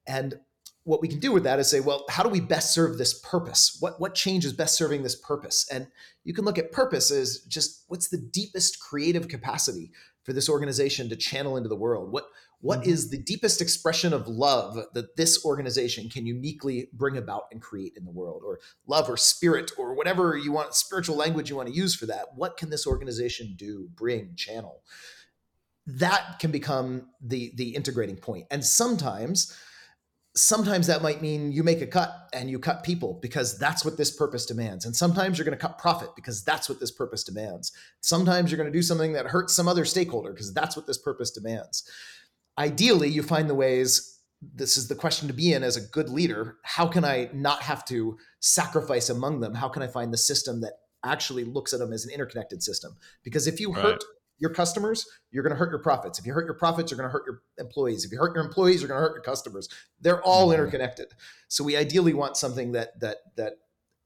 [0.08, 0.40] And
[0.84, 3.20] what we can do with that is say, well, how do we best serve this
[3.20, 3.78] purpose?
[3.80, 5.68] What what change is best serving this purpose?
[5.72, 5.88] And
[6.24, 9.92] you can look at purpose as just what's the deepest creative capacity
[10.24, 12.12] for this organization to channel into the world?
[12.12, 12.26] What
[12.62, 12.90] what mm-hmm.
[12.90, 17.94] is the deepest expression of love that this organization can uniquely bring about and create
[17.96, 21.68] in the world or love or spirit or whatever you want spiritual language you want
[21.68, 24.82] to use for that what can this organization do bring channel
[25.88, 28.26] that can become the the integrating point.
[28.26, 29.56] point and sometimes
[30.36, 33.98] sometimes that might mean you make a cut and you cut people because that's what
[33.98, 34.86] this purpose demands.
[34.86, 37.72] And sometimes you're going to cut profit because that's what this purpose demands.
[38.02, 40.98] Sometimes you're going to do something that hurts some other stakeholder because that's what this
[40.98, 41.90] purpose demands.
[42.58, 44.20] Ideally, you find the ways.
[44.42, 46.58] This is the question to be in as a good leader.
[46.64, 49.56] How can I not have to sacrifice among them?
[49.56, 50.74] How can I find the system that
[51.04, 52.96] actually looks at them as an interconnected system?
[53.24, 53.84] Because if you right.
[53.84, 54.04] hurt
[54.38, 56.20] your customers, you're going to hurt your profits.
[56.20, 58.04] If you hurt your profits, you're going to hurt your employees.
[58.04, 59.70] If you hurt your employees, you're going to hurt your customers.
[60.02, 60.60] They're all mm-hmm.
[60.60, 61.08] interconnected.
[61.48, 63.54] So we ideally want something that that that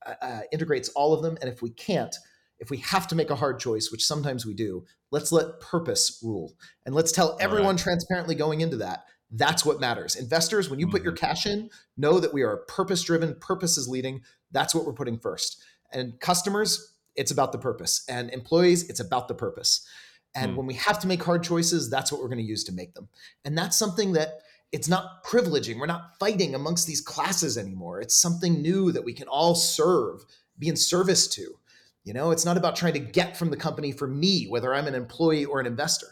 [0.05, 1.38] uh, uh, integrates all of them.
[1.41, 2.15] And if we can't,
[2.59, 6.19] if we have to make a hard choice, which sometimes we do, let's let purpose
[6.23, 6.56] rule
[6.86, 7.84] and let's tell everyone right.
[7.84, 9.06] transparently going into that.
[9.31, 10.15] That's what matters.
[10.15, 11.26] Investors, when you put your mm-hmm.
[11.26, 13.36] cash in, know that we are purpose driven.
[13.36, 14.22] Purpose is leading.
[14.52, 15.64] That's what we're putting first.
[15.91, 18.03] And customers, it's about the purpose.
[18.10, 19.88] And employees, it's about the purpose
[20.36, 20.57] And hmm.
[20.57, 22.94] when we have to make hard choices, that's what we're going to use to make
[22.94, 23.10] them.
[23.45, 24.41] And that's something that
[24.72, 25.80] it's not privileging.
[25.80, 28.02] We're not fighting amongst these classes anymore.
[28.02, 30.26] It's something new that we can all serve,
[30.57, 31.59] be in service to.
[32.03, 34.88] You know, it's not about trying to get from the company for me, whether I'm
[34.88, 36.07] an employee or an investor,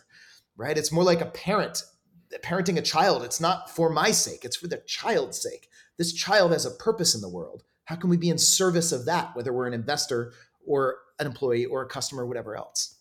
[0.56, 0.78] right?
[0.78, 1.84] It's more like a parent
[2.44, 3.24] parenting a child.
[3.24, 5.70] It's not for my sake, it's for the child's sake.
[5.98, 7.64] This child has a purpose in the world.
[7.86, 10.34] How can we be in service of that, whether we're an investor
[10.66, 12.97] or an employee or a customer, or whatever else?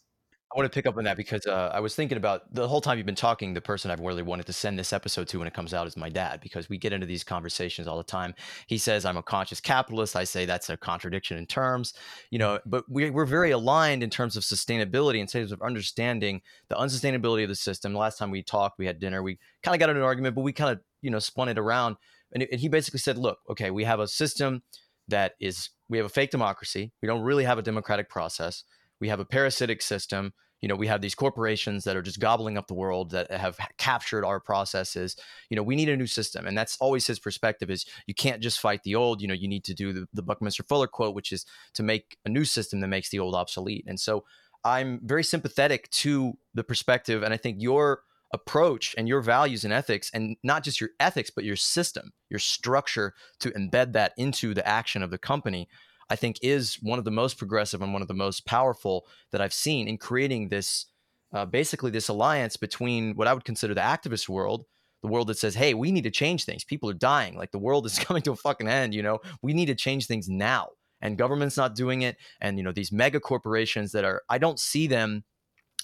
[0.57, 2.81] I want to pick up on that because uh, I was thinking about the whole
[2.81, 3.53] time you've been talking.
[3.53, 5.99] The person I've really wanted to send this episode to when it comes out is
[5.99, 8.35] my dad because we get into these conversations all the time.
[8.67, 10.17] He says I'm a conscious capitalist.
[10.17, 11.93] I say that's a contradiction in terms,
[12.31, 12.59] you know.
[12.65, 17.43] But we, we're very aligned in terms of sustainability in terms of understanding the unsustainability
[17.43, 17.93] of the system.
[17.93, 19.23] The last time we talked, we had dinner.
[19.23, 21.59] We kind of got into an argument, but we kind of you know spun it
[21.59, 21.97] around.
[22.33, 24.63] And, and he basically said, "Look, okay, we have a system
[25.07, 26.93] that is we have a fake democracy.
[27.03, 28.65] We don't really have a democratic process.
[29.01, 32.57] We have a parasitic system." You know we have these corporations that are just gobbling
[32.57, 35.17] up the world that have captured our processes
[35.51, 38.43] you know we need a new system and that's always his perspective is you can't
[38.43, 41.15] just fight the old you know you need to do the, the buckminster fuller quote
[41.15, 43.85] which is to make a new system that makes the old obsolete.
[43.87, 44.25] And so
[44.65, 48.03] i'm very sympathetic to the perspective and i think your
[48.33, 52.41] approach and your values and ethics and not just your ethics but your system your
[52.41, 55.69] structure to embed that into the action of the company
[56.09, 59.41] I think is one of the most progressive and one of the most powerful that
[59.41, 60.87] I've seen in creating this
[61.33, 64.65] uh, basically this alliance between what I would consider the activist world,
[65.03, 66.65] the world that says, "Hey, we need to change things.
[66.65, 67.37] People are dying.
[67.37, 68.95] Like the world is coming to a fucking end.
[68.95, 70.69] You know, we need to change things now."
[71.03, 74.23] And government's not doing it, and you know these mega corporations that are.
[74.31, 75.25] I don't see them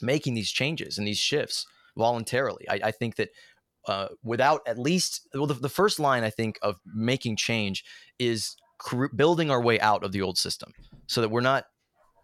[0.01, 1.67] making these changes and these shifts
[1.97, 2.69] voluntarily.
[2.69, 3.31] I, I think that
[3.87, 7.85] uh, without at least well, the, the first line I think of making change
[8.19, 8.57] is
[9.15, 10.73] building our way out of the old system
[11.07, 11.65] so that we're not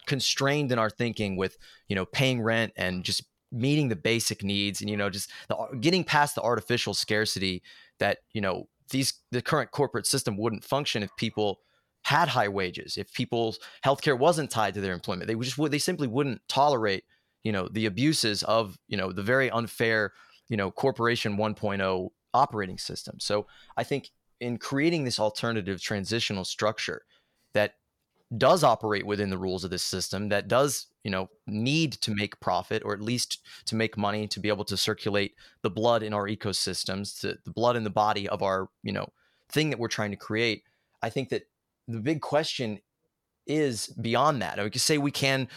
[0.06, 1.58] constrained in our thinking with
[1.88, 5.56] you know paying rent and just meeting the basic needs and you know just the,
[5.80, 7.62] getting past the artificial scarcity
[7.98, 11.60] that you know these the current corporate system wouldn't function if people
[12.04, 15.28] had high wages if people's healthcare wasn't tied to their employment.
[15.28, 17.04] They just would they simply wouldn't tolerate
[17.44, 20.12] you know the abuses of you know the very unfair
[20.48, 23.20] you know corporation 1.0 operating system.
[23.20, 24.10] So i think
[24.40, 27.02] in creating this alternative transitional structure
[27.54, 27.74] that
[28.36, 32.38] does operate within the rules of this system that does you know need to make
[32.40, 36.12] profit or at least to make money to be able to circulate the blood in
[36.12, 39.08] our ecosystems to the blood in the body of our you know
[39.48, 40.62] thing that we're trying to create.
[41.02, 41.48] I think that
[41.86, 42.80] the big question
[43.46, 44.60] is beyond that.
[44.60, 45.48] I could say we can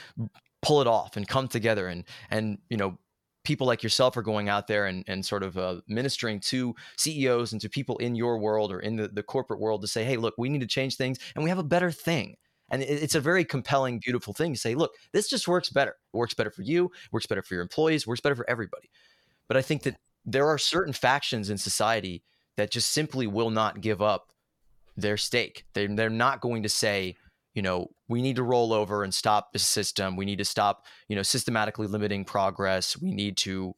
[0.61, 2.97] pull it off and come together and and you know
[3.43, 7.51] people like yourself are going out there and, and sort of uh, ministering to CEOs
[7.51, 10.17] and to people in your world or in the, the corporate world to say, hey,
[10.17, 12.35] look, we need to change things and we have a better thing.
[12.69, 15.91] And it's a very compelling, beautiful thing to say, look, this just works better.
[15.91, 18.89] It works better for you, works better for your employees, works better for everybody.
[19.49, 22.23] But I think that there are certain factions in society
[22.55, 24.31] that just simply will not give up
[24.95, 25.65] their stake.
[25.73, 27.17] They, they're not going to say,
[27.53, 30.15] you know, we need to roll over and stop the system.
[30.15, 32.99] We need to stop, you know, systematically limiting progress.
[32.99, 33.73] We need to,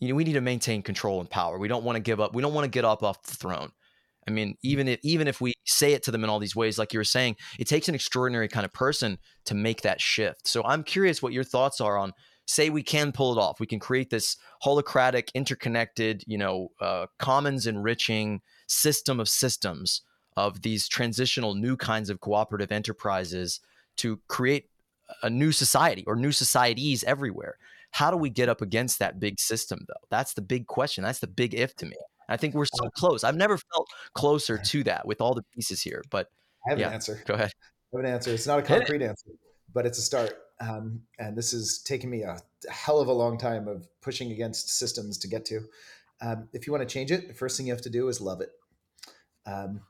[0.00, 1.58] you know, we need to maintain control and power.
[1.58, 2.34] We don't want to give up.
[2.34, 3.70] We don't want to get up off the throne.
[4.26, 6.78] I mean, even if even if we say it to them in all these ways,
[6.78, 10.48] like you were saying, it takes an extraordinary kind of person to make that shift.
[10.48, 12.12] So I'm curious what your thoughts are on.
[12.46, 13.60] Say we can pull it off.
[13.60, 20.02] We can create this holacratic, interconnected, you know, uh, commons enriching system of systems
[20.36, 23.60] of these transitional new kinds of cooperative enterprises
[23.96, 24.68] to create
[25.22, 27.56] a new society or new societies everywhere.
[27.92, 29.94] How do we get up against that big system, though?
[30.10, 31.04] That's the big question.
[31.04, 31.96] That's the big if to me.
[32.28, 33.22] I think we're so close.
[33.22, 36.02] I've never felt closer to that with all the pieces here.
[36.10, 36.28] But
[36.66, 37.22] I have yeah, an answer.
[37.26, 37.52] Go ahead.
[37.92, 38.32] I have an answer.
[38.32, 39.30] It's not a concrete answer,
[39.72, 40.34] but it's a start.
[40.60, 42.38] Um, and this has taken me a
[42.70, 45.60] hell of a long time of pushing against systems to get to.
[46.20, 48.20] Um, if you want to change it, the first thing you have to do is
[48.20, 48.50] love it.
[49.46, 49.80] Um,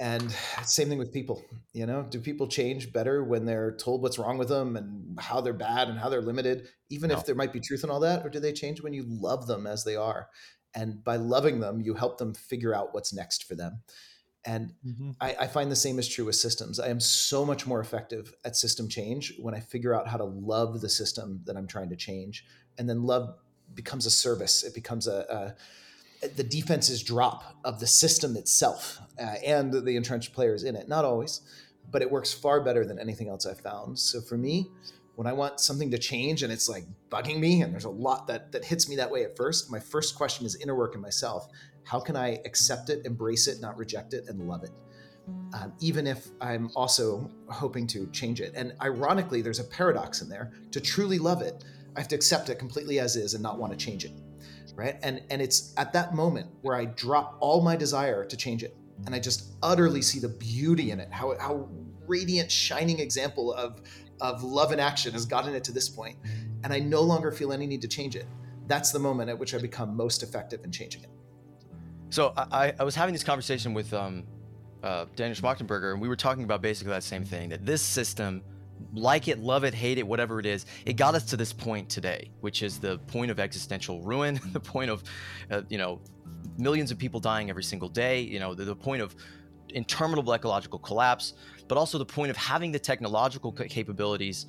[0.00, 2.02] and same thing with people you know?
[2.02, 5.88] Do people change better when they're told what's wrong with them and how they're bad
[5.88, 7.16] and how they're limited even no.
[7.16, 9.46] if there might be truth in all that or do they change when you love
[9.46, 10.28] them as they are?
[10.74, 13.82] And by loving them you help them figure out what's next for them.
[14.44, 15.10] And mm-hmm.
[15.20, 16.80] I, I, find the same is true with systems.
[16.80, 20.24] I am so much more effective at system change when i figure out how to
[20.24, 22.46] love the system that i'm trying to change.
[22.78, 23.34] And then love
[23.74, 24.64] becomes a service.
[24.64, 25.54] It becomes a, a
[26.20, 30.88] the defense's drop of the system itself uh, and the entrenched players in it.
[30.88, 31.40] Not always,
[31.90, 33.98] but it works far better than anything else I've found.
[33.98, 34.68] So for me,
[35.16, 38.26] when I want something to change and it's like bugging me, and there's a lot
[38.28, 41.00] that that hits me that way at first, my first question is inner work in
[41.00, 41.48] myself.
[41.84, 44.70] How can I accept it, embrace it, not reject it, and love it?
[45.52, 48.52] Um, even if I'm also hoping to change it.
[48.56, 50.52] And ironically, there's a paradox in there.
[50.70, 51.64] To truly love it,
[51.96, 54.12] I have to accept it completely as is and not want to change it.
[54.80, 54.98] Right.
[55.02, 58.74] And and it's at that moment where I drop all my desire to change it.
[59.04, 61.68] And I just utterly see the beauty in it, how how
[62.06, 63.82] radiant, shining example of
[64.22, 66.16] of love and action has gotten it to this point,
[66.64, 68.24] and I no longer feel any need to change it.
[68.68, 71.10] That's the moment at which I become most effective in changing it.
[72.08, 74.24] So I, I was having this conversation with um,
[74.82, 78.42] uh, Daniel Schmachtenberger, and we were talking about basically that same thing that this system,
[78.92, 81.88] like it, love it, hate it, whatever it is, it got us to this point
[81.88, 85.02] today, which is the point of existential ruin, the point of,
[85.50, 86.00] uh, you know,
[86.58, 89.14] millions of people dying every single day, you know, the, the point of
[89.70, 91.34] interminable ecological collapse,
[91.68, 94.46] but also the point of having the technological capabilities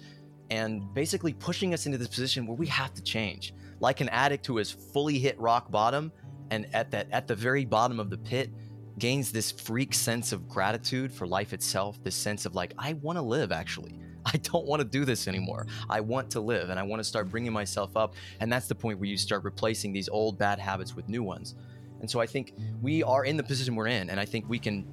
[0.49, 3.53] and basically pushing us into this position where we have to change.
[3.80, 6.12] Like an addict who has fully hit rock bottom
[6.52, 8.52] and at that at the very bottom of the pit
[8.99, 13.18] gains this freak sense of gratitude for life itself this sense of like i want
[13.18, 15.65] to live actually i don't want to do this anymore.
[15.89, 18.76] I want to live and i want to start bringing myself up and that's the
[18.76, 21.56] point where you start replacing these old bad habits with new ones.
[21.99, 24.60] And so i think we are in the position we're in and i think we
[24.60, 24.88] can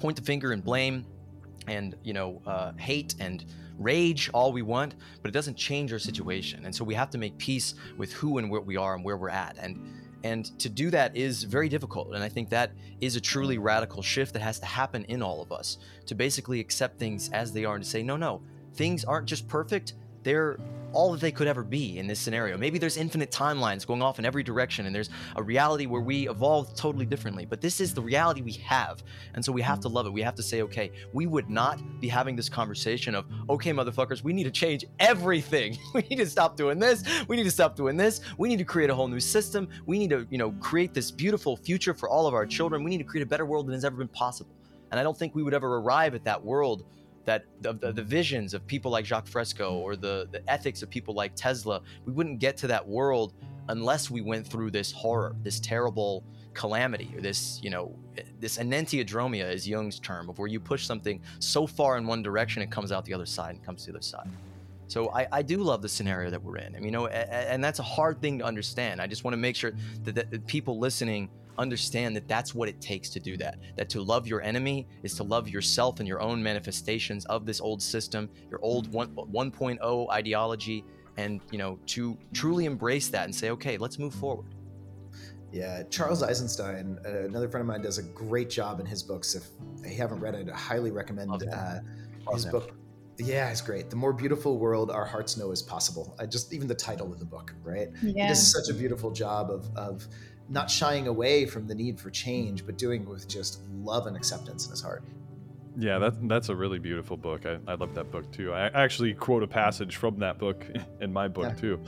[0.00, 1.04] point the finger and blame
[1.66, 3.44] and you know uh, hate and
[3.78, 6.64] rage all we want but it doesn't change our situation.
[6.64, 9.16] And so we have to make peace with who and where we are and where
[9.16, 9.56] we're at.
[9.58, 9.78] And
[10.24, 12.14] and to do that is very difficult.
[12.14, 15.40] And I think that is a truly radical shift that has to happen in all
[15.40, 18.42] of us to basically accept things as they are and to say, no, no,
[18.74, 20.58] things aren't just perfect they're
[20.92, 22.56] all that they could ever be in this scenario.
[22.56, 26.28] Maybe there's infinite timelines going off in every direction, and there's a reality where we
[26.28, 27.44] evolve totally differently.
[27.44, 29.02] But this is the reality we have.
[29.34, 30.12] And so we have to love it.
[30.12, 34.22] We have to say, okay, we would not be having this conversation of, okay, motherfuckers,
[34.22, 35.78] we need to change everything.
[35.94, 37.04] we need to stop doing this.
[37.28, 38.20] We need to stop doing this.
[38.38, 39.68] We need to create a whole new system.
[39.86, 42.82] We need to, you know, create this beautiful future for all of our children.
[42.82, 44.54] We need to create a better world than has ever been possible.
[44.90, 46.84] And I don't think we would ever arrive at that world
[47.28, 50.88] that the, the, the, visions of people like Jacques Fresco or the, the ethics of
[50.88, 53.34] people like Tesla, we wouldn't get to that world
[53.68, 56.24] unless we went through this horror, this terrible
[56.54, 57.94] calamity, or this, you know,
[58.40, 62.62] this enantiodromia is Jung's term of where you push something so far in one direction,
[62.62, 64.30] it comes out the other side and comes to the other side.
[64.86, 66.74] So I, I do love the scenario that we're in.
[66.74, 69.02] I mean, you know, and, and that's a hard thing to understand.
[69.02, 69.72] I just want to make sure
[70.04, 71.28] that, that people listening
[71.58, 73.58] understand that that's what it takes to do that.
[73.76, 77.60] That to love your enemy is to love yourself and your own manifestations of this
[77.60, 80.84] old system, your old 1, 1.0 ideology,
[81.16, 84.54] and you know to truly embrace that and say, okay, let's move forward.
[85.50, 89.34] Yeah, Charles Eisenstein, uh, another friend of mine, does a great job in his books.
[89.34, 89.44] If
[89.82, 91.80] you haven't read it, I highly recommend uh,
[92.32, 92.72] his book.
[93.18, 93.90] Yeah, it's great.
[93.90, 96.14] The more beautiful world our hearts know is possible.
[96.20, 97.88] I just even the title of the book, right?
[98.02, 98.22] Yeah.
[98.24, 100.06] He does such a beautiful job of of
[100.48, 104.16] not shying away from the need for change, but doing it with just love and
[104.16, 105.02] acceptance in his heart.
[105.80, 107.46] Yeah, that, that's a really beautiful book.
[107.46, 108.52] I, I love that book too.
[108.52, 110.66] I actually quote a passage from that book
[111.00, 111.54] in my book yeah.
[111.54, 111.80] too.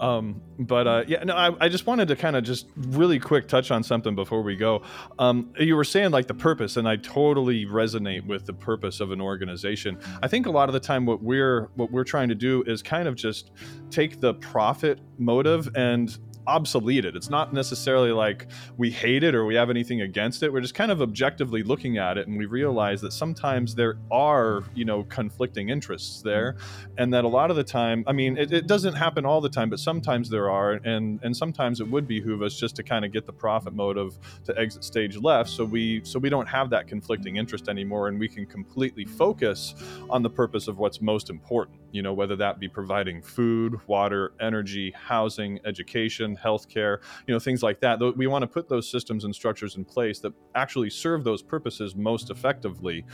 [0.00, 3.46] Um, but uh, yeah, no, I, I just wanted to kind of just really quick
[3.46, 4.82] touch on something before we go.
[5.18, 9.10] Um, you were saying like the purpose, and I totally resonate with the purpose of
[9.10, 9.98] an organization.
[10.22, 12.82] I think a lot of the time what we're what we're trying to do is
[12.82, 13.50] kind of just
[13.90, 16.16] take the profit motive and
[16.46, 17.04] obsolete.
[17.04, 18.46] It's not necessarily like
[18.76, 20.52] we hate it or we have anything against it.
[20.52, 24.64] We're just kind of objectively looking at it and we realize that sometimes there are,
[24.74, 26.56] you know, conflicting interests there.
[26.98, 29.48] And that a lot of the time, I mean, it, it doesn't happen all the
[29.48, 30.72] time, but sometimes there are.
[30.84, 34.18] And and sometimes it would behoove us just to kind of get the profit motive
[34.44, 35.50] to exit stage left.
[35.50, 39.74] So we so we don't have that conflicting interest anymore and we can completely focus
[40.10, 44.32] on the purpose of what's most important, you know, whether that be providing food, water,
[44.40, 46.98] energy, housing, education, healthcare,
[47.28, 48.00] you know, things like that.
[48.16, 51.94] We want to put those systems and structures in place that actually serve those purposes
[51.94, 53.04] most effectively.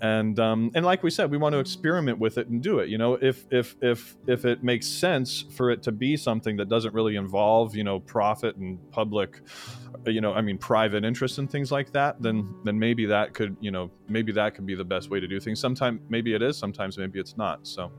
[0.00, 2.88] And um, and like we said, we want to experiment with it and do it.
[2.88, 6.70] You know, if if if if it makes sense for it to be something that
[6.70, 9.42] doesn't really involve, you know, profit and public
[10.06, 13.56] you know i mean private interests and things like that then then maybe that could
[13.60, 16.42] you know maybe that could be the best way to do things sometimes maybe it
[16.42, 17.92] is sometimes maybe it's not so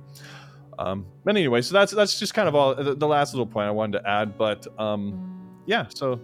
[0.81, 3.67] um, but anyway, so that's that's just kind of all the, the last little point
[3.67, 4.37] I wanted to add.
[4.37, 5.31] But um,
[5.65, 6.19] yeah, so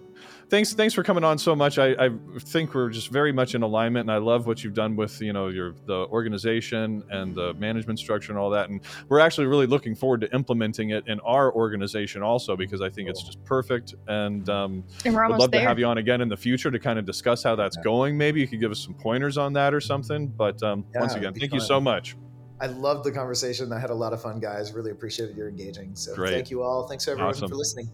[0.49, 1.77] thanks thanks for coming on so much.
[1.77, 2.09] I, I
[2.39, 5.31] think we're just very much in alignment, and I love what you've done with you
[5.31, 8.69] know your the organization and the management structure and all that.
[8.69, 12.89] And we're actually really looking forward to implementing it in our organization also because I
[12.89, 13.93] think it's just perfect.
[14.07, 15.61] And um, and we're would love there.
[15.61, 17.83] to have you on again in the future to kind of discuss how that's yeah.
[17.83, 18.17] going.
[18.17, 20.27] Maybe you could give us some pointers on that or something.
[20.27, 21.59] But um, yeah, once again, thank fun.
[21.59, 22.15] you so much.
[22.59, 23.71] I loved the conversation.
[23.71, 24.73] I had a lot of fun, guys.
[24.73, 25.95] Really appreciated your engaging.
[25.95, 26.31] So Great.
[26.31, 26.87] thank you all.
[26.87, 27.49] Thanks everyone awesome.
[27.49, 27.89] for listening.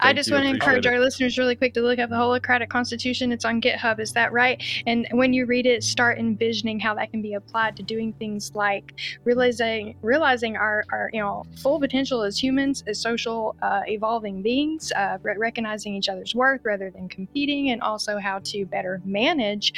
[0.00, 3.32] I just want to encourage our listeners really quick to look up the Holacratic Constitution.
[3.32, 4.00] It's on GitHub.
[4.00, 4.62] Is that right?
[4.86, 8.52] And when you read it, start envisioning how that can be applied to doing things
[8.54, 8.94] like
[9.24, 14.92] realizing realizing our, our you know full potential as humans, as social uh, evolving beings,
[14.92, 19.72] uh, recognizing each other's worth rather than competing, and also how to better manage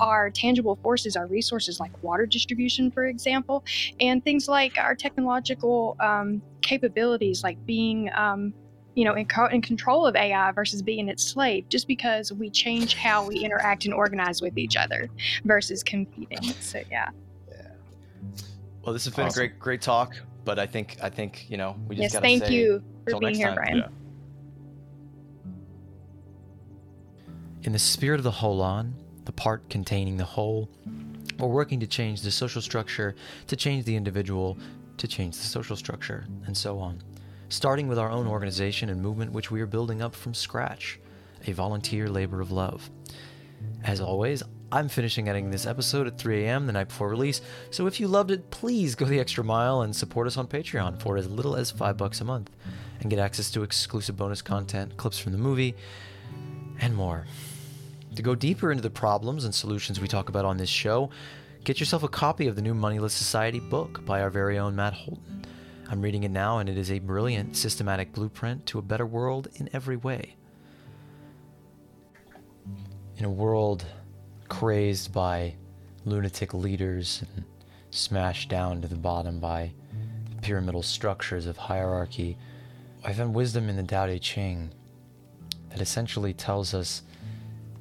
[0.00, 3.64] our tangible forces, our resources like water distribution, for example,
[4.00, 8.52] and things like our technological um, capabilities, like being um,
[8.96, 12.48] you know, in, co- in control of AI versus being its slave, just because we
[12.48, 15.08] change how we interact and organize with each other
[15.44, 16.42] versus competing.
[16.60, 17.10] So yeah.
[17.48, 17.68] Yeah.
[18.82, 19.42] Well, this has been Awesome.
[19.42, 20.16] a great, great talk.
[20.46, 22.32] But I think, I think, you know, we just Yes, gotta say.
[22.32, 23.56] Yes, thank say, you for being here, time.
[23.56, 23.78] Brian.
[23.78, 23.88] Yeah.
[27.64, 28.92] In the spirit of the holon,
[29.24, 30.70] the part containing the whole,
[31.38, 33.14] we're working to change the social structure,
[33.48, 34.56] to change the individual,
[34.98, 37.02] to change the social structure, and so on.
[37.48, 40.98] Starting with our own organization and movement, which we are building up from scratch,
[41.46, 42.90] a volunteer labor of love.
[43.84, 44.42] As always,
[44.72, 46.66] I'm finishing editing this episode at 3 a.m.
[46.66, 47.40] the night before release,
[47.70, 51.00] so if you loved it, please go the extra mile and support us on Patreon
[51.00, 52.50] for as little as 5 bucks a month
[53.00, 55.76] and get access to exclusive bonus content, clips from the movie,
[56.80, 57.26] and more.
[58.16, 61.10] To go deeper into the problems and solutions we talk about on this show,
[61.62, 64.94] get yourself a copy of the new Moneyless Society book by our very own Matt
[64.94, 65.44] Holton.
[65.88, 69.46] I'm reading it now, and it is a brilliant, systematic blueprint to a better world
[69.54, 70.34] in every way.
[73.18, 73.84] In a world
[74.48, 75.54] crazed by
[76.04, 77.44] lunatic leaders and
[77.90, 79.72] smashed down to the bottom by
[80.42, 82.36] pyramidal structures of hierarchy,
[83.04, 84.70] I found wisdom in the Tao Te Ching
[85.70, 87.02] that essentially tells us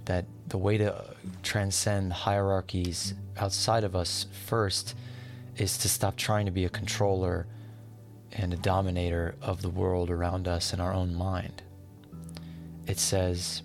[0.06, 4.94] that the way to transcend hierarchies outside of us first
[5.58, 7.48] is to stop trying to be a controller
[8.38, 11.64] and a dominator of the world around us in our own mind.
[12.86, 13.64] It says,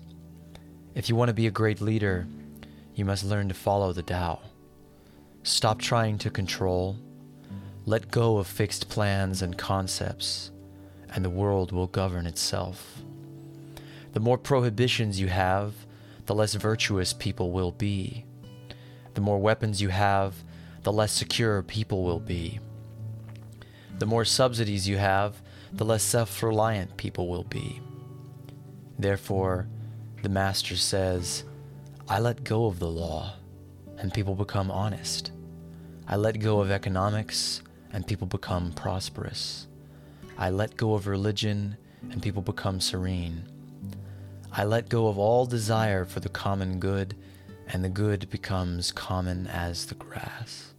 [0.95, 2.27] if you want to be a great leader,
[2.95, 4.39] you must learn to follow the Tao.
[5.43, 6.97] Stop trying to control.
[7.85, 10.51] Let go of fixed plans and concepts,
[11.09, 13.01] and the world will govern itself.
[14.13, 15.73] The more prohibitions you have,
[16.25, 18.25] the less virtuous people will be.
[19.13, 20.35] The more weapons you have,
[20.83, 22.59] the less secure people will be.
[24.01, 27.79] The more subsidies you have, the less self reliant people will be.
[28.97, 29.67] Therefore,
[30.23, 31.43] the Master says,
[32.09, 33.35] I let go of the law,
[33.99, 35.31] and people become honest.
[36.07, 37.61] I let go of economics,
[37.93, 39.67] and people become prosperous.
[40.35, 41.77] I let go of religion,
[42.09, 43.43] and people become serene.
[44.51, 47.15] I let go of all desire for the common good,
[47.67, 50.70] and the good becomes common as the grass.